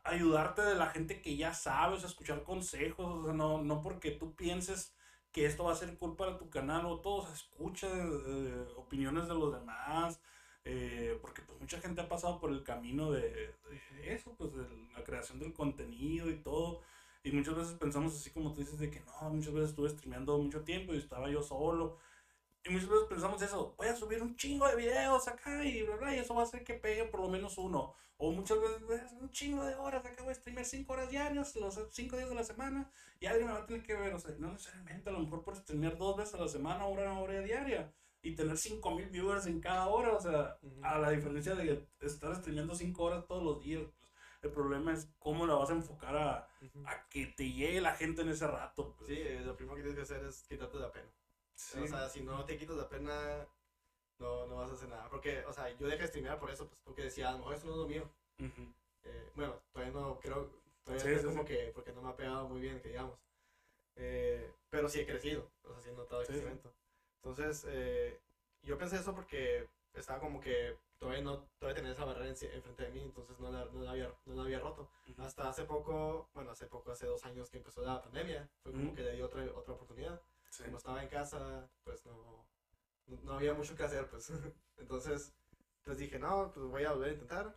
ayudarte 0.05 0.63
de 0.63 0.75
la 0.75 0.87
gente 0.89 1.23
que 1.23 1.37
ya 1.37 1.55
sabes, 1.55 2.05
escuchar 2.05 2.43
consejos, 2.43 3.07
o 3.07 3.25
sea, 3.25 3.33
no, 3.35 3.63
no 3.63 3.83
porque 3.83 4.11
tú 4.13 4.35
pienses 4.35 4.95
que 5.33 5.47
esto 5.47 5.65
va 5.65 5.73
a 5.73 5.77
ser 5.77 5.97
cool 5.99 6.17
para 6.17 6.39
tu 6.39 6.51
canal 6.51 6.87
o 6.87 7.01
todo, 7.01 7.17
o 7.23 7.25
sea, 7.27 7.35
escucha 7.35 7.89
eh, 7.93 8.67
opiniones 8.77 9.29
de 9.29 9.35
los 9.35 9.53
demás, 9.53 10.21
eh, 10.65 11.19
porque 11.23 11.43
pues 11.43 11.59
mucha 11.61 11.81
gente 11.81 12.01
ha 12.01 12.09
pasado 12.09 12.39
por 12.41 12.51
el 12.51 12.63
camino 12.65 13.11
de, 13.13 13.55
de 13.71 14.15
eso, 14.15 14.35
pues 14.37 14.53
de 14.55 14.65
la 14.95 15.05
creación 15.05 15.39
del 15.39 15.53
contenido 15.55 16.31
y 16.31 16.43
todo, 16.43 16.83
y 17.23 17.33
muchas 17.33 17.55
veces 17.55 17.75
pensamos 17.75 18.15
así 18.15 18.31
como 18.31 18.53
tú 18.53 18.61
dices 18.61 18.79
de 18.79 18.91
que 18.91 19.01
no, 19.01 19.31
muchas 19.31 19.53
veces 19.53 19.71
estuve 19.71 19.91
streameando 19.91 20.39
mucho 20.39 20.63
tiempo 20.63 20.95
y 20.95 20.99
estaba 20.99 21.31
yo 21.31 21.43
solo, 21.43 21.99
y 22.65 22.71
muchas 22.71 22.89
veces 22.89 23.07
pensamos 23.09 23.41
eso, 23.43 23.75
voy 23.79 23.89
a 23.89 23.97
subir 23.97 24.23
un 24.23 24.37
chingo 24.37 24.67
de 24.69 24.77
videos 24.77 25.27
acá 25.29 25.65
y 25.65 25.83
bla, 25.83 25.97
bla, 25.97 26.15
y 26.15 26.19
eso 26.19 26.35
va 26.35 26.43
a 26.43 26.45
hacer 26.45 26.63
que 26.63 26.75
pegue 26.75 27.05
por 27.05 27.21
lo 27.21 27.29
menos 27.29 27.57
uno. 27.59 27.95
O 28.23 28.33
muchas 28.33 28.59
veces 28.87 29.13
un 29.19 29.31
chingo 29.31 29.65
de 29.65 29.75
horas, 29.77 30.05
acá 30.05 30.23
voy 30.23 30.33
a 30.33 30.35
streamear 30.35 30.67
5 30.67 30.93
horas 30.93 31.09
diarias, 31.09 31.57
los 31.57 31.81
5 31.91 32.17
días 32.19 32.29
de 32.29 32.35
la 32.35 32.45
semana, 32.45 32.93
y 33.19 33.25
alguien 33.25 33.47
me 33.47 33.55
va 33.55 33.61
a 33.61 33.67
tener 33.67 33.83
que 33.83 33.95
ver. 33.95 34.13
O 34.13 34.19
sea, 34.19 34.35
no 34.39 34.53
necesariamente, 34.53 35.09
a 35.09 35.15
lo 35.15 35.21
mejor 35.21 35.43
por 35.43 35.57
streamear 35.57 35.97
dos 35.97 36.19
veces 36.19 36.35
a 36.35 36.43
la 36.43 36.49
semana, 36.49 36.85
una 36.85 37.19
hora 37.19 37.41
diaria, 37.41 37.91
y 38.21 38.35
tener 38.35 38.59
5000 38.59 39.09
viewers 39.09 39.47
en 39.47 39.59
cada 39.63 39.89
hora. 39.89 40.13
O 40.13 40.21
sea, 40.21 40.59
a 40.83 40.99
la 40.99 41.09
diferencia 41.09 41.55
de 41.55 41.89
estar 42.03 42.37
streameando 42.37 42.75
5 42.75 43.03
horas 43.03 43.27
todos 43.27 43.43
los 43.43 43.65
días, 43.65 43.85
el 44.43 44.51
problema 44.51 44.93
es 44.93 45.09
cómo 45.19 45.47
la 45.47 45.55
vas 45.55 45.71
a 45.71 45.75
enfocar 45.75 46.17
a, 46.17 46.49
a 46.85 47.09
que 47.09 47.27
te 47.27 47.51
llegue 47.51 47.81
la 47.81 47.95
gente 47.95 48.23
en 48.23 48.31
ese 48.31 48.47
rato. 48.47 48.95
pues. 48.97 49.09
Sí, 49.09 49.23
lo 49.45 49.57
primero 49.57 49.77
que 49.77 49.83
tienes 49.83 49.97
que 49.97 50.15
hacer 50.15 50.27
es 50.27 50.43
quitarte 50.49 50.79
la 50.79 50.91
pena. 50.91 51.09
Sí. 51.55 51.79
O 51.81 51.87
sea, 51.87 52.09
si 52.09 52.23
no 52.23 52.45
te 52.45 52.57
quitas 52.57 52.77
la 52.77 52.89
pena, 52.89 53.47
no, 54.19 54.47
no 54.47 54.57
vas 54.57 54.71
a 54.71 54.75
hacer 54.75 54.89
nada. 54.89 55.09
Porque, 55.11 55.45
o 55.45 55.53
sea, 55.53 55.69
yo 55.77 55.87
dejé 55.87 56.03
de 56.03 56.09
streamear 56.09 56.39
por 56.39 56.51
eso, 56.51 56.67
pues, 56.67 56.81
porque 56.85 57.03
decía, 57.05 57.29
a 57.29 57.33
lo 57.33 57.39
mejor 57.39 57.55
eso 57.55 57.67
no 57.67 57.73
es 57.73 57.79
lo 57.79 57.89
mío. 57.89 58.11
Ujú. 58.39 58.73
Eh, 59.05 59.31
bueno, 59.35 59.55
todavía 59.73 59.93
no 59.95 60.19
creo, 60.21 60.51
todavía 60.85 61.05
Sí, 61.05 61.11
es 61.11 61.21
sí, 61.21 61.27
como 61.27 61.43
sí. 61.43 61.49
que, 61.49 61.73
porque 61.75 61.93
no 61.93 62.03
me 62.03 62.11
ha 62.11 62.17
pegado 62.17 62.49
muy 62.49 62.61
bien, 62.61 62.81
que 62.81 62.89
digamos. 62.89 63.19
Eh, 63.97 64.51
pero 64.71 64.89
sí 64.89 65.01
he 65.01 65.07
crecido, 65.07 65.51
o 65.65 65.73
sea, 65.73 65.81
sí 65.83 65.91
he 65.91 65.93
notado 65.93 66.23
el 66.23 66.27
crecimiento. 66.27 66.73
Entonces, 67.17 67.67
eh, 67.69 68.19
yo 68.63 68.79
pensé 68.79 68.97
eso 68.97 69.15
porque 69.15 69.69
estaba 69.95 70.21
como 70.21 70.41
que 70.41 70.77
todavía 71.01 71.23
no, 71.23 71.49
todavía 71.59 71.77
tenía 71.77 71.93
esa 71.93 72.05
barrera 72.05 72.27
en- 72.29 72.53
enfrente 72.53 72.83
de 72.85 72.91
mí, 72.91 73.01
entonces 73.01 73.41
no 73.41 73.51
la, 73.51 73.65
no 73.65 73.81
la 73.81 73.91
había, 73.93 74.15
no 74.27 74.35
la 74.35 74.43
había 74.43 74.61
roto. 74.61 74.89
Ujú. 75.09 75.23
Hasta 75.23 75.49
hace 75.49 75.65
poco, 75.65 76.29
bueno, 76.35 76.51
hace 76.51 76.67
poco, 76.67 76.93
hace 76.93 77.07
dos 77.07 77.25
años 77.25 77.49
que 77.51 77.57
empezó 77.59 77.83
la 77.83 78.03
pandemia, 78.03 78.49
fue 78.63 78.73
como 78.73 78.85
Ujú. 78.87 78.95
que 78.95 79.03
le 79.03 79.13
di 79.13 79.23
otra, 79.23 79.43
otra 79.57 79.75
oportunidad. 79.75 80.21
Sí. 80.51 80.65
Como 80.65 80.77
estaba 80.77 81.03
en 81.03 81.09
casa, 81.09 81.69
pues 81.85 82.05
no, 82.05 82.47
no, 83.07 83.33
había 83.33 83.55
mucho 83.55 83.75
que 83.75 83.83
hacer, 83.83 84.07
pues. 84.09 84.31
Entonces, 84.77 85.33
pues 85.85 85.99
dije, 85.99 86.19
no, 86.19 86.53
pues 86.53 86.67
voy 86.67 86.85
a 86.85 86.93
volver 86.93 87.09
a 87.11 87.13
intentar, 87.13 87.57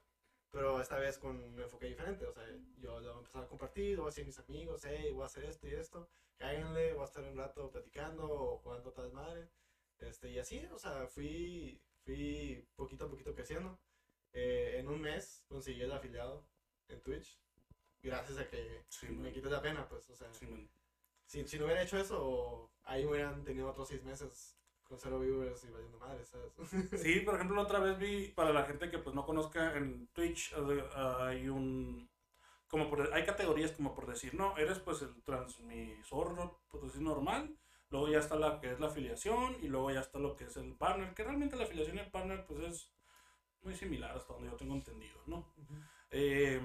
pero 0.50 0.80
esta 0.80 0.98
vez 0.98 1.18
con 1.18 1.36
un 1.36 1.60
enfoque 1.60 1.88
diferente. 1.88 2.26
O 2.26 2.32
sea, 2.32 2.48
yo 2.78 3.00
lo 3.02 3.08
voy 3.10 3.16
a 3.16 3.20
empezar 3.20 3.44
a 3.44 3.48
compartir, 3.48 3.98
voy 3.98 4.06
a 4.06 4.10
decir 4.10 4.24
a 4.24 4.28
mis 4.28 4.40
amigos, 4.40 4.82
hey, 4.86 5.12
voy 5.12 5.24
a 5.24 5.26
hacer 5.26 5.44
esto 5.46 5.68
y 5.68 5.74
esto, 5.74 6.08
cáiganle, 6.38 6.94
voy 6.94 7.02
a 7.02 7.06
estar 7.06 7.24
un 7.24 7.36
rato 7.38 7.70
platicando 7.72 8.26
o 8.32 8.58
jugando 8.60 8.92
tal 8.94 9.12
madre. 9.12 9.50
Este, 10.00 10.30
y 10.30 10.40
así, 10.40 10.66
o 10.72 10.78
sea, 10.80 11.08
fui, 11.08 11.82
fui 12.04 12.68
poquito 12.76 13.06
a 13.06 13.10
poquito 13.10 13.34
creciendo. 13.34 13.80
Eh, 14.34 14.78
en 14.80 14.88
un 14.88 15.02
mes 15.02 15.44
conseguí 15.48 15.82
el 15.82 15.92
afiliado 15.92 16.48
en 16.88 17.02
Twitch, 17.02 17.40
gracias 18.02 18.40
a 18.40 18.48
que 18.48 18.86
Sí, 18.90 19.08
me 19.08 19.32
quité 19.32 19.50
la 19.50 19.62
pena, 19.62 19.88
pues, 19.88 20.10
o 20.10 20.16
sea. 20.16 20.34
Sí. 20.34 20.70
Si, 21.26 21.48
si 21.48 21.58
no 21.58 21.66
hubiera 21.66 21.84
hecho 21.84 21.98
eso, 21.98 22.72
ahí 22.84 23.06
hubieran 23.06 23.44
tenido 23.44 23.70
otros 23.70 23.88
seis 23.88 24.04
meses 24.04 24.58
con 24.84 25.00
cero 25.00 25.20
viewers 25.20 25.64
y 25.64 25.70
valiendo 25.70 25.98
madre, 25.98 26.26
¿sabes? 26.26 26.54
Sí, 27.02 27.22
por 27.22 27.36
ejemplo, 27.36 27.62
otra 27.62 27.80
vez 27.80 27.98
vi, 27.98 28.28
para 28.30 28.52
la 28.52 28.66
gente 28.66 28.92
que 28.92 29.00
pues 29.00 29.16
no 29.16 29.26
conozca, 29.26 29.76
en 29.78 30.08
Twitch 30.08 30.54
eh, 30.54 30.84
hay 30.96 31.48
un, 31.50 32.10
como 32.68 32.90
por, 32.90 33.14
hay 33.14 33.24
categorías 33.24 33.72
como 33.72 33.96
por 33.96 34.08
decir, 34.08 34.34
no, 34.36 34.58
eres 34.58 34.80
pues 34.80 35.02
el 35.02 35.24
transmisor, 35.24 36.60
por 36.70 36.82
decir, 36.82 37.02
normal, 37.02 37.56
luego 37.94 38.10
ya 38.10 38.18
está 38.18 38.36
la 38.36 38.60
que 38.60 38.72
es 38.72 38.80
la 38.80 38.88
afiliación 38.88 39.56
y 39.62 39.68
luego 39.68 39.92
ya 39.92 40.00
está 40.00 40.18
lo 40.18 40.36
que 40.36 40.46
es 40.46 40.58
el 40.58 40.74
partner, 40.74 41.14
que 41.14 41.24
realmente 41.24 41.56
la 41.56 41.66
afiliación 41.66 41.98
y 41.98 42.00
el 42.00 42.10
partner 42.10 42.44
pues 42.44 42.60
es 42.62 42.92
muy 43.62 43.76
similar 43.76 44.18
hasta 44.18 44.34
donde 44.34 44.50
yo 44.50 44.58
tengo 44.58 44.74
entendido, 44.74 45.20
¿no? 45.28 45.46
Eh, 46.10 46.60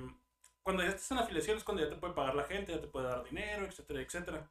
cuando 0.63 0.83
ya 0.83 0.89
estás 0.89 1.11
en 1.11 1.19
afiliación 1.19 1.59
es 1.59 1.65
cuando 1.65 1.85
ya 1.85 1.91
te 1.91 1.97
puede 1.97 2.15
pagar 2.15 2.35
la 2.35 2.45
gente, 2.45 2.73
ya 2.73 2.81
te 2.81 2.87
puede 2.89 3.09
dar 3.09 3.25
dinero, 3.25 3.67
etcétera, 3.67 4.01
etcétera. 4.01 4.51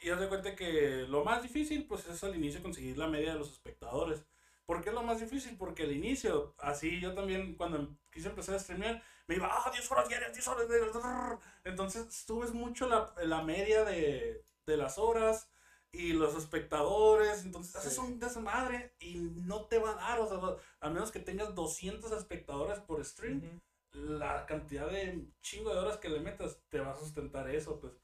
Y 0.00 0.10
haz 0.10 0.20
de 0.20 0.28
cuenta 0.28 0.56
que 0.56 1.04
lo 1.08 1.22
más 1.24 1.42
difícil, 1.42 1.86
pues 1.86 2.06
es 2.06 2.24
al 2.24 2.34
inicio 2.36 2.62
conseguir 2.62 2.96
la 2.98 3.08
media 3.08 3.34
de 3.34 3.38
los 3.38 3.50
espectadores. 3.52 4.24
¿Por 4.66 4.82
qué 4.82 4.88
es 4.90 4.94
lo 4.94 5.02
más 5.02 5.20
difícil? 5.20 5.56
Porque 5.58 5.84
al 5.84 5.92
inicio, 5.92 6.54
así 6.58 7.00
yo 7.00 7.14
también 7.14 7.56
cuando 7.56 7.78
em- 7.78 7.96
quise 8.12 8.28
empezar 8.28 8.54
a 8.54 8.58
streamear, 8.58 9.02
me 9.28 9.36
iba, 9.36 9.48
ah, 9.50 9.70
10 9.70 9.90
horas 9.92 10.08
diarias, 10.08 10.32
10 10.32 10.48
horas 10.48 10.68
diarias. 10.68 10.94
drrr". 10.94 11.38
Entonces 11.64 12.14
subes 12.26 12.52
mucho 12.54 12.88
la, 12.88 13.12
la 13.24 13.42
media 13.42 13.84
de, 13.84 14.44
de 14.66 14.76
las 14.78 14.98
horas 14.98 15.50
y 15.92 16.12
los 16.12 16.34
espectadores. 16.36 17.44
Entonces 17.44 17.74
haces 17.76 17.94
Sí. 17.94 18.00
un 18.00 18.18
desmadre 18.18 18.94
y 18.98 19.16
no 19.18 19.66
te 19.66 19.78
va 19.78 19.90
a 19.92 19.94
dar, 19.94 20.20
o 20.20 20.28
sea, 20.28 20.56
a 20.80 20.90
menos 20.90 21.10
que 21.12 21.20
tengas 21.20 21.54
200 21.54 22.12
espectadores 22.12 22.78
por 22.80 23.04
stream 23.04 23.60
la 23.92 24.44
cantidad 24.46 24.90
de 24.90 25.26
chingo 25.40 25.72
de 25.72 25.80
horas 25.80 25.96
que 25.98 26.10
le 26.10 26.20
metas 26.20 26.60
te 26.68 26.80
va 26.80 26.92
a 26.92 26.96
sustentar 26.98 27.48
eso, 27.48 27.80
pues. 27.80 27.94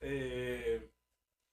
Eh, 0.00 0.90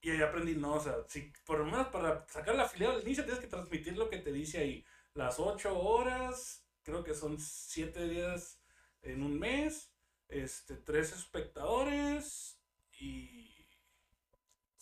y 0.01 0.09
ahí 0.11 0.21
aprendí, 0.21 0.55
no, 0.55 0.73
o 0.75 0.79
sea, 0.79 0.97
si 1.07 1.31
por 1.45 1.59
lo 1.59 1.65
menos 1.65 1.87
para 1.89 2.27
sacar 2.27 2.55
la 2.55 2.63
afiliado 2.63 2.95
al 2.95 3.03
inicio 3.03 3.23
tienes 3.23 3.41
que 3.41 3.47
transmitir 3.49 3.95
lo 3.97 4.09
que 4.09 4.17
te 4.17 4.31
dice 4.33 4.57
ahí. 4.59 4.85
Las 5.13 5.39
8 5.39 5.79
horas, 5.79 6.65
creo 6.83 7.03
que 7.03 7.13
son 7.13 7.39
7 7.39 8.07
días 8.07 8.59
en 9.01 9.23
un 9.23 9.37
mes. 9.39 9.89
este, 10.29 10.75
tres 10.77 11.13
espectadores 11.13 12.59
y... 12.99 13.52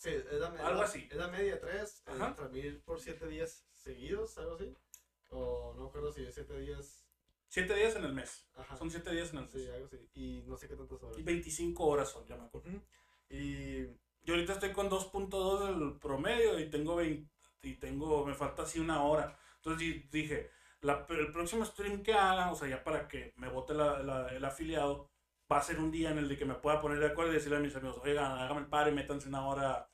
Sí, 0.02 0.10
es 0.10 0.40
la, 0.40 0.48
Algo 0.66 0.82
así. 0.82 1.06
Es 1.08 1.16
la 1.16 1.28
media 1.28 1.60
3, 1.60 2.02
Ajá. 2.06 2.34
transmitir 2.34 2.82
por 2.82 2.98
7 3.00 3.24
días 3.28 3.64
seguidos, 3.72 4.36
algo 4.38 4.56
así. 4.56 4.74
O 5.30 5.72
no 5.76 5.82
me 5.84 5.88
acuerdo 5.88 6.12
si 6.12 6.24
es 6.24 6.34
7 6.34 6.58
días. 6.58 7.06
Siete 7.48 7.72
días 7.76 7.94
en 7.94 8.04
el 8.06 8.12
mes. 8.12 8.48
Ajá. 8.56 8.76
Son 8.76 8.90
siete 8.90 9.12
días 9.12 9.30
en 9.30 9.36
el 9.38 9.42
mes. 9.44 9.52
Sí, 9.52 9.68
algo 9.68 9.86
así. 9.86 10.08
Y 10.14 10.42
no 10.46 10.56
sé 10.56 10.66
qué 10.66 10.74
tantas 10.74 11.00
horas. 11.02 11.18
Y 11.18 11.22
25 11.22 11.84
horas 11.86 12.10
son, 12.10 12.26
ya 12.26 12.36
me 12.36 12.44
acuerdo. 12.46 12.68
Y 13.28 13.86
Yo 14.24 14.34
ahorita 14.34 14.54
estoy 14.54 14.72
con 14.72 14.88
2.2 14.88 15.66
del 15.68 15.98
promedio 16.00 16.58
y 16.58 16.68
tengo 16.70 16.96
20, 16.96 17.28
y 17.62 17.74
tengo, 17.74 18.24
me 18.24 18.34
falta 18.34 18.62
así 18.62 18.78
una 18.80 19.02
hora. 19.04 19.36
Entonces 19.56 19.80
di- 19.80 20.08
dije, 20.10 20.50
la- 20.80 21.06
el 21.10 21.32
próximo 21.32 21.64
stream 21.64 22.02
que 22.02 22.14
haga, 22.14 22.50
o 22.52 22.56
sea, 22.56 22.68
ya 22.68 22.82
para 22.84 23.06
que 23.08 23.32
me 23.36 23.48
vote 23.48 23.74
la- 23.74 23.98
la- 24.02 24.28
el 24.28 24.44
afiliado, 24.44 25.10
va 25.50 25.58
a 25.58 25.62
ser 25.62 25.78
un 25.78 25.90
día 25.90 26.10
en 26.10 26.18
el 26.18 26.36
que 26.38 26.44
me 26.44 26.54
pueda 26.54 26.80
poner 26.80 26.98
de 27.00 27.06
acuerdo 27.06 27.32
y 27.32 27.34
decirle 27.34 27.58
a 27.58 27.60
mis 27.60 27.74
amigos, 27.76 27.98
oigan, 28.02 28.32
hágame 28.38 28.60
el 28.60 28.66
par 28.68 28.88
y 28.88 28.92
métanse 28.92 29.28
una 29.28 29.46
hora 29.46 29.88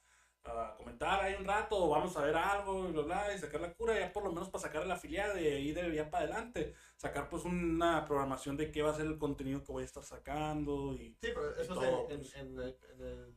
a 0.45 0.75
comentar 0.77 1.21
ahí 1.21 1.35
un 1.35 1.45
rato, 1.45 1.89
vamos 1.89 2.17
a 2.17 2.23
ver 2.23 2.37
algo, 2.37 2.89
y 2.89 2.93
bla, 2.93 3.03
bla, 3.03 3.35
y 3.35 3.39
sacar 3.39 3.61
la 3.61 3.73
cura, 3.75 3.99
ya 3.99 4.13
por 4.13 4.25
lo 4.25 4.33
menos 4.33 4.49
para 4.49 4.63
sacar 4.63 4.83
el 4.83 4.91
afiliado 4.91 5.39
y 5.39 5.47
ahí 5.47 5.73
de 5.73 5.95
ya 5.95 6.11
para 6.11 6.25
adelante, 6.25 6.75
sacar 6.97 7.29
pues 7.29 7.45
una 7.45 8.05
programación 8.07 8.57
de 8.57 8.71
qué 8.71 8.83
va 8.83 8.91
a 8.91 8.95
ser 8.97 9.07
el 9.07 9.19
contenido 9.19 9.63
que 9.63 9.73
voy 9.73 9.83
a 9.83 9.87
estar 9.87 10.03
sacando 10.05 10.95
y... 10.95 11.11
sí, 11.21 11.31
pero 11.35 11.55
eso 11.57 11.75
todo, 11.75 12.09
es 12.09 12.11
en, 12.11 12.19
pues. 12.21 12.35
en, 12.35 12.47
en 12.47 12.59
el, 12.59 12.79
en, 12.93 13.01
el, 13.03 13.35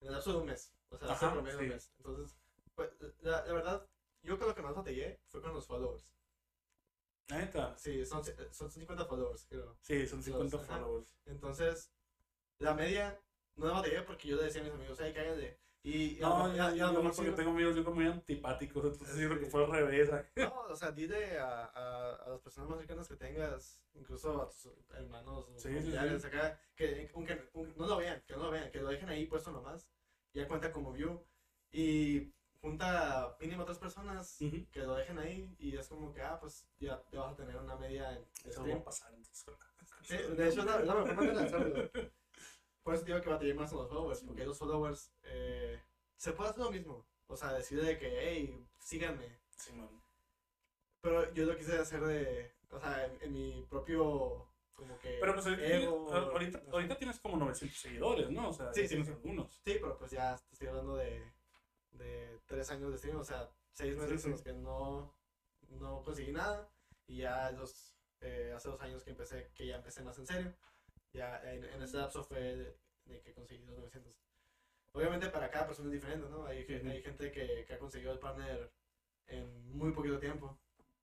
en 0.00 0.06
el 0.08 0.12
lapso 0.12 0.32
de 0.32 0.38
un 0.38 0.46
mes. 0.46 0.72
O 0.88 0.98
sea, 0.98 1.12
Ajá, 1.12 1.32
sí. 1.32 1.38
un 1.38 1.68
mes. 1.68 1.92
Entonces, 1.98 2.38
pues, 2.74 2.90
la, 3.20 3.44
la 3.44 3.52
verdad, 3.52 3.86
yo 4.22 4.38
con 4.38 4.48
lo 4.48 4.54
que 4.54 4.62
más 4.62 4.74
batallé 4.74 5.20
fue 5.26 5.42
con 5.42 5.52
los 5.52 5.66
followers. 5.66 6.12
La 7.28 7.38
neta, 7.38 7.76
Sí, 7.76 8.06
son, 8.06 8.22
son 8.52 8.70
50 8.70 9.04
followers, 9.04 9.46
creo. 9.46 9.76
sí, 9.82 10.06
son 10.06 10.22
50 10.22 10.56
ajá. 10.56 10.66
followers. 10.66 11.18
Entonces, 11.26 11.92
la 12.58 12.72
media 12.74 13.20
no 13.56 13.72
batallé 13.72 14.02
porque 14.02 14.28
yo 14.28 14.36
le 14.36 14.44
decía 14.44 14.60
a 14.60 14.64
mis 14.64 14.72
amigos, 14.74 15.00
ay, 15.00 15.12
cállate. 15.12 15.58
Y, 15.82 16.18
No, 16.20 16.48
lo- 16.48 16.74
y 16.74 16.78
yo, 16.78 17.12
porque 17.14 17.30
tengo 17.30 17.50
amigos 17.52 17.76
yo 17.76 17.82
creo 17.84 17.94
muy 17.94 18.06
antipáticos, 18.06 18.84
entonces 18.84 19.18
yo 19.18 19.28
creo 19.28 19.40
que 19.40 19.46
fue 19.46 19.64
al 19.64 19.70
revés. 19.70 20.10
No, 20.36 20.60
o 20.68 20.74
sea, 20.76 20.90
dile 20.90 21.38
a, 21.38 21.64
a, 21.66 22.14
a 22.14 22.28
las 22.30 22.40
personas 22.40 22.68
más 22.70 22.78
cercanas 22.80 23.06
que 23.08 23.14
tengas, 23.16 23.80
incluso 23.94 24.42
a 24.42 24.48
tus 24.50 24.68
hermanos 24.94 25.46
Sí, 25.56 25.68
sí, 25.68 25.74
familiares 25.74 26.22
sí. 26.22 26.26
acá, 26.28 26.60
que 26.74 27.08
aunque 27.14 27.48
un- 27.54 27.72
no 27.76 27.86
lo 27.86 27.96
vean, 27.98 28.20
que 28.26 28.32
no 28.34 28.42
lo 28.44 28.50
vean, 28.50 28.70
que 28.72 28.80
lo 28.80 28.88
dejen 28.88 29.08
ahí 29.08 29.26
puesto 29.26 29.52
nomás, 29.52 29.88
ya 30.34 30.48
cuenta 30.48 30.72
como 30.72 30.92
view. 30.92 31.24
Y 31.70 32.32
junta 32.60 33.36
mínimo 33.40 33.64
tres 33.64 33.78
personas 33.78 34.38
Ujú. 34.40 34.66
que 34.72 34.80
lo 34.80 34.96
dejen 34.96 35.18
ahí 35.20 35.54
y 35.60 35.76
es 35.76 35.86
como 35.86 36.12
que, 36.12 36.20
ah, 36.20 36.36
pues 36.40 36.66
ya, 36.80 37.00
ya 37.12 37.20
vas 37.20 37.34
a 37.34 37.36
tener 37.36 37.56
una 37.58 37.76
media 37.76 38.10
en 38.12 38.24
Eso 38.44 38.66
va 38.66 38.74
a 38.74 38.84
pasar 38.84 39.14
entonces. 39.14 39.46
Sí, 40.02 40.16
de 40.16 40.48
hecho, 40.48 40.60
es 40.60 40.66
la, 40.66 40.80
la 40.80 40.94
mejor 40.96 41.14
manera 41.14 41.40
de 41.40 41.46
hacerlo. 41.46 41.90
Por 42.86 42.94
eso 42.94 43.04
digo 43.04 43.20
que 43.20 43.30
batallé 43.30 43.52
más 43.52 43.68
con 43.70 43.80
los 43.80 43.88
followers, 43.88 44.20
porque 44.20 44.46
los 44.46 44.56
followers 44.56 45.10
eh, 45.24 45.82
se 46.16 46.32
puede 46.34 46.50
hacer 46.50 46.62
lo 46.62 46.70
mismo. 46.70 47.04
O 47.26 47.36
sea, 47.36 47.52
decir 47.52 47.82
de 47.82 47.98
que, 47.98 48.16
hey, 48.16 48.64
síganme. 48.78 49.40
Sí, 49.56 49.72
man. 49.72 49.88
Pero 51.00 51.34
yo 51.34 51.46
lo 51.46 51.56
quise 51.56 51.76
hacer 51.78 52.00
de, 52.06 52.54
o 52.70 52.78
sea, 52.78 53.04
en, 53.06 53.18
en 53.22 53.32
mi 53.32 53.66
propio, 53.68 54.48
como 54.72 54.96
que, 55.00 55.18
Pero 55.20 55.34
pues 55.34 55.46
ahorita, 55.46 55.66
ego. 55.66 56.12
ahorita, 56.14 56.62
ahorita 56.70 56.96
tienes 56.96 57.18
como 57.18 57.36
900 57.38 57.76
seguidores, 57.76 58.30
¿no? 58.30 58.50
O 58.50 58.52
sea, 58.52 58.72
Sí, 58.72 58.86
tienes 58.86 59.08
sí. 59.08 59.12
algunos. 59.14 59.52
Sí, 59.64 59.78
pero 59.80 59.98
pues 59.98 60.12
ya 60.12 60.36
te 60.36 60.52
estoy 60.52 60.68
hablando 60.68 60.94
de, 60.94 61.32
de 61.90 62.38
tres 62.46 62.70
años 62.70 62.92
de 62.92 62.98
stream, 62.98 63.16
o 63.18 63.24
sea, 63.24 63.50
seis 63.72 63.96
meses 63.96 64.24
en 64.26 64.30
los 64.30 64.42
que 64.42 64.52
no, 64.52 65.12
no 65.70 66.04
conseguí 66.04 66.30
nada. 66.30 66.70
Y 67.08 67.16
ya 67.18 67.50
los, 67.50 67.96
eh, 68.20 68.52
hace 68.54 68.68
dos 68.68 68.80
años 68.80 69.02
que 69.02 69.10
empecé, 69.10 69.50
que 69.56 69.66
ya 69.66 69.74
empecé 69.74 70.04
más 70.04 70.16
en 70.20 70.26
serio. 70.28 70.54
Ya 71.16 71.40
en, 71.50 71.64
en 71.64 71.82
ese 71.82 71.96
lapso 71.96 72.22
fue 72.22 72.38
de, 72.40 72.76
de 73.06 73.20
que 73.22 73.32
conseguí 73.32 73.64
los 73.64 73.76
900. 73.78 74.12
Obviamente 74.92 75.28
para 75.30 75.50
cada 75.50 75.66
persona 75.66 75.88
es 75.88 75.94
diferente, 75.94 76.28
¿no? 76.28 76.46
Hay, 76.46 76.58
hay 76.58 77.02
gente 77.02 77.32
que, 77.32 77.64
que 77.66 77.74
ha 77.74 77.78
conseguido 77.78 78.12
el 78.12 78.18
partner 78.18 78.70
en 79.26 79.76
muy 79.76 79.92
poquito 79.92 80.18
tiempo. 80.18 80.58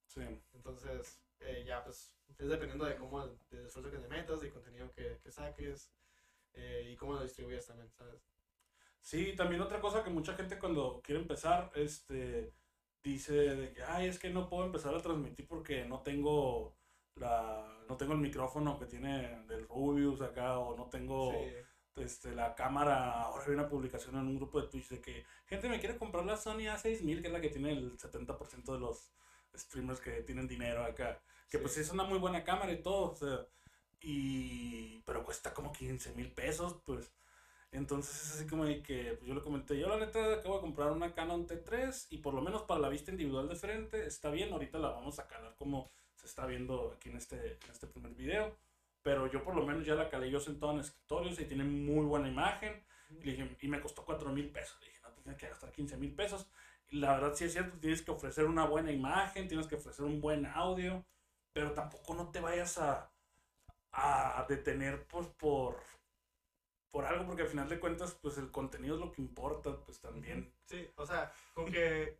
Sí. 0.05 0.21
Entonces, 0.53 1.19
eh, 1.39 1.63
ya 1.65 1.83
pues, 1.83 2.15
es 2.37 2.47
dependiendo 2.47 2.85
de 2.85 2.95
cómo, 2.95 3.25
del 3.49 3.65
esfuerzo 3.65 3.91
que 3.91 3.97
le 3.97 4.07
metas, 4.07 4.41
del 4.41 4.51
contenido 4.51 4.91
que, 4.93 5.19
que 5.23 5.31
saques 5.31 5.91
eh, 6.53 6.89
y 6.91 6.95
cómo 6.95 7.13
lo 7.13 7.23
distribuyes 7.23 7.65
también, 7.65 7.89
¿sabes? 7.91 8.21
Sí, 9.01 9.35
también 9.35 9.61
otra 9.61 9.81
cosa 9.81 10.03
que 10.03 10.09
mucha 10.09 10.35
gente 10.35 10.57
cuando 10.59 11.01
quiere 11.03 11.21
empezar, 11.21 11.71
este, 11.75 12.53
dice 13.03 13.33
de 13.33 13.73
que, 13.73 13.83
ay, 13.83 14.07
es 14.07 14.17
que 14.17 14.29
no 14.29 14.47
puedo 14.47 14.65
empezar 14.65 14.95
a 14.95 15.01
transmitir 15.01 15.47
porque 15.47 15.85
no 15.85 16.01
tengo 16.01 16.75
la, 17.15 17.83
no 17.87 17.97
tengo 17.97 18.13
el 18.13 18.19
micrófono 18.19 18.77
que 18.79 18.85
tiene 18.85 19.43
del 19.45 19.67
Rubius 19.67 20.21
acá, 20.21 20.57
o 20.59 20.75
no 20.77 20.89
tengo 20.89 21.31
Sí. 21.31 22.01
este, 22.01 22.33
la 22.33 22.55
cámara, 22.55 23.21
ahora 23.23 23.45
vi 23.45 23.53
una 23.53 23.69
publicación 23.69 24.15
en 24.15 24.27
un 24.27 24.35
grupo 24.37 24.59
de 24.61 24.67
Twitch 24.67 24.89
de 24.89 25.01
que 25.01 25.25
gente 25.45 25.69
me 25.69 25.79
quiere 25.79 25.97
comprar 25.97 26.25
la 26.25 26.37
Sony 26.37 26.65
A6000, 26.67 27.21
que 27.21 27.27
es 27.27 27.33
la 27.33 27.41
que 27.41 27.49
tiene 27.49 27.71
el 27.73 27.97
70% 27.97 28.73
de 28.73 28.79
los 28.79 29.11
streamers 29.55 29.99
que 29.99 30.23
tienen 30.23 30.47
dinero 30.47 30.83
acá. 30.83 31.21
Que 31.49 31.59
pues 31.59 31.73
Sí. 31.73 31.81
es 31.81 31.91
una 31.91 32.03
muy 32.03 32.17
buena 32.19 32.43
cámara 32.43 32.71
y 32.71 32.81
todo, 32.81 33.11
o 33.11 33.15
sea, 33.15 33.45
y, 34.01 35.01
pero 35.05 35.23
cuesta 35.23 35.53
como 35.53 35.71
15 35.71 36.13
mil 36.13 36.31
pesos, 36.31 36.81
pues. 36.85 37.13
Entonces 37.71 38.15
es 38.23 38.35
así 38.35 38.47
como 38.47 38.65
de 38.65 38.83
que 38.83 39.13
pues, 39.15 39.27
yo 39.27 39.33
le 39.35 39.41
comenté, 39.41 39.77
yo 39.79 39.87
la 39.89 39.97
neta 39.97 40.33
acabo 40.35 40.55
de 40.55 40.61
comprar 40.61 40.91
una 40.91 41.13
Canon 41.13 41.47
T3 41.47 42.07
y 42.11 42.19
por 42.19 42.33
lo 42.35 42.41
menos 42.41 42.63
para 42.63 42.79
la 42.79 42.89
vista 42.89 43.11
individual 43.11 43.49
de 43.49 43.55
frente 43.55 44.05
está 44.05 44.29
bien, 44.29 44.53
ahorita 44.53 44.77
la 44.79 44.89
vamos 44.89 45.17
a 45.19 45.27
calar 45.27 45.55
como 45.55 45.91
se 46.23 46.27
está 46.29 46.45
viendo 46.45 46.93
aquí 46.95 47.09
en 47.09 47.17
este, 47.17 47.59
en 47.65 47.71
este 47.71 47.85
primer 47.87 48.13
video. 48.13 48.55
Pero 49.01 49.27
yo 49.27 49.43
por 49.43 49.55
lo 49.55 49.65
menos 49.65 49.85
ya 49.85 49.95
la 49.95 50.09
calé 50.09 50.31
yo 50.31 50.39
sentado 50.39 50.71
en 50.71 50.79
escritorios 50.79 51.37
y 51.39 51.45
tiene 51.45 51.65
muy 51.65 52.05
buena 52.05 52.29
imagen. 52.29 52.81
Y, 53.09 53.25
le 53.25 53.31
dije, 53.33 53.57
y 53.61 53.67
me 53.67 53.81
costó 53.81 54.05
4 54.05 54.31
mil 54.31 54.49
pesos. 54.49 54.79
Le 54.81 54.87
dije, 54.87 55.01
no 55.03 55.11
tienes 55.11 55.37
que 55.39 55.49
gastar 55.49 55.71
15 55.73 55.97
mil 55.97 56.15
pesos. 56.15 56.47
Y 56.87 56.99
la 56.99 57.13
verdad 57.13 57.33
sí 57.35 57.43
es 57.43 57.51
cierto, 57.51 57.77
tienes 57.79 58.01
que 58.01 58.11
ofrecer 58.11 58.45
una 58.45 58.65
buena 58.65 58.91
imagen, 58.91 59.49
tienes 59.49 59.67
que 59.67 59.75
ofrecer 59.75 60.05
un 60.05 60.21
buen 60.21 60.45
audio, 60.45 61.05
pero 61.51 61.73
tampoco 61.73 62.13
no 62.13 62.31
te 62.31 62.39
vayas 62.39 62.77
a, 62.77 63.11
a 63.91 64.45
detener 64.47 65.05
pues, 65.07 65.27
por, 65.27 65.81
por 66.91 67.05
algo, 67.05 67.25
porque 67.25 67.41
al 67.41 67.47
final 67.49 67.67
de 67.67 67.79
cuentas 67.79 68.13
pues 68.21 68.37
el 68.37 68.51
contenido 68.51 68.95
es 68.95 69.01
lo 69.01 69.11
que 69.11 69.21
importa, 69.21 69.75
pues 69.83 69.99
también. 69.99 70.53
Sí, 70.65 70.87
o 70.95 71.05
sea, 71.05 71.31
con 71.53 71.65
que, 71.71 72.19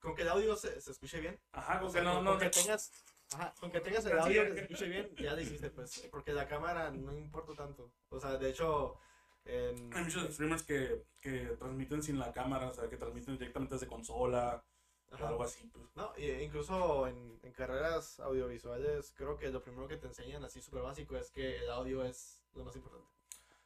con 0.00 0.14
que 0.14 0.22
el 0.22 0.28
audio 0.28 0.56
se, 0.56 0.80
se 0.80 0.90
escuche 0.90 1.20
bien. 1.20 1.38
Ajá, 1.52 1.78
O 1.78 1.82
con 1.82 1.92
sea, 1.92 2.00
que 2.02 2.06
no, 2.08 2.14
con, 2.16 2.24
no 2.24 2.30
con 2.32 2.40
que 2.40 2.50
te- 2.50 2.60
tengas, 2.62 2.92
ajá, 3.32 3.54
con 3.60 3.70
que 3.70 3.80
tengas 3.80 4.04
el 4.06 4.18
audio 4.18 4.44
que 4.44 4.52
se 4.54 4.60
escuche 4.62 4.88
bien, 4.88 5.14
ya 5.16 5.34
lo 5.34 5.40
hiciste, 5.40 5.70
pues. 5.70 6.08
Porque 6.10 6.32
la 6.32 6.46
cámara 6.48 6.90
no 6.90 7.16
importa 7.16 7.54
tanto. 7.54 7.92
O 8.08 8.20
sea, 8.20 8.36
de 8.36 8.50
hecho, 8.50 8.98
en, 9.44 9.92
Hay 9.94 10.04
muchos 10.04 10.32
streamers 10.34 10.62
que, 10.62 11.04
que 11.20 11.56
transmiten 11.58 12.02
sin 12.02 12.18
la 12.18 12.32
cámara, 12.32 12.68
o 12.68 12.74
sea, 12.74 12.88
que 12.88 12.96
transmiten 12.96 13.38
directamente 13.38 13.74
desde 13.74 13.86
consola 13.86 14.62
o 15.10 15.14
ajá. 15.14 15.28
algo 15.28 15.42
así, 15.42 15.66
pues. 15.68 15.86
No, 15.96 16.12
y 16.18 16.30
incluso 16.30 17.06
en, 17.06 17.38
en 17.42 17.52
carreras 17.52 18.20
audiovisuales, 18.20 19.12
creo 19.16 19.38
que 19.38 19.48
lo 19.48 19.62
primero 19.62 19.88
que 19.88 19.96
te 19.96 20.06
enseñan 20.06 20.44
así 20.44 20.60
súper 20.60 20.82
básico 20.82 21.16
es 21.16 21.30
que 21.30 21.58
el 21.58 21.70
audio 21.70 22.04
es 22.04 22.42
lo 22.54 22.64
más 22.64 22.76
importante. 22.76 23.08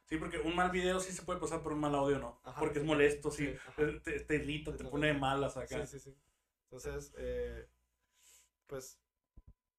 Sí, 0.05 0.17
porque 0.17 0.37
un 0.39 0.55
mal 0.55 0.69
video 0.69 0.99
sí 0.99 1.11
se 1.11 1.23
puede 1.23 1.39
pasar, 1.39 1.61
pero 1.63 1.75
un 1.75 1.81
mal 1.81 1.95
audio 1.95 2.19
no. 2.19 2.39
Ajá. 2.43 2.59
porque 2.59 2.79
es 2.79 2.85
molesto, 2.85 3.31
sí. 3.31 3.53
Sí, 3.75 3.99
te, 4.03 4.19
te 4.21 4.35
irrita, 4.35 4.75
te 4.75 4.85
pone 4.85 5.07
de 5.07 5.13
malas 5.13 5.57
acá. 5.57 5.85
Sí, 5.85 5.99
sí, 5.99 6.11
sí. 6.11 6.17
Entonces, 6.65 7.13
eh, 7.17 7.67
pues, 8.67 8.99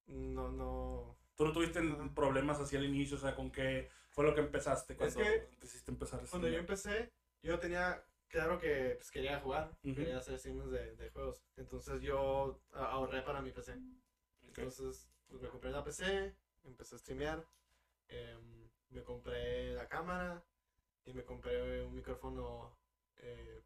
no, 0.07 0.51
no. 0.51 1.17
Tú 1.35 1.45
no 1.45 1.51
tuviste 1.51 1.79
Ajá. 1.79 2.11
problemas 2.13 2.59
así 2.59 2.75
al 2.75 2.85
inicio, 2.85 3.17
o 3.17 3.19
sea, 3.19 3.35
con 3.35 3.51
qué 3.51 3.89
fue 4.11 4.23
lo 4.23 4.33
que 4.33 4.41
empezaste 4.41 4.95
cuando 4.95 5.19
que 5.19 5.49
decidiste 5.59 5.91
empezar 5.91 6.21
a 6.21 6.27
Cuando 6.27 6.47
yo 6.47 6.57
empecé, 6.57 7.11
yo 7.41 7.59
tenía 7.59 8.01
claro 8.29 8.59
que 8.59 8.95
pues, 8.95 9.11
quería 9.11 9.39
jugar, 9.41 9.77
quería 9.83 10.17
hacer 10.17 10.39
streams 10.39 10.71
de, 10.71 10.95
de 10.95 11.09
juegos. 11.09 11.43
Entonces 11.57 12.01
yo 12.01 12.61
ahorré 12.71 13.21
para 13.23 13.41
mi 13.41 13.51
PC. 13.51 13.77
Entonces 14.43 15.09
pues, 15.27 15.41
me 15.41 15.49
compré 15.49 15.71
la 15.71 15.83
PC, 15.83 16.35
empecé 16.63 16.95
a 16.95 16.99
streamear, 16.99 17.45
em, 18.07 18.69
me 18.89 19.03
compré 19.03 19.73
la 19.73 19.87
cámara 19.89 20.43
y 21.03 21.13
me 21.13 21.25
compré 21.25 21.83
un 21.83 21.93
micrófono 21.93 22.77
eh, 23.17 23.61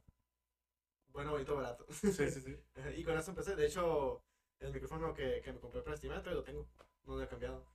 bueno, 1.12 1.32
bonito, 1.32 1.56
barato. 1.56 1.86
Sí, 1.92 2.12
sí, 2.12 2.42
sí. 2.42 2.58
y 2.98 3.04
con 3.04 3.18
eso 3.18 3.32
empecé. 3.32 3.56
De 3.56 3.66
hecho, 3.66 4.24
el 4.60 4.74
micrófono 4.74 5.14
que, 5.14 5.42
que 5.44 5.54
me 5.54 5.60
compré 5.60 5.82
para 5.82 5.96
streamear 5.96 6.22
todavía 6.22 6.42
lo 6.42 6.46
tengo. 6.46 6.68
No 7.06 7.16
lo 7.16 7.24
he 7.24 7.28
cambiado. 7.28 7.66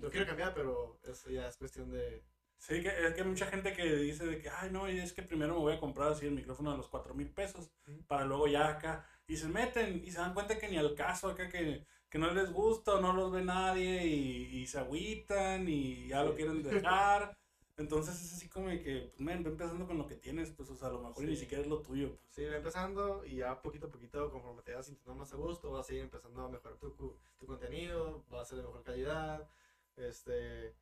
Lo 0.00 0.10
quiero 0.10 0.26
cambiar, 0.26 0.54
pero 0.54 1.00
eso 1.02 1.30
ya 1.30 1.48
es 1.48 1.56
cuestión 1.56 1.90
de... 1.90 2.22
Sí, 2.58 2.82
que, 2.82 2.88
es 2.88 3.14
que 3.14 3.20
hay 3.20 3.26
mucha 3.26 3.46
gente 3.46 3.72
que 3.74 3.84
dice 3.96 4.24
de 4.24 4.40
que, 4.40 4.48
ay, 4.48 4.70
no, 4.70 4.86
es 4.86 5.12
que 5.12 5.22
primero 5.22 5.54
me 5.54 5.60
voy 5.60 5.74
a 5.74 5.80
comprar 5.80 6.12
así 6.12 6.26
el 6.26 6.32
micrófono 6.34 6.70
de 6.70 6.76
los 6.78 6.88
4 6.88 7.12
mil 7.12 7.30
pesos, 7.30 7.70
para 8.06 8.24
luego 8.24 8.46
ya 8.46 8.68
acá, 8.68 9.04
y 9.26 9.36
se 9.36 9.48
meten 9.48 10.02
y 10.04 10.10
se 10.10 10.18
dan 10.18 10.32
cuenta 10.32 10.58
que 10.58 10.68
ni 10.68 10.78
al 10.78 10.94
caso 10.94 11.28
acá, 11.28 11.48
que, 11.48 11.84
que 12.08 12.18
no 12.18 12.32
les 12.32 12.52
gusta 12.52 12.94
o 12.94 13.00
no 13.00 13.12
los 13.12 13.32
ve 13.32 13.42
nadie 13.42 14.06
y, 14.06 14.60
y 14.60 14.66
se 14.66 14.78
agüitan 14.78 15.68
y 15.68 16.08
ya 16.08 16.22
lo 16.22 16.34
quieren 16.34 16.62
dejar. 16.62 17.36
Entonces 17.76 18.22
es 18.22 18.32
así 18.34 18.48
como 18.48 18.68
de 18.68 18.80
que, 18.82 19.08
pues, 19.08 19.20
men, 19.20 19.42
ve 19.42 19.50
empezando 19.50 19.86
con 19.86 19.98
lo 19.98 20.06
que 20.06 20.14
tienes, 20.14 20.50
pues, 20.52 20.70
o 20.70 20.76
sea, 20.76 20.88
a 20.88 20.92
lo 20.92 21.02
mejor 21.02 21.24
ni 21.24 21.34
Sí. 21.34 21.42
siquiera 21.42 21.62
es 21.62 21.68
lo 21.68 21.80
tuyo, 21.82 22.16
pues. 22.16 22.34
Sí, 22.34 22.44
va 22.44 22.56
empezando 22.56 23.24
y 23.24 23.36
ya 23.36 23.60
poquito 23.60 23.86
a 23.88 23.90
poquito, 23.90 24.30
conforme 24.30 24.62
te 24.62 24.74
vas 24.74 24.86
sintiendo 24.86 25.14
más 25.16 25.32
a 25.32 25.36
gusto, 25.36 25.72
vas 25.72 25.88
a 25.90 25.94
ir 25.94 26.00
empezando 26.02 26.44
a 26.44 26.48
mejorar 26.48 26.78
tu, 26.78 26.90
tu 26.92 27.46
contenido, 27.46 28.24
va 28.32 28.42
a 28.42 28.44
ser 28.44 28.58
de 28.58 28.64
mejor 28.64 28.84
calidad. 28.84 29.48
Este, 29.96 30.74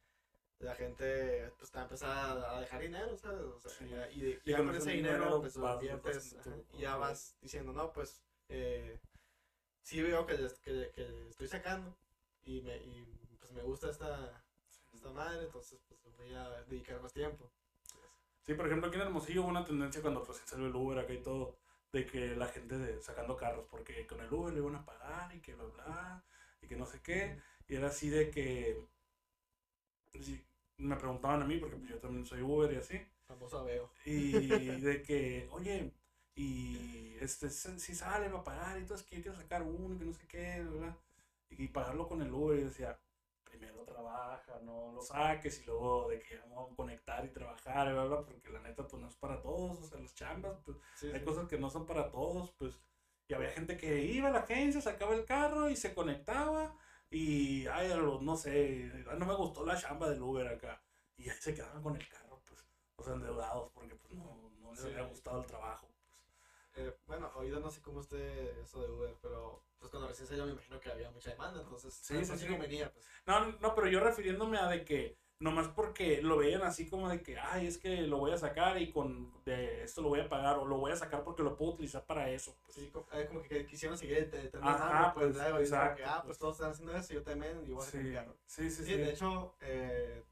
la 0.59 0.75
gente 0.75 1.51
pues 1.59 1.65
está 1.65 1.83
empezando 1.83 2.47
a 2.47 2.61
dejar 2.61 2.81
dinero, 2.83 3.17
¿sabes? 3.17 3.41
O 3.41 3.59
sea, 3.59 3.71
Sí. 3.71 3.85
y, 4.19 4.21
de- 4.21 4.41
Y 4.45 4.51
ya 4.51 4.59
con 4.59 4.75
ese 4.75 4.91
dinero, 4.91 5.41
pues 5.41 5.57
lo 5.57 5.75
inviertes 5.75 6.37
y 6.75 6.81
ya 6.83 6.97
vas 6.97 7.37
diciendo, 7.41 7.73
no, 7.73 7.93
pues 7.93 8.23
eh, 8.49 9.01
sí 9.83 10.03
veo 10.03 10.27
que, 10.27 10.37
que, 10.63 10.91
que 10.95 11.29
estoy 11.31 11.49
sacando 11.49 11.97
y 12.45 12.61
me, 12.61 12.77
y, 12.77 13.07
pues 13.39 13.51
me 13.53 13.63
gusta 13.63 13.91
esta, 13.91 14.42
esta 15.03 15.13
madre, 15.13 15.45
entonces 15.47 15.81
pues 15.89 16.17
voy 16.17 16.33
a 16.35 16.49
dedicar 16.69 17.01
más 17.03 17.13
tiempo. 17.13 17.51
Sí, 18.43 18.55
por 18.55 18.67
ejemplo, 18.67 18.89
aquí 18.89 18.97
en 18.97 19.03
Hermosillo 19.03 19.43
hubo 19.43 19.51
una 19.51 19.65
tendencia 19.65 20.01
cuando 20.01 20.25
recién 20.25 20.47
salió 20.47 20.67
el 20.67 20.75
Uber 20.75 20.99
acá 20.99 21.13
y 21.13 21.23
todo, 21.23 21.59
de 21.93 22.07
que 22.07 22.37
la 22.37 22.47
gente 22.47 22.79
de, 22.79 23.03
sacando 23.03 23.37
carros, 23.37 23.67
porque 23.71 24.07
con 24.07 24.21
el 24.21 24.33
Uber 24.33 24.53
le 24.53 24.61
iban 24.61 24.77
a 24.77 24.85
pagar 24.85 25.35
y 25.35 25.41
que 25.41 25.55
bla 25.55 25.65
bla, 25.65 26.25
y 26.61 26.69
que 26.69 26.77
no 26.77 26.87
sé 26.87 27.01
qué, 27.03 27.41
y 27.69 27.75
era 27.75 27.89
así 27.89 28.11
de 28.11 28.31
que 28.31 28.87
sí, 30.21 30.45
me 30.79 30.97
preguntaban 30.97 31.43
a 31.43 31.47
mí, 31.47 31.59
porque 31.59 31.77
pues 31.77 31.91
yo 31.91 31.99
también 31.99 32.27
soy 32.27 32.43
Uber 32.43 32.73
y 32.73 32.77
así, 32.77 33.01
Famoso 33.27 33.65
veo. 33.65 33.93
y 34.05 34.33
de 34.81 35.03
que, 35.03 35.49
oye, 35.53 35.93
y 36.35 37.17
este, 37.21 37.51
si 37.51 37.95
sale, 37.95 38.29
va 38.29 38.41
a 38.41 38.45
pagar, 38.45 38.81
y 38.81 38.85
todo 38.85 38.97
es 38.97 39.03
que 39.03 39.17
yo 39.17 39.23
quiero 39.23 39.39
sacar 39.39 39.63
uno, 39.63 39.95
y 39.95 39.99
que 39.99 40.05
no 40.05 40.15
sé 40.15 40.27
qué, 40.27 40.65
¿verdad? 40.65 40.97
Y, 41.51 41.69
pagarlo 41.69 42.09
con 42.09 42.23
el 42.23 42.33
Uber, 42.33 42.59
y 42.59 42.65
decía, 42.65 42.99
primero 43.63 43.85
trabaja, 43.85 44.59
no 44.63 44.93
lo 44.93 45.01
saques, 45.01 45.61
y 45.61 45.65
luego 45.67 46.09
de 46.09 46.19
que 46.19 46.37
vamos 46.39 46.73
a 46.73 46.75
conectar 46.75 47.25
y 47.25 47.29
trabajar, 47.29 47.93
bla, 47.93 48.05
bla, 48.05 48.25
porque 48.25 48.51
la 48.51 48.61
neta, 48.61 48.87
pues 48.89 49.01
no 49.01 49.07
es 49.09 49.15
para 49.15 49.41
todos, 49.41 49.79
o 49.79 49.85
sea, 49.85 50.01
las 50.01 50.15
chambas, 50.15 50.59
pues 50.65 50.77
Sí, 50.97 51.07
hay 51.13 51.21
sí. 51.21 51.25
cosas 51.25 51.47
que 51.49 51.59
no 51.59 51.71
son 51.71 51.87
para 51.87 52.11
todos, 52.11 52.51
pues. 52.59 52.75
Y 53.29 53.35
había 53.35 53.51
gente 53.51 53.77
que 53.77 54.03
iba 54.03 54.29
a 54.29 54.33
la 54.33 54.41
agencia, 54.41 54.81
sacaba 54.81 55.15
el 55.15 55.25
carro 55.25 55.71
y 55.71 55.77
se 55.77 55.95
conectaba. 55.95 56.77
Y, 57.09 57.67
ay, 57.69 57.93
no 58.21 58.37
sé, 58.37 58.91
ah, 59.09 59.15
no 59.15 59.27
me 59.27 59.35
gustó 59.37 59.65
la 59.65 59.79
chamba 59.79 60.09
del 60.11 60.21
Uber 60.23 60.49
acá. 60.49 60.83
Y 61.17 61.29
ahí 61.31 61.37
se 61.41 61.55
quedaban 61.55 61.83
con 61.83 61.95
el 61.97 62.09
carro, 62.09 62.43
pues. 62.45 62.67
O 62.97 63.05
sea, 63.05 63.15
endeudados, 63.15 63.71
porque 63.73 63.95
pues 63.95 64.13
no, 64.15 64.51
no 64.61 64.73
les 64.73 64.81
Sí. 64.81 64.89
había 64.89 65.05
gustado 65.05 65.41
el 65.41 65.47
trabajo. 65.47 65.89
Pues. 66.09 66.21
Eh, 66.75 66.99
bueno, 67.07 67.31
ahorita 67.35 67.61
no 67.61 67.71
sé 67.71 67.81
cómo 67.81 68.01
esté 68.01 68.61
eso 68.61 68.83
de 68.83 68.91
Uber, 68.91 69.17
pero 69.23 69.63
pues 69.83 69.91
cuando 69.91 70.07
recién 70.09 70.29
salió 70.29 70.47
me 70.47 70.53
imagino 70.53 70.79
que 70.79 70.93
había 70.93 71.11
mucha 71.11 71.31
demanda, 71.31 71.61
entonces 71.61 71.93
Sí, 71.93 72.15
pues, 72.25 72.41
sí, 72.41 72.47
convenía, 72.47 72.93
pues. 72.93 73.05
No, 73.27 73.47
no, 73.61 73.75
pero 73.75 73.89
yo 73.89 73.99
refiriéndome 73.99 74.57
a 74.57 74.69
de 74.69 74.85
que, 74.85 75.19
nomás 75.41 75.67
porque 75.67 76.23
lo 76.23 76.37
veían 76.37 76.63
así 76.63 76.89
como 76.89 77.09
de 77.09 77.21
que, 77.21 77.37
ay, 77.37 77.67
es 77.67 77.79
que 77.79 78.03
lo 78.03 78.19
voy 78.19 78.31
a 78.31 78.39
sacar 78.39 78.81
y 78.81 78.93
con 78.93 79.43
de 79.45 79.83
esto 79.83 80.01
lo 80.01 80.09
voy 80.11 80.21
a 80.21 80.29
pagar, 80.29 80.57
o 80.59 80.65
lo 80.67 80.79
voy 80.79 80.93
a 80.93 80.97
sacar 80.97 81.25
porque 81.25 81.43
lo 81.43 81.57
puedo 81.57 81.73
utilizar 81.73 82.07
para 82.07 82.31
eso. 82.31 82.57
Pues. 82.63 82.77
Sí, 82.77 82.91
como, 82.93 83.09
eh, 83.13 83.27
como 83.27 83.43
que 83.43 83.67
quisieron 83.67 83.99
seguir 83.99 84.31
tren 84.31 84.49
Ajá, 84.63 85.13
pues, 85.15 85.37
pues, 85.37 85.37
y 85.49 85.51
como 85.51 85.61
exacto, 85.61 85.97
que, 85.97 86.05
ah, 86.05 86.13
pues. 86.19 86.27
pues 86.27 86.39
todos 86.39 86.55
están 86.57 86.71
haciendo 86.71 86.97
eso, 86.97 87.13
yo 87.15 87.23
también, 87.25 87.65
y 87.67 87.73
voy 87.73 87.85
a 87.85 87.91
Sí, 87.91 88.13
carro. 88.15 88.37
sí, 88.47 88.71
sí, 88.71 88.77
Sí, 88.77 88.85
sí. 88.85 88.97
de 88.99 89.11
hecho, 89.11 89.57
eh, 89.63 90.23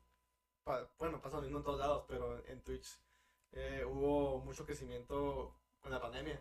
pa- 0.62 0.88
bueno, 0.96 1.20
pasa 1.20 1.36
lo 1.38 1.42
mismo 1.42 1.58
en 1.58 1.64
todos 1.64 1.80
lados, 1.80 2.04
pero 2.06 2.46
en 2.46 2.62
Twitch 2.62 2.96
eh, 3.50 3.84
hubo 3.84 4.38
mucho 4.44 4.64
crecimiento 4.64 5.52
con 5.80 5.90
la 5.90 6.00
pandemia. 6.00 6.40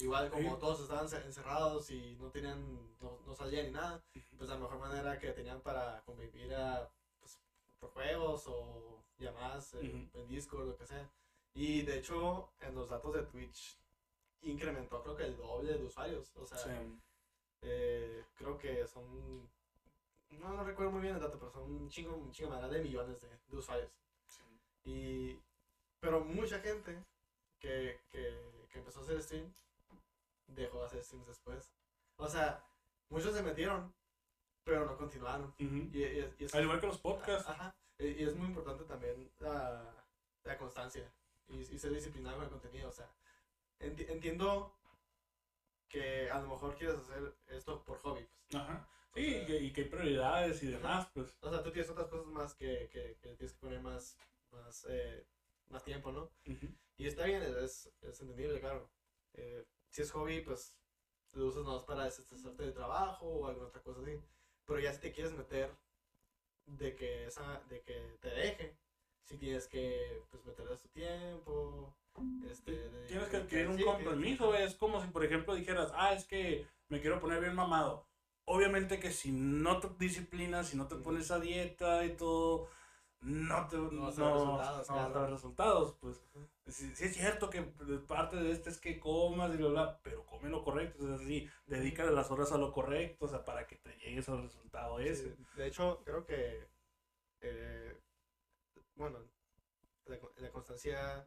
Igual 0.00 0.30
como 0.30 0.54
Sí. 0.54 0.60
todos 0.60 0.80
estaban 0.80 1.08
ce- 1.08 1.24
encerrados 1.24 1.90
y 1.90 2.16
no 2.20 2.30
tenían, 2.30 2.60
no, 3.00 3.18
no 3.26 3.34
salían 3.34 3.66
ni 3.66 3.72
nada, 3.72 4.02
pues 4.38 4.48
la 4.48 4.56
mejor 4.56 4.78
manera 4.78 5.18
que 5.18 5.32
tenían 5.32 5.60
para 5.60 6.00
convivir 6.06 6.46
era 6.52 6.88
pues, 7.20 7.38
por 7.78 7.90
juegos 7.90 8.44
o 8.46 9.02
llamadas 9.18 9.74
eh, 9.74 9.78
Ujú. 10.12 10.18
en 10.20 10.28
Discord, 10.28 10.66
lo 10.68 10.76
que 10.76 10.86
sea. 10.86 11.08
Y 11.54 11.82
de 11.82 11.98
hecho, 11.98 12.50
en 12.60 12.74
los 12.74 12.88
datos 12.88 13.12
de 13.14 13.22
Twitch 13.24 13.76
incrementó 14.42 15.02
creo 15.02 15.16
que 15.16 15.24
el 15.24 15.36
doble 15.36 15.74
de 15.74 15.84
usuarios. 15.84 16.32
O 16.36 16.46
sea, 16.46 16.58
Sí. 16.58 16.70
eh, 17.62 18.24
creo 18.36 18.56
que 18.58 18.86
son. 18.86 19.48
No, 20.30 20.54
no 20.54 20.64
recuerdo 20.64 20.92
muy 20.92 21.02
bien 21.02 21.14
el 21.16 21.20
dato, 21.20 21.38
pero 21.38 21.50
son 21.50 21.64
un 21.64 21.88
chingo, 21.90 22.14
un 22.16 22.30
chingo 22.32 22.56
de 22.56 22.82
millones 22.82 23.20
de, 23.20 23.28
de 23.48 23.56
usuarios. 23.56 23.90
sí. 24.28 24.42
Y, 24.84 25.40
pero 25.98 26.20
mucha 26.24 26.60
gente 26.60 27.04
que, 27.58 28.00
que, 28.10 28.66
que 28.72 28.78
empezó 28.78 29.00
a 29.00 29.02
hacer 29.02 29.20
stream 29.22 29.52
dejó 30.54 30.80
de 30.80 30.86
hacer 30.86 31.04
streams 31.04 31.26
después. 31.26 31.72
O 32.16 32.28
sea, 32.28 32.64
muchos 33.08 33.34
se 33.34 33.42
metieron, 33.42 33.94
pero 34.64 34.84
no 34.86 34.96
continuaron. 34.96 35.54
Y, 35.58 35.64
y- 35.64 36.34
y 36.38 36.44
es, 36.44 36.54
Al 36.54 36.64
igual 36.64 36.80
que 36.80 36.86
los 36.86 36.98
podcasts. 36.98 37.48
Ajá. 37.48 37.74
Y, 37.98 38.22
es 38.24 38.34
muy 38.36 38.46
importante 38.48 38.84
también 38.84 39.30
la, 39.40 40.04
la 40.44 40.58
constancia 40.58 41.12
y, 41.48 41.60
y 41.60 41.78
ser 41.78 41.92
disciplinado 41.92 42.36
con 42.36 42.44
el 42.44 42.50
contenido. 42.50 42.88
O 42.88 42.92
sea, 42.92 43.10
enti- 43.78 44.08
entiendo 44.08 44.74
que 45.88 46.30
a 46.30 46.40
lo 46.40 46.48
mejor 46.48 46.76
quieres 46.76 46.96
hacer 46.98 47.34
esto 47.48 47.82
por 47.84 47.98
hobby. 47.98 48.26
Pues. 48.48 48.62
Ajá. 48.62 48.88
Sí, 49.14 49.24
sea, 49.24 49.42
y 49.42 49.46
que, 49.46 49.56
y 49.58 49.72
que 49.72 49.80
hay 49.82 49.88
prioridades 49.88 50.62
y 50.62 50.68
demás, 50.68 51.08
pues. 51.12 51.34
O 51.40 51.50
sea, 51.50 51.62
tú 51.62 51.72
tienes 51.72 51.90
otras 51.90 52.06
cosas 52.08 52.26
más 52.26 52.54
que, 52.54 52.88
que, 52.92 53.16
que 53.20 53.34
tienes 53.34 53.52
que 53.52 53.58
poner 53.58 53.80
más, 53.80 54.16
más, 54.52 54.86
eh, 54.88 55.26
más 55.68 55.82
tiempo, 55.82 56.12
¿no? 56.12 56.30
Y 56.96 57.06
está 57.06 57.24
bien, 57.24 57.42
es, 57.42 57.90
es 58.02 58.20
entendible, 58.20 58.60
claro. 58.60 58.88
Eh, 59.34 59.66
si 59.90 60.02
es 60.02 60.10
hobby, 60.12 60.40
pues 60.40 60.76
lo 61.32 61.46
usas 61.46 61.64
más 61.64 61.82
para 61.84 62.04
desestresarte 62.04 62.62
del 62.64 62.74
trabajo 62.74 63.26
o 63.26 63.46
alguna 63.46 63.68
otra 63.68 63.82
cosa 63.82 64.00
así. 64.00 64.18
Pero 64.66 64.80
ya 64.80 64.92
si 64.92 65.00
te 65.00 65.12
quieres 65.12 65.32
meter 65.32 65.70
de 66.66 66.94
que, 66.96 67.26
esa, 67.26 67.60
de 67.68 67.80
que 67.82 68.16
te 68.20 68.28
deje, 68.30 68.76
si 69.24 69.36
tienes 69.36 69.66
que 69.68 70.22
pues, 70.30 70.44
meterle 70.44 70.76
tu 70.76 70.88
tiempo. 70.88 71.94
Este, 72.48 72.72
de- 72.72 73.06
Tienes 73.08 73.28
que 73.28 73.36
de- 73.36 73.42
adquirir 73.42 73.68
un 73.68 73.76
sí, 73.78 73.84
compromiso, 73.84 74.52
que- 74.52 74.64
es 74.64 74.74
como 74.74 75.00
si 75.00 75.08
por 75.08 75.24
ejemplo 75.24 75.54
dijeras, 75.54 75.92
ah, 75.94 76.12
es 76.12 76.24
que 76.24 76.66
me 76.88 77.00
quiero 77.00 77.20
poner 77.20 77.40
bien 77.40 77.54
mamado. 77.54 78.06
Obviamente 78.44 78.98
que 78.98 79.12
si 79.12 79.30
no 79.32 79.78
te 79.78 79.88
disciplinas, 79.98 80.68
si 80.68 80.76
no 80.76 80.88
te 80.88 80.96
pones 80.96 81.30
a 81.30 81.38
dieta 81.38 82.04
y 82.04 82.16
todo, 82.16 82.68
no 83.22 83.68
te 83.68 83.76
No 83.76 84.02
vas 84.02 84.18
a 84.18 84.32
resultados, 84.32 84.88
no 84.88 84.96
vas 84.96 85.04
a 85.04 85.08
claro. 85.08 85.20
ver 85.20 85.30
resultados, 85.30 85.94
pues. 86.00 86.20
Sí, 86.66 86.94
sí 86.94 87.04
es 87.04 87.14
cierto 87.14 87.50
que 87.50 87.62
parte 88.06 88.36
de 88.36 88.52
esto 88.52 88.70
es 88.70 88.78
que 88.78 89.00
comas 89.00 89.52
y 89.52 89.56
bla, 89.56 89.68
bla, 89.68 90.00
pero 90.02 90.24
come 90.24 90.48
lo 90.48 90.62
correcto, 90.62 91.04
es 91.04 91.20
así, 91.20 91.48
dedícale 91.66 92.12
las 92.12 92.30
horas 92.30 92.52
a 92.52 92.58
lo 92.58 92.72
correcto, 92.72 93.24
o 93.24 93.28
sea, 93.28 93.44
para 93.44 93.66
que 93.66 93.76
te 93.76 93.92
llegues 93.98 94.28
al 94.28 94.42
resultado 94.42 95.00
ese. 95.00 95.34
Sí, 95.34 95.44
de 95.56 95.66
hecho, 95.66 96.02
creo 96.04 96.24
que, 96.24 96.68
eh, 97.40 97.98
bueno, 98.96 99.18
la, 100.06 100.18
con- 100.20 100.30
la 100.36 100.50
constancia 100.50 101.26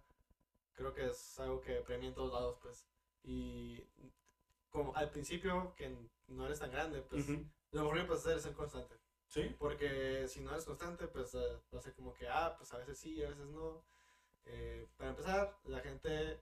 creo 0.73 0.93
que 0.93 1.07
es 1.07 1.39
algo 1.39 1.61
que 1.61 1.81
premia 1.81 2.09
en 2.09 2.15
todos 2.15 2.33
lados, 2.33 2.57
pues. 2.61 2.85
Y 3.23 3.83
como 4.69 4.95
al 4.95 5.09
principio, 5.11 5.73
que 5.75 5.95
no 6.27 6.45
eres 6.45 6.59
tan 6.59 6.71
grande, 6.71 7.01
pues 7.01 7.27
lo 7.71 7.83
mejor 7.83 7.99
que 7.99 8.05
puedes 8.05 8.23
hacer 8.25 8.37
es 8.37 8.43
ser 8.43 8.53
constante. 8.53 8.95
Sí, 9.33 9.55
Porque 9.57 10.27
si 10.27 10.41
no 10.41 10.51
eres 10.51 10.63
constante, 10.63 11.07
pues 11.07 11.33
eh, 11.33 11.59
va 11.73 11.79
a 11.79 11.81
ser 11.81 11.95
como 11.95 12.13
que, 12.13 12.27
ah, 12.27 12.53
pues 12.55 12.71
a 12.71 12.77
veces 12.77 12.99
sí, 12.99 13.23
a 13.23 13.29
veces 13.29 13.47
no. 13.47 13.83
Eh, 14.45 14.87
para 14.95 15.09
empezar, 15.09 15.57
la 15.63 15.79
gente 15.79 16.39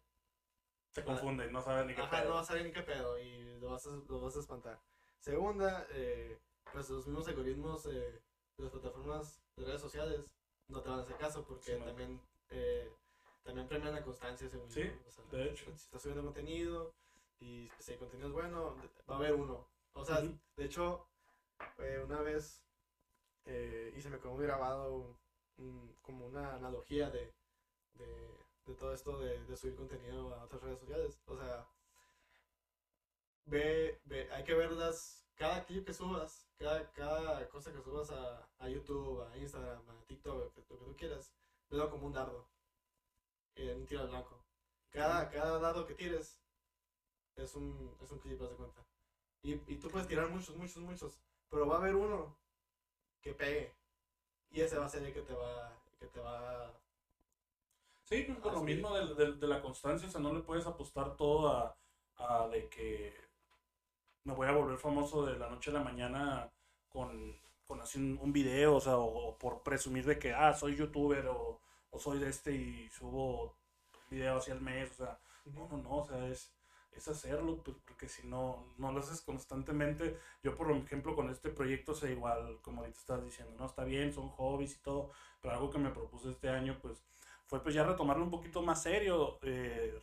se 0.94 1.06
confunde 1.06 1.46
y 1.48 1.52
no 1.54 1.62
sabe 1.62 1.86
ni 1.86 1.96
qué 1.96 2.02
Ajá, 2.02 2.20
pedo. 2.24 2.34
no 2.36 2.44
saber 2.44 2.66
ni 2.66 2.74
qué 2.74 2.82
pedo 2.82 3.18
y 3.18 3.58
lo 3.62 3.70
vas 3.70 3.88
a, 3.88 3.92
lo 4.10 4.20
vas 4.20 4.36
a 4.36 4.40
espantar. 4.42 4.78
Segunda, 5.22 5.88
eh, 5.92 6.38
pues 6.74 6.90
los 6.90 7.08
mismos 7.08 7.26
algoritmos 7.30 7.86
eh, 7.86 8.22
de 8.58 8.64
las 8.64 8.72
plataformas 8.72 9.42
de 9.56 9.64
redes 9.64 9.80
sociales 9.82 10.30
no 10.68 10.82
te 10.82 10.90
van 10.90 11.00
a 11.00 11.04
hacer 11.04 11.16
caso 11.16 11.46
porque 11.46 11.78
Sí, 11.78 11.80
también, 11.80 12.20
eh, 12.50 12.92
también 13.44 13.70
premian 13.70 13.94
la 13.94 14.04
constancia 14.04 14.50
según 14.50 14.70
Sí, 14.70 14.82
yo. 14.82 15.08
O 15.08 15.12
sea, 15.12 15.24
de 15.32 15.50
hecho. 15.50 15.64
Si 15.68 15.72
estás 15.86 16.02
subiendo 16.02 16.26
contenido 16.26 16.94
y 17.40 17.70
si 17.80 17.94
el 17.94 18.00
contenido 18.00 18.28
es 18.28 18.34
bueno, 18.34 18.76
va 19.10 19.16
a 19.16 19.18
haber 19.18 19.34
uno. 19.36 19.66
O 19.94 20.04
sea, 20.04 20.20
Ujú. 20.20 20.38
de 20.58 20.66
hecho, 20.66 21.08
eh, 21.78 22.02
una 22.04 22.20
vez 22.22 22.62
eh, 23.46 23.94
y 23.96 24.02
se 24.02 24.10
me 24.10 24.20
quedó 24.20 24.34
muy 24.34 24.46
grabado 24.46 25.18
un- 25.58 25.96
como 26.02 26.26
una 26.26 26.56
analogía 26.56 27.10
de, 27.10 27.34
de, 27.96 28.38
de 28.66 28.76
todo 28.76 28.94
esto 28.94 29.20
de, 29.20 29.46
de 29.46 29.58
subir 29.58 29.76
contenido 29.76 30.34
a 30.36 30.44
otras 30.46 30.62
redes 30.64 30.80
sociales. 30.80 31.22
O 31.28 31.38
sea, 31.38 31.68
ve, 33.46 34.00
ve, 34.06 34.28
hay 34.32 34.44
que 34.44 34.54
verlas, 34.56 35.26
cada 35.36 35.64
clip 35.66 35.86
que 35.86 35.94
subas, 35.94 36.48
cada, 36.58 36.92
cada 36.92 37.48
cosa 37.50 37.72
que 37.72 37.82
subas 37.82 38.10
a, 38.12 38.48
a 38.60 38.68
YouTube, 38.70 39.22
a 39.24 39.38
Instagram, 39.38 39.82
a 39.90 40.04
TikTok, 40.08 40.40
lo 40.40 40.52
que, 40.54 40.62
tú 40.62 40.96
quieras, 40.98 41.32
velo 41.70 41.90
como 41.90 42.08
un 42.08 42.14
dardo, 42.14 42.48
eh, 43.56 43.76
un 43.76 43.86
tiro 43.86 44.02
al 44.02 44.10
blanco. 44.10 44.44
Cada, 44.90 45.30
cada 45.30 45.60
dardo 45.60 45.86
que 45.86 45.94
tires 45.96 46.38
es 47.36 47.56
un, 47.56 47.96
es 48.02 48.12
un 48.12 48.20
clip, 48.20 48.42
haz 48.42 48.50
de 48.50 48.56
cuenta. 48.56 48.86
Y, 49.44 49.54
y 49.74 49.78
tú 49.78 49.90
puedes 49.90 50.08
tirar 50.08 50.30
muchos, 50.30 50.56
muchos, 50.56 50.78
muchos, 50.84 51.20
pero 51.50 51.68
va 51.68 51.76
a 51.76 51.80
haber 51.80 51.96
uno 51.96 52.38
que 53.22 53.34
pegue. 53.34 53.74
Y 54.52 54.62
ese 54.62 54.78
va 54.78 54.86
a 54.86 54.90
ser 54.90 55.04
el 55.04 55.14
que 55.14 55.22
te 55.22 55.34
va, 55.34 55.74
que 56.00 56.08
te 56.08 56.20
va 56.20 56.74
Sí, 58.04 58.24
pues 58.28 58.38
por 58.40 58.52
Ah, 58.52 58.56
lo 58.56 58.62
mismo 58.64 58.94
de, 58.96 59.16
de- 59.16 59.34
de 59.38 59.48
la 59.48 59.62
constancia, 59.62 60.08
o 60.08 60.12
sea, 60.12 60.22
no 60.22 60.34
le 60.34 60.42
puedes 60.42 60.66
apostar 60.68 61.16
todo 61.16 61.48
a, 61.50 61.76
a 62.18 62.48
de 62.50 62.68
que 62.70 63.14
me 64.24 64.34
voy 64.34 64.48
a 64.48 64.52
volver 64.52 64.78
famoso 64.78 65.26
de 65.26 65.38
la 65.38 65.50
noche 65.50 65.72
a 65.72 65.74
la 65.74 65.84
mañana 65.84 66.52
con, 66.90 67.36
con 67.68 67.82
así 67.82 67.98
un, 68.00 68.20
un 68.22 68.34
video, 68.34 68.76
o 68.76 68.82
sea, 68.82 68.98
o, 68.98 69.30
o 69.30 69.38
por 69.38 69.64
presumir 69.64 70.06
de 70.06 70.20
que, 70.20 70.34
ah, 70.34 70.54
soy 70.54 70.76
youtuber 70.76 71.28
o, 71.28 71.60
o 71.90 72.00
soy 72.00 72.20
de 72.20 72.30
este 72.30 72.52
y 72.54 72.90
subo 72.90 73.44
un 73.44 74.10
video 74.10 74.38
así 74.38 74.52
al 74.52 74.62
mes, 74.62 74.92
o 74.92 75.06
sea, 75.06 75.20
no, 75.46 75.68
no, 75.70 75.78
no, 75.78 75.98
o 75.98 76.06
sea, 76.06 76.28
es, 76.28 76.52
es 76.96 77.08
hacerlo, 77.08 77.58
pues 77.64 77.78
porque 77.86 78.08
si 78.08 78.28
no, 78.28 78.66
no 78.78 78.92
lo 78.92 79.00
haces 79.00 79.22
constantemente, 79.22 80.18
yo 80.44 80.56
por 80.56 80.72
ejemplo 80.72 81.16
con 81.16 81.30
este 81.30 81.50
proyecto 81.50 81.96
sé 81.96 82.12
igual, 82.12 82.60
como 82.62 82.82
ahorita 82.82 83.00
estás 83.00 83.24
diciendo, 83.24 83.54
no, 83.58 83.66
está 83.66 83.84
bien, 83.84 84.14
son 84.14 84.30
hobbies 84.30 84.76
y 84.76 84.80
todo, 84.80 85.12
pero 85.42 85.54
algo 85.54 85.70
que 85.70 85.80
me 85.80 85.90
propuse 85.90 86.30
este 86.30 86.50
año, 86.50 86.78
pues 86.82 87.02
fue 87.48 87.62
pues 87.62 87.76
ya 87.76 87.84
retomarlo 87.84 88.24
un 88.24 88.32
poquito 88.32 88.62
más 88.62 88.84
serio, 88.84 89.40
eh, 89.42 90.00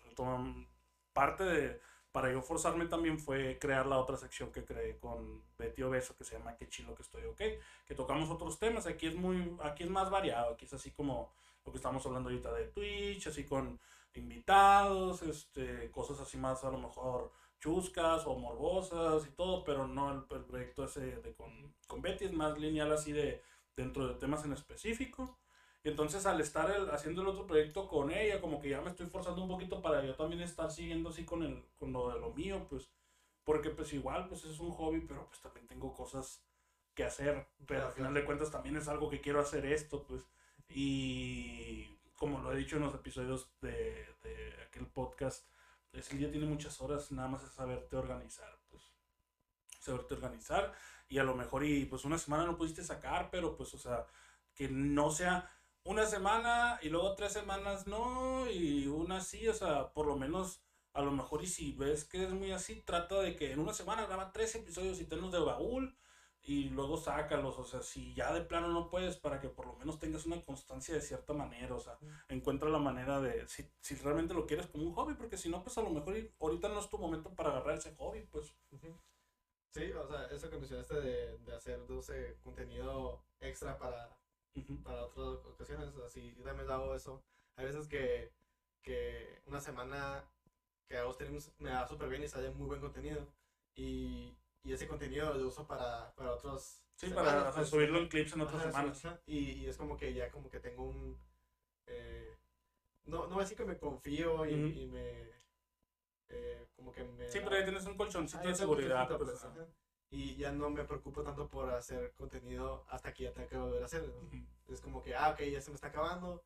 parte 1.13 1.45
de, 1.45 1.81
para 2.13 2.33
yo 2.33 2.43
forzarme 2.43 2.87
también 2.87 3.19
fue 3.19 3.59
crear 3.59 3.87
la 3.87 3.99
otra 3.99 4.17
sección 4.17 4.51
que 4.51 4.65
creé 4.65 4.99
con 4.99 5.43
Betty 5.59 5.83
Obeso 5.83 6.17
que 6.17 6.25
se 6.25 6.37
llama 6.37 6.57
Qué 6.57 6.69
chilo 6.69 6.95
que 6.95 7.03
estoy 7.03 7.25
ok, 7.25 7.41
que 7.87 7.95
tocamos 7.95 8.31
otros 8.31 8.59
temas, 8.59 8.87
aquí 8.87 9.07
es 9.07 9.15
muy, 9.15 9.57
aquí 9.63 9.85
es 9.85 9.91
más 9.91 10.11
variado, 10.11 10.55
aquí 10.55 10.65
es 10.65 10.73
así 10.73 10.91
como 10.91 11.33
lo 11.65 11.73
que 11.73 11.79
estamos 11.79 12.05
hablando 12.07 12.31
ahorita 12.31 12.53
de 12.53 12.65
Twitch, 12.69 13.27
así 13.27 13.45
con 13.45 13.79
invitados, 14.15 15.23
este, 15.23 15.91
cosas 15.91 16.21
así 16.21 16.37
más 16.37 16.65
a 16.65 16.71
lo 16.71 16.79
mejor 16.79 17.33
chuscas 17.61 18.27
o 18.27 18.37
morbosas 18.37 19.27
y 19.27 19.31
todo, 19.31 19.65
pero 19.65 19.87
no 19.87 20.13
el, 20.13 20.45
proyecto 20.45 20.85
ese 20.85 21.17
de 21.17 21.35
con, 21.35 21.75
con, 21.87 22.01
Betty 22.01 22.27
es 22.27 22.33
más 22.33 22.57
lineal 22.59 22.93
así 22.93 23.13
de 23.13 23.43
dentro 23.77 24.07
de 24.07 24.15
temas 24.15 24.45
en 24.45 24.53
específico. 24.53 25.39
Y 25.85 25.89
entonces 25.89 26.27
al 26.27 26.41
estar 26.41 26.71
haciendo 26.93 27.23
el 27.23 27.29
otro 27.29 27.47
proyecto 27.47 27.89
con 27.89 28.11
ella, 28.11 28.41
como 28.41 28.61
que 28.61 28.71
ya 28.71 28.81
me 28.81 28.91
estoy 28.91 29.07
forzando 29.07 29.43
un 29.43 29.49
poquito 29.49 29.81
para 29.81 30.05
yo 30.05 30.15
también 30.15 30.43
estar 30.43 30.71
siguiendo 30.71 31.11
así 31.11 31.25
con, 31.25 31.43
el, 31.43 31.65
con 31.77 31.93
lo 31.93 32.13
de 32.13 32.21
lo 32.21 32.33
mío, 32.33 32.67
pues, 32.69 32.91
porque 33.45 33.71
pues 33.71 33.93
igual 33.93 34.29
pues 34.29 34.45
es 34.45 34.59
un 34.61 34.71
hobby, 34.71 35.01
pero 35.01 35.27
pues 35.27 35.41
también 35.41 35.67
tengo 35.67 35.95
cosas 35.95 36.45
que 36.95 37.05
hacer, 37.05 37.49
pero 37.67 37.87
al 37.87 37.93
final 37.93 38.13
de 38.13 38.25
cuentas 38.25 38.51
también 38.51 38.77
es 38.77 38.89
algo 38.89 39.09
que 39.09 39.21
quiero 39.21 39.41
hacer 39.41 39.67
esto, 39.67 40.05
pues, 40.05 40.27
y 40.69 41.98
como 42.19 42.41
lo 42.41 42.53
he 42.53 42.57
dicho 42.57 42.77
en 42.77 42.83
los 42.83 42.95
episodios 42.95 43.49
de, 43.61 44.07
de 44.23 44.63
aquel 44.67 44.87
podcast, 44.89 45.47
es 45.93 46.11
el 46.11 46.19
día 46.19 46.31
tiene 46.31 46.47
muchas 46.47 46.81
horas, 46.81 47.11
nada 47.13 47.29
más 47.29 47.45
es 47.45 47.53
saberte 47.53 47.97
organizar, 47.97 48.59
pues 48.69 48.83
saberte 49.81 50.15
organizar 50.15 50.75
y 51.09 51.19
a 51.19 51.25
lo 51.25 51.35
mejor 51.35 51.65
y 51.65 51.87
pues 51.87 52.05
una 52.05 52.19
semana 52.19 52.45
no 52.45 52.57
pudiste 52.57 52.83
sacar, 52.83 53.31
pero 53.31 53.57
pues 53.57 53.73
o 53.75 53.79
sea, 53.79 54.05
que 54.55 54.69
no 54.69 55.11
sea 55.11 55.51
una 55.85 56.05
semana 56.05 56.79
y 56.83 56.89
luego 56.91 57.15
tres 57.15 57.33
semanas 57.33 57.87
no 57.87 58.51
y 58.51 58.87
una 58.87 59.21
sí, 59.21 59.49
o 59.49 59.55
sea, 59.55 59.93
por 59.93 60.07
lo 60.07 60.17
menos 60.17 60.61
a 60.93 61.03
lo 61.03 61.13
mejor 61.13 61.43
y 61.45 61.47
si 61.47 61.73
ves 61.73 62.05
que 62.05 62.25
es 62.25 62.31
muy 62.31 62.51
así, 62.51 62.83
trata 62.83 63.21
de 63.21 63.37
que 63.37 63.53
en 63.53 63.61
una 63.61 63.73
semana 63.73 64.07
graba 64.07 64.33
tres 64.33 64.55
episodios 64.57 65.01
y 65.01 65.05
tenlos 65.05 65.33
de 65.33 65.39
baúl 65.39 65.97
y 66.43 66.71
luego 66.71 66.97
sácalos, 66.97 67.59
o 67.59 67.65
sea, 67.65 67.83
si 67.83 68.15
ya 68.15 68.33
de 68.33 68.43
plano 68.43 68.69
no 68.69 68.89
puedes, 68.89 69.17
para 69.17 69.41
que 69.41 69.49
por 69.49 69.67
lo 69.67 69.75
menos 69.77 69.99
tengas 69.99 70.25
una 70.27 70.43
constancia 70.43 70.95
de 70.95 71.01
cierta 71.01 71.35
manera, 71.35 71.75
o 71.75 71.81
sea, 71.81 71.99
encuentra 72.29 72.71
la 72.71 72.79
manera 72.79 73.21
de, 73.21 73.47
si, 73.49 73.71
si 73.81 73.97
realmente 73.97 74.35
lo 74.35 74.47
quieres 74.47 74.67
como 74.67 74.85
un 74.85 74.95
hobby, 74.95 75.15
porque 75.15 75.37
si 75.37 75.49
no, 75.49 75.63
pues 75.63 75.77
a 75.79 75.83
lo 75.83 75.91
mejor 75.91 76.17
ahorita 76.41 76.69
no 76.69 76.81
es 76.81 76.89
tu 76.89 76.99
momento 76.99 77.35
para 77.35 77.51
agarrar 77.51 77.77
ese 77.79 77.95
hobby, 77.97 78.23
pues. 78.31 78.55
Sí, 79.71 79.93
o 79.93 80.07
sea, 80.09 80.27
eso 80.27 80.49
que 80.51 80.57
mencionaste 80.57 80.95
de, 81.01 81.39
de 81.39 81.55
hacer 81.55 81.87
dulce 81.87 82.39
contenido 82.43 83.23
extra 83.41 83.79
para, 83.79 84.09
para 84.83 85.05
otras 85.05 85.45
ocasiones, 85.47 85.95
así 86.07 86.35
yo 86.37 86.45
también 86.45 86.71
hago 86.71 86.95
eso. 86.95 87.23
Hay 87.57 87.67
veces 87.67 87.87
que, 87.87 88.33
que 88.83 89.43
una 89.47 89.61
semana 89.61 90.25
que 90.89 90.97
hago 90.97 91.13
streams 91.13 91.53
me 91.59 91.71
va 91.71 91.87
súper 91.87 92.09
bien 92.09 92.23
y 92.23 92.29
sale 92.29 92.51
muy 92.51 92.67
buen 92.67 92.81
contenido. 92.81 93.27
Y, 93.77 94.35
y 94.69 94.75
ese 94.75 94.87
contenido 94.87 95.33
lo 95.33 95.49
uso 95.49 95.67
para, 95.67 96.13
para 96.15 96.33
otros. 96.33 96.83
Sí, 96.95 97.09
para 97.09 97.51
pues. 97.53 97.69
subirlo 97.69 97.99
en 97.99 98.09
clips 98.09 98.35
en 98.35 98.43
otras 98.43 98.63
semanas. 98.63 99.03
y, 99.27 99.39
y, 99.39 99.67
es 99.67 99.77
como 99.79 99.97
que 99.97 100.13
ya 100.13 100.31
como 100.31 100.51
que 100.51 100.61
tengo 100.61 100.85
un. 100.85 101.19
Eh, 101.87 102.37
no, 103.05 103.27
no 103.29 103.41
así 103.41 103.55
que 103.55 103.65
me 103.65 103.79
confío 103.79 104.45
y, 104.45 104.53
y 104.53 104.87
me. 104.87 105.31
Eh, 106.29 106.67
como 106.77 106.93
que 106.93 107.03
me. 107.03 107.31
Sí, 107.31 107.39
pero 107.43 107.59
ya 107.59 107.65
tienes 107.65 107.87
un 107.87 107.97
colchoncito 107.97 108.47
de 108.47 108.55
seguridad. 108.55 109.09
Pues, 109.17 109.47
y 110.11 110.37
ya 110.37 110.53
no 110.53 110.71
me 110.71 110.85
preocupo 110.85 111.23
tanto 111.23 111.49
por 111.49 111.71
hacer 111.71 112.13
contenido 112.15 112.85
hasta 112.89 113.13
que 113.13 113.25
ya 113.25 113.33
tenga 113.33 113.49
que 113.49 113.57
volver 113.57 113.83
a 113.83 113.87
hacer. 113.87 114.13
Es 114.69 114.81
como 114.81 115.03
que, 115.03 115.15
ah, 115.15 115.31
ok, 115.31 115.41
ya 115.45 115.61
se 115.63 115.71
me 115.71 115.77
está 115.77 115.89
acabando. 115.89 116.45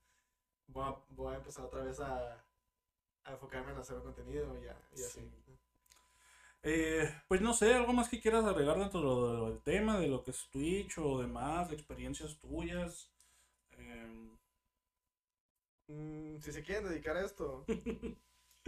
Voy 0.68 0.84
a, 0.84 0.96
voy 1.08 1.34
a 1.34 1.38
empezar 1.38 1.64
otra 1.64 1.82
vez 1.82 1.98
a, 1.98 2.34
a 3.24 3.32
enfocarme 3.32 3.72
en 3.72 3.78
hacer 3.78 3.98
contenido 4.00 4.56
y, 4.58 4.64
ya, 4.64 4.80
y 4.96 5.02
así. 5.02 5.28
Eh, 6.64 7.10
pues 7.26 7.40
no 7.40 7.54
sé, 7.54 7.74
algo 7.74 7.92
más 7.92 8.08
que 8.08 8.20
quieras 8.20 8.44
agregar 8.44 8.78
dentro 8.78 9.46
del 9.50 9.60
tema, 9.62 9.98
de 9.98 10.06
lo 10.06 10.22
que 10.22 10.30
es 10.30 10.48
Twitch 10.50 10.98
o 10.98 11.20
demás, 11.20 11.72
experiencias 11.72 12.38
tuyas. 12.38 13.10
Em, 13.72 14.36
mm, 15.88 16.40
si 16.40 16.52
se 16.52 16.62
quieren 16.62 16.88
dedicar 16.88 17.16
a 17.16 17.24
esto, 17.24 17.64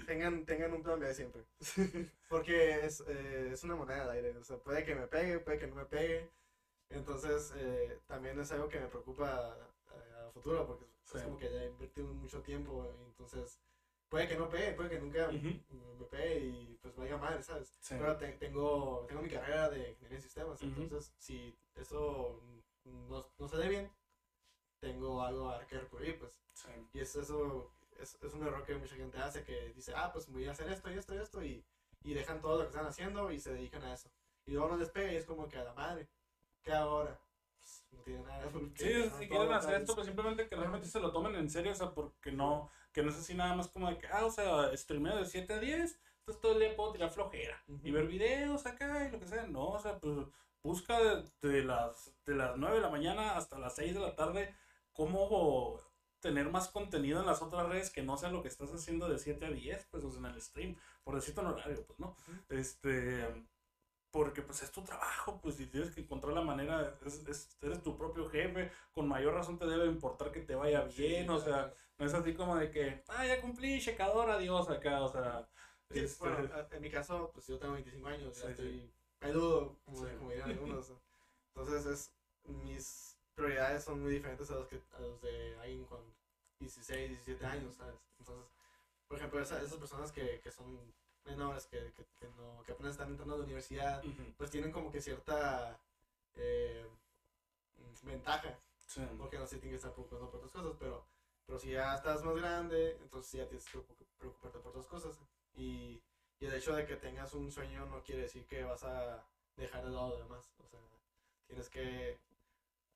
tengan, 0.06 0.44
tengan 0.44 0.72
un 0.72 0.82
plan 0.82 0.98
B 0.98 1.14
siempre. 1.14 1.44
Porque 2.28 2.84
es, 2.84 3.00
eh, 3.06 3.50
es 3.52 3.62
una 3.62 3.76
moneda 3.76 4.06
de 4.06 4.12
aire. 4.18 4.38
O 4.38 4.44
sea, 4.44 4.56
puede 4.58 4.84
que 4.84 4.94
me 4.96 5.06
pegue, 5.06 5.38
puede 5.38 5.58
que 5.58 5.68
no 5.68 5.76
me 5.76 5.84
pegue. 5.84 6.28
Entonces, 6.90 7.52
eh, 7.56 8.00
también 8.06 8.38
es 8.40 8.50
algo 8.52 8.68
que 8.68 8.80
me 8.80 8.88
preocupa 8.88 9.56
a, 9.56 10.30
futuro, 10.32 10.66
porque 10.66 10.84
es 11.14 11.22
como 11.22 11.38
que 11.38 11.52
ya 11.52 11.64
invertí 11.64 12.02
mucho 12.02 12.42
tiempo. 12.42 12.92
Entonces, 13.06 13.60
puede 14.08 14.26
que 14.26 14.36
no 14.36 14.48
pegue, 14.48 14.72
puede 14.72 14.90
que 14.90 14.98
nunca 14.98 15.30
me 15.30 16.06
pegue 16.10 16.38
y 16.38 16.63
vaya 17.18 17.30
mal, 17.30 17.44
¿sabes? 17.44 17.72
Pero 17.88 18.16
tengo, 18.16 19.04
tengo 19.08 19.22
mi 19.22 19.28
carrera 19.28 19.68
de 19.70 19.90
ingeniería 19.90 20.18
de 20.18 20.22
sistemas, 20.22 20.62
entonces 20.62 21.12
si 21.18 21.56
eso 21.74 22.40
no, 22.84 23.26
no 23.38 23.48
se 23.48 23.56
dé 23.56 23.68
bien, 23.68 23.90
tengo 24.80 25.22
algo 25.22 25.50
a 25.50 25.66
que 25.66 25.78
recurrir, 25.78 26.18
pues. 26.18 26.38
Y 26.92 27.00
es, 27.00 27.16
eso 27.16 27.70
es, 28.00 28.16
es, 28.22 28.34
un 28.34 28.46
error 28.46 28.64
que 28.64 28.76
mucha 28.76 28.96
gente 28.96 29.18
hace, 29.18 29.44
que 29.44 29.72
dice, 29.74 29.92
ah, 29.96 30.12
pues 30.12 30.30
voy 30.30 30.46
a 30.46 30.52
hacer 30.52 30.70
esto 30.70 30.90
y 30.90 30.98
esto 30.98 31.14
y 31.14 31.18
esto, 31.18 31.44
y, 31.44 31.64
y 32.02 32.14
dejan 32.14 32.40
todo 32.40 32.56
lo 32.56 32.62
que 32.62 32.68
están 32.68 32.86
haciendo 32.86 33.30
y 33.30 33.40
se 33.40 33.52
dedican 33.52 33.82
a 33.82 33.94
eso. 33.94 34.10
Y 34.46 34.52
luego 34.52 34.68
no 34.68 34.76
les 34.76 34.90
pega 34.90 35.12
y 35.12 35.16
es 35.16 35.24
como 35.24 35.48
que 35.48 35.58
a 35.58 35.64
la 35.64 35.74
madre, 35.74 36.08
¿qué 36.62 36.72
ahora? 36.72 37.18
Pues, 37.58 37.84
no 37.92 38.00
tiene 38.02 38.22
nada. 38.22 38.50
Sí, 38.76 39.10
si 39.18 39.28
quieren 39.28 39.52
hacer 39.52 39.80
esto, 39.80 39.94
pues 39.94 40.06
simplemente 40.06 40.48
que 40.48 40.56
realmente 40.56 40.86
se 40.86 41.00
lo 41.00 41.12
tomen 41.12 41.34
en 41.34 41.50
serio, 41.50 41.72
o 41.72 41.74
sea, 41.74 41.92
porque 41.92 42.32
no 42.32 42.70
que 42.94 43.02
no 43.02 43.10
es 43.10 43.16
así 43.16 43.34
nada 43.34 43.54
más 43.56 43.68
como 43.68 43.90
de 43.90 43.98
que, 43.98 44.06
ah, 44.06 44.24
o 44.24 44.30
sea, 44.30 44.74
streameo 44.76 45.18
de 45.18 45.26
7 45.26 45.52
a 45.52 45.58
10, 45.58 45.98
entonces 46.24 46.40
todo 46.40 46.52
el 46.52 46.60
día 46.60 46.74
puedo 46.74 46.92
tirar 46.92 47.10
flojera 47.10 47.62
y 47.82 47.90
ver 47.90 48.06
videos 48.06 48.64
acá 48.64 49.06
y 49.06 49.12
lo 49.12 49.20
que 49.20 49.28
sea. 49.28 49.46
No, 49.46 49.72
o 49.72 49.78
sea, 49.78 49.98
pues 49.98 50.16
busca 50.62 50.98
de, 51.42 51.62
las, 51.62 52.14
de 52.24 52.34
las 52.34 52.56
9 52.56 52.76
de 52.76 52.80
la 52.80 52.88
mañana 52.88 53.36
hasta 53.36 53.58
las 53.58 53.74
6 53.76 53.92
de 53.92 54.00
la 54.00 54.16
tarde 54.16 54.54
cómo 54.94 55.78
tener 56.20 56.48
más 56.48 56.68
contenido 56.68 57.20
en 57.20 57.26
las 57.26 57.42
otras 57.42 57.68
redes 57.68 57.90
que 57.90 58.02
no 58.02 58.16
sea 58.16 58.30
lo 58.30 58.40
que 58.40 58.48
estás 58.48 58.72
haciendo 58.72 59.06
de 59.06 59.18
7 59.18 59.44
a 59.44 59.50
10, 59.50 59.88
pues, 59.90 60.02
o 60.04 60.10
sea, 60.10 60.20
en 60.20 60.26
el 60.26 60.40
stream, 60.40 60.76
por 61.02 61.14
decirte 61.14 61.42
un 61.42 61.48
horario, 61.48 61.84
pues, 61.86 61.98
¿no? 61.98 62.16
Este 62.48 63.28
porque 64.10 64.42
pues 64.42 64.62
es 64.62 64.70
tu 64.70 64.80
trabajo, 64.84 65.40
pues 65.42 65.56
si 65.56 65.66
tienes 65.66 65.90
que 65.90 66.00
encontrar 66.00 66.32
la 66.34 66.40
manera, 66.40 66.96
es, 67.04 67.58
eres 67.60 67.82
tu 67.82 67.98
propio 67.98 68.30
jefe, 68.30 68.70
con 68.92 69.08
mayor 69.08 69.34
razón 69.34 69.58
te 69.58 69.66
debe 69.66 69.86
importar 69.86 70.30
que 70.30 70.40
te 70.40 70.54
vaya 70.54 70.82
bien, 70.82 71.28
o 71.30 71.40
sea, 71.40 71.74
no 71.98 72.06
es 72.06 72.14
así 72.14 72.32
como 72.32 72.54
de 72.54 72.70
que, 72.70 73.02
ah, 73.08 73.26
ya 73.26 73.40
cumplí, 73.40 73.80
checador, 73.80 74.30
adiós 74.30 74.70
acá, 74.70 75.02
o 75.02 75.08
sea. 75.08 75.48
Este 75.90 76.18
bueno, 76.18 76.50
en 76.70 76.82
mi 76.82 76.90
caso, 76.90 77.30
pues 77.32 77.46
yo 77.46 77.58
tengo 77.58 77.74
25 77.74 78.08
años, 78.08 78.42
ya 78.42 78.50
estoy 78.50 78.90
peludo, 79.18 79.76
como, 79.84 79.98
como 80.18 80.30
dirían 80.30 80.50
algunos. 80.50 80.92
Entonces, 81.54 81.86
es, 81.86 82.10
mis 82.64 83.16
prioridades 83.34 83.84
son 83.84 84.02
muy 84.02 84.12
diferentes 84.12 84.50
a 84.50 84.54
los, 84.54 84.66
que, 84.66 84.80
a 84.92 85.00
los 85.00 85.20
de 85.22 85.56
alguien 85.60 85.84
con 85.84 86.00
16, 86.58 87.10
17 87.10 87.46
años, 87.46 87.74
¿sabes? 87.74 87.94
Entonces, 88.18 88.46
por 89.06 89.18
ejemplo, 89.18 89.40
esas, 89.40 89.62
esas 89.62 89.78
personas 89.78 90.10
que, 90.10 90.40
que 90.40 90.50
son 90.50 90.78
menores 91.24 91.66
que, 91.66 91.78
que, 91.92 92.04
que, 92.18 92.28
no, 92.36 92.62
que 92.64 92.72
apenas 92.72 92.92
están 92.92 93.10
entrando 93.10 93.34
a 93.34 93.38
la 93.38 93.44
universidad, 93.44 94.02
pues 94.36 94.50
tienen 94.50 94.72
como 94.72 94.90
que 94.90 95.00
cierta 95.00 95.78
eh, 96.36 96.86
ventaja. 98.02 98.58
Porque 99.18 99.38
no 99.38 99.46
se 99.46 99.56
tienen 99.56 99.70
que 99.72 99.76
estar 99.76 99.92
preocupando 99.92 100.30
por 100.30 100.38
otras 100.38 100.52
cosas, 100.52 100.76
pero, 100.78 101.04
pero 101.46 101.58
si 101.58 101.70
ya 101.72 101.94
estás 101.94 102.22
más 102.22 102.36
grande, 102.36 102.96
entonces 103.02 103.32
ya 103.32 103.48
tienes 103.48 103.64
que 103.66 103.78
preocuparte 104.18 104.58
por 104.58 104.70
otras 104.70 104.86
cosas. 104.86 105.18
Y, 105.54 106.00
y 106.40 106.46
el 106.46 106.54
hecho 106.54 106.74
de 106.74 106.86
que 106.86 106.96
tengas 106.96 107.34
un 107.34 107.50
sueño 107.50 107.86
no 107.86 108.02
quiere 108.02 108.22
decir 108.22 108.44
que 108.46 108.64
vas 108.64 108.82
a 108.84 109.24
dejar 109.56 109.84
de 109.84 109.90
lado 109.90 110.10
lo 110.10 110.18
demás. 110.18 110.52
O 110.64 110.68
sea, 110.68 110.80
tienes 111.46 111.68
que, 111.68 112.18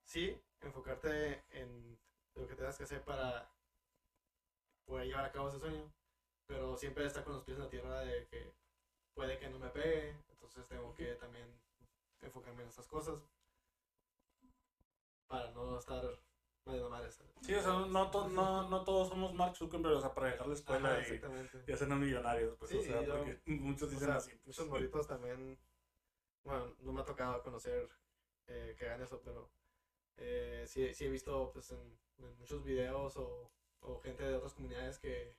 sí, 0.04 0.40
enfocarte 0.60 1.42
en 1.50 1.98
lo 2.34 2.46
que 2.46 2.54
tengas 2.54 2.76
que 2.76 2.84
hacer 2.84 3.02
para 3.02 3.48
poder 4.86 5.06
llevar 5.06 5.24
a 5.24 5.32
cabo 5.32 5.48
ese 5.48 5.58
sueño, 5.58 5.92
pero 6.46 6.76
siempre 6.76 7.04
está 7.06 7.22
con 7.24 7.34
los 7.34 7.44
pies 7.44 7.58
en 7.58 7.64
la 7.64 7.70
tierra 7.70 8.00
de 8.00 8.26
que 8.26 8.52
puede 9.14 9.38
que 9.38 9.48
no 9.48 9.58
me 9.58 9.68
pegue, 9.68 10.16
entonces 10.30 10.66
tengo 10.66 10.94
que 10.94 11.14
también 11.14 11.46
enfocarme 12.22 12.62
en 12.62 12.68
estas 12.68 12.86
cosas 12.86 13.20
para 15.28 15.50
no 15.50 15.78
estar 15.78 16.18
medio. 16.68 16.88
Sí, 17.40 17.54
o 17.54 17.62
sea, 17.62 17.72
no, 17.72 18.28
no, 18.28 18.68
no 18.68 18.84
todos 18.84 19.08
somos 19.08 19.32
Mark 19.34 19.56
Zuckerberg, 19.56 19.96
o 19.96 20.00
sea, 20.00 20.14
para 20.14 20.28
dejar 20.28 20.46
la 20.48 20.54
escuela 20.54 21.00
y, 21.00 21.20
y 21.66 21.72
hacernos 21.72 21.98
millonarios, 21.98 22.56
pues, 22.58 22.74
o 22.74 22.82
sea, 22.82 23.00
porque 23.06 23.40
muchos 23.46 23.90
dicen 23.90 24.10
así. 24.10 24.30
Pues, 24.30 24.46
muchos 24.46 24.66
moritos 24.68 25.06
también, 25.06 25.58
bueno, 26.44 26.74
no 26.80 26.92
me 26.92 27.00
ha 27.00 27.04
tocado 27.04 27.42
conocer 27.42 27.88
eh, 28.46 28.74
que 28.78 28.86
hagan 28.86 29.02
eso, 29.02 29.20
pero 29.24 29.50
eh, 30.16 30.64
sí, 30.66 30.92
sí 30.94 31.04
he 31.04 31.10
visto 31.10 31.50
pues 31.52 31.70
en, 31.70 31.98
en 32.18 32.38
muchos 32.38 32.64
videos 32.64 33.16
o, 33.16 33.50
o 33.80 34.00
gente 34.00 34.24
de 34.24 34.34
otras 34.34 34.54
comunidades 34.54 34.98
que 34.98 35.36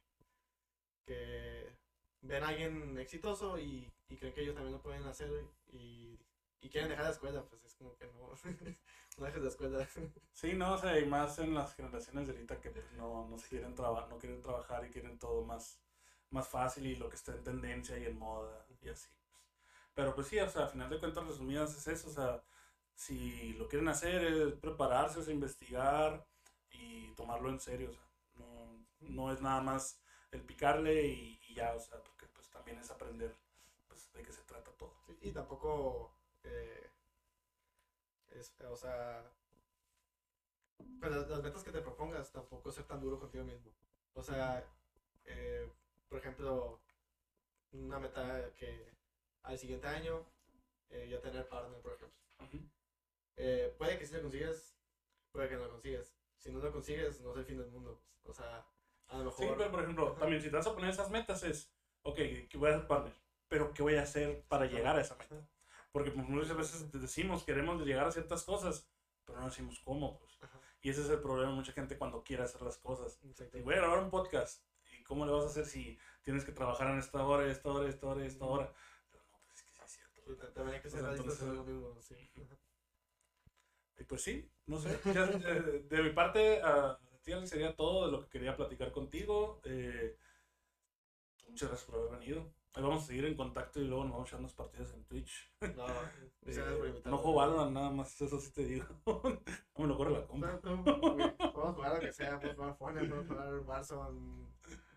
que 1.06 1.76
ven 2.22 2.44
a 2.44 2.50
alguien 2.50 2.98
exitoso 3.00 3.58
y, 3.58 3.92
y 4.10 4.18
creen 4.18 4.34
que 4.34 4.42
ellos 4.42 4.56
también 4.56 4.74
lo 4.74 4.82
pueden 4.82 5.04
hacer 5.06 5.32
y, 5.72 6.20
y 6.62 6.70
quieren 6.70 6.90
dejar 6.90 7.06
la 7.06 7.12
escuela, 7.12 7.44
pues 7.46 7.64
es 7.64 7.74
como 7.76 7.96
que 7.96 8.06
no, 8.06 8.30
no 9.20 9.26
dejes 9.26 9.42
la 9.44 9.50
escuela. 9.50 9.88
Sí, 10.34 10.54
no, 10.54 10.74
o 10.74 10.78
sea, 10.78 10.98
y 11.00 11.06
más 11.06 11.38
en 11.40 11.54
las 11.54 11.76
generaciones 11.76 12.28
de 12.28 12.34
ahorita 12.34 12.62
que 12.62 12.70
pues, 12.70 12.90
no, 12.94 13.28
no 13.28 13.38
se 13.38 13.48
quieren 13.50 13.76
trabajar, 13.76 14.08
no 14.10 14.18
quieren 14.18 14.42
trabajar 14.42 14.86
y 14.86 14.90
quieren 14.90 15.20
todo 15.20 15.44
más, 15.44 15.82
más 16.30 16.48
fácil 16.48 16.86
y 16.88 16.96
lo 16.96 17.10
que 17.10 17.16
está 17.18 17.34
en 17.34 17.44
tendencia 17.44 17.98
y 17.98 18.06
en 18.06 18.18
moda 18.18 18.66
y 18.82 18.90
así. 18.90 19.10
pues. 19.32 19.44
Pero 19.94 20.16
pues 20.16 20.28
sí, 20.28 20.40
o 20.40 20.50
sea, 20.50 20.66
a 20.66 20.68
final 20.70 20.90
de 20.90 21.00
cuentas 21.00 21.26
resumidas 21.28 21.76
es 21.78 21.88
eso, 21.88 22.10
o 22.10 22.14
sea, 22.14 22.42
si 22.96 23.54
lo 23.54 23.68
quieren 23.68 23.90
hacer 23.90 24.24
es 24.24 24.54
prepararse, 24.56 25.20
o 25.20 25.24
sea, 25.24 25.34
investigar 25.34 26.26
y 26.72 27.14
tomarlo 27.16 27.50
en 27.50 27.60
serio, 27.60 27.90
o 27.92 27.94
sea, 27.94 28.04
no, 28.36 28.86
no 29.02 29.32
es 29.34 29.42
nada 29.42 29.62
más 29.62 30.02
el 30.32 30.42
picarle 30.46 31.08
y, 31.08 31.40
y 31.50 31.56
ya, 31.56 31.74
o 31.76 31.80
sea, 31.80 32.02
porque 32.04 32.28
pues 32.28 32.50
también 32.50 32.78
es 32.80 32.90
aprender 32.92 33.36
pues, 33.88 34.12
de 34.14 34.24
qué 34.24 34.32
se 34.34 34.44
trata 34.44 34.72
todo. 34.74 34.94
Sí, 35.08 35.18
y 35.22 35.32
tampoco, 35.34 36.14
eh, 36.44 36.89
es, 38.32 38.54
o 38.62 38.76
sea, 38.76 39.24
pues 41.00 41.12
las, 41.12 41.28
las 41.30 41.44
metas 41.44 41.64
que 41.64 41.72
te 41.72 41.82
propongas 41.82 42.32
tampoco 42.32 42.72
ser 42.72 42.86
tan 42.86 43.02
duro 43.02 43.20
contigo 43.20 43.44
mismo. 43.44 43.72
O 44.14 44.24
sea, 44.24 44.66
eh, 45.26 45.70
por 46.08 46.20
ejemplo, 46.20 46.80
una 47.72 48.00
meta 48.00 48.54
que 48.56 48.92
al 49.44 49.58
siguiente 49.58 49.88
año 49.88 50.26
eh, 50.90 51.08
ya 51.10 51.22
tener 51.22 51.48
partner, 51.48 51.80
por 51.82 51.94
ejemplo. 51.94 52.18
Eh, 53.38 53.74
puede 53.78 53.98
que 53.98 54.06
si 54.06 54.14
lo 54.16 54.22
consigues, 54.22 54.76
puede 55.32 55.48
que 55.48 55.56
no 55.56 55.66
lo 55.66 55.72
consigues. 55.72 56.14
Si 56.38 56.52
no 56.52 56.60
lo 56.60 56.72
consigues, 56.72 57.22
no 57.22 57.32
es 57.32 57.38
el 57.38 57.46
fin 57.46 57.58
del 57.58 57.70
mundo. 57.70 58.02
pues. 58.24 58.38
O 58.38 58.42
sea, 58.42 58.66
a 59.08 59.18
lo 59.18 59.26
mejor... 59.26 59.46
Sí, 59.46 59.54
pero 59.58 59.72
por 59.72 59.82
ejemplo, 59.82 60.12
también 60.14 60.42
si 60.42 60.50
te 60.50 60.56
vas 60.56 60.68
a 60.68 60.74
poner 60.74 60.90
esas 60.90 61.10
metas 61.10 61.44
es, 61.44 61.72
ok, 62.04 62.18
que 62.50 62.58
voy 62.58 62.70
a 62.70 62.78
ser 62.78 62.88
partner, 62.88 63.14
pero 63.48 63.74
¿qué 63.74 63.82
voy 63.82 63.96
a 63.96 64.04
hacer 64.04 64.44
para 64.48 64.66
llegar 64.66 64.98
a 64.98 65.02
esa 65.02 65.16
meta? 65.16 65.36
Porque 65.92 66.12
pues, 66.12 66.28
muchas 66.28 66.56
veces 66.56 66.92
decimos, 66.92 67.44
queremos 67.44 67.86
llegar 67.86 68.06
a 68.08 68.12
ciertas 68.12 68.44
cosas, 68.44 68.88
pero 69.26 69.40
no 69.40 69.46
decimos 69.48 69.80
cómo, 69.84 70.20
pues. 70.20 70.38
Ajá, 70.42 70.60
Y 70.82 70.90
ese 70.90 71.02
es 71.02 71.10
el 71.10 71.20
problema 71.22 71.52
de 71.52 71.56
mucha 71.58 71.72
gente 71.72 71.98
cuando 71.98 72.24
quiere 72.24 72.44
hacer 72.44 72.62
las 72.62 72.78
cosas. 72.78 73.20
exacto. 73.24 73.58
Y 73.58 73.62
voy 73.62 73.74
a 73.76 73.78
grabar 73.78 74.04
un 74.04 74.10
podcast, 74.10 74.64
¿y 74.92 75.04
cómo 75.04 75.26
le 75.26 75.32
vas 75.32 75.46
a 75.46 75.48
hacer 75.48 75.66
si 75.66 75.98
tienes 76.24 76.46
que 76.46 76.52
trabajar 76.52 76.90
en 76.92 77.00
esta 77.00 77.24
hora, 77.24 77.50
esta 77.50 77.70
hora, 77.70 77.90
esta 77.90 78.08
hora, 78.08 78.26
esta 78.26 78.46
hora? 78.46 78.74
Pero 79.12 79.24
no, 79.32 79.38
pues 79.46 79.56
es 79.58 79.64
que 79.64 79.72
sí 79.74 79.82
es 79.84 79.92
cierto. 79.92 80.22
Sí, 80.26 80.54
también 80.54 80.76
hay 80.76 80.82
que 80.82 80.90
ser 80.90 81.00
entonces- 81.06 81.42
uno 81.42 81.64
mismo, 81.64 82.02
sí. 82.02 82.16
Ajá. 82.44 82.58
Y 83.98 84.04
pues 84.06 84.22
sí, 84.22 84.50
no 84.66 84.80
sé. 84.80 84.98
ya, 85.14 85.26
de, 85.26 85.84
de 85.84 86.04
mi 86.04 86.12
parte, 86.12 86.62
a 86.64 86.98
ti 87.22 87.34
sería 87.46 87.76
todo 87.76 88.06
de 88.06 88.12
lo 88.12 88.22
que 88.22 88.30
quería 88.30 88.56
platicar 88.56 88.92
contigo. 88.92 89.60
Eh, 89.66 90.18
muchas 91.50 91.70
gracias 91.70 91.90
por 91.90 92.00
haber 92.00 92.20
venido. 92.20 92.54
Ahí 92.74 92.84
vamos 92.84 93.04
a 93.04 93.08
seguir 93.08 93.26
en 93.26 93.36
contacto 93.36 93.80
y 93.80 93.86
luego 93.86 94.04
nos 94.04 94.14
vamos 94.14 94.28
a 94.28 94.30
echar 94.30 94.40
unas 94.40 94.54
partidas 94.54 94.94
en 94.94 95.04
Twitch. 95.06 95.52
No, 95.76 95.86
Eh, 96.46 97.02
no 97.06 97.18
juego 97.18 97.38
Valorant 97.38 97.72
nada 97.72 97.90
más, 97.92 98.20
eso 98.22 98.40
sí 98.40 98.52
te 98.52 98.64
digo. 98.66 98.86
no 99.06 99.42
me 99.78 99.88
lo 99.88 99.98
corre 99.98 100.12
la 100.12 100.20
güey, 100.22 100.62
Podemos 100.62 101.76
jugar 101.76 101.94
lo 101.96 102.00
que 102.00 102.14
sea, 102.14 102.40
podemos 102.40 102.56
jugar 102.58 102.78
Fortnite, 102.78 103.08
podemos 103.08 103.28
jugar 103.28 103.60
Warzone. 103.60 104.48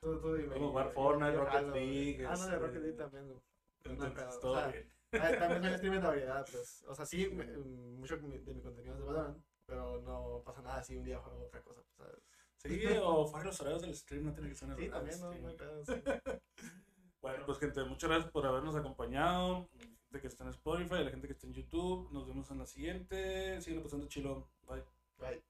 Tú, 0.00 0.20
tú 0.20 0.34
dime. 0.34 0.48
Podemos 0.48 0.70
jugar 0.70 0.92
Fortnite, 0.92 1.36
Rocket 1.36 1.74
League, 1.74 2.26
Ah, 2.26 2.34
no, 2.34 2.38
de 2.38 2.44
este, 2.44 2.58
Rocket 2.58 2.82
League 2.82 2.96
también. 2.96 3.42
Entonces, 3.84 4.40
todo 4.40 4.68
bien. 4.70 4.92
También 5.10 5.62
soy 5.62 5.74
streamer 5.74 6.00
de 6.00 6.06
habilidad, 6.08 6.46
pues. 6.50 6.84
O 6.88 6.94
sea, 6.94 7.04
sí, 7.06 7.28
mucho 7.28 8.16
de 8.16 8.54
mi 8.54 8.62
contenido 8.62 8.94
es 8.94 9.00
de 9.00 9.04
Valorant, 9.04 9.44
pero 9.66 10.00
no 10.00 10.42
pasa 10.44 10.62
nada 10.62 10.82
si 10.82 10.96
un 10.96 11.04
día 11.04 11.18
juego 11.18 11.46
otra 11.46 11.60
cosa, 11.62 11.82
pues, 11.82 11.96
¿sabes? 11.96 12.22
Sí, 12.56 12.86
o 13.02 13.26
fuera 13.26 13.46
los 13.46 13.60
horarios 13.60 13.82
del 13.82 13.96
stream, 13.96 14.24
no 14.24 14.32
tiene 14.32 14.50
que 14.50 14.54
ser 14.54 14.68
en 14.68 14.74
el 14.74 14.80
Sí, 14.80 14.88
también, 14.88 15.20
no, 15.20 15.34
no 15.34 15.48
hay 15.48 15.56
pedo. 15.56 15.82
Bueno, 17.22 17.46
pues 17.46 17.58
gente, 17.58 17.84
muchas 17.84 18.10
gracias 18.10 18.32
por 18.32 18.44
habernos 18.44 18.74
acompañado. 18.74 19.68
La 19.74 19.86
gente 19.86 20.20
que 20.20 20.26
está 20.26 20.42
en 20.42 20.50
Spotify, 20.50 21.04
la 21.04 21.10
gente 21.10 21.28
que 21.28 21.34
está 21.34 21.46
en 21.46 21.54
YouTube. 21.54 22.10
Nos 22.10 22.26
vemos 22.26 22.50
en 22.50 22.58
la 22.58 22.66
siguiente. 22.66 23.60
Sigan 23.62 23.84
pasando 23.84 24.08
chilo. 24.08 24.48
Bye. 24.68 24.82
Bye. 25.20 25.40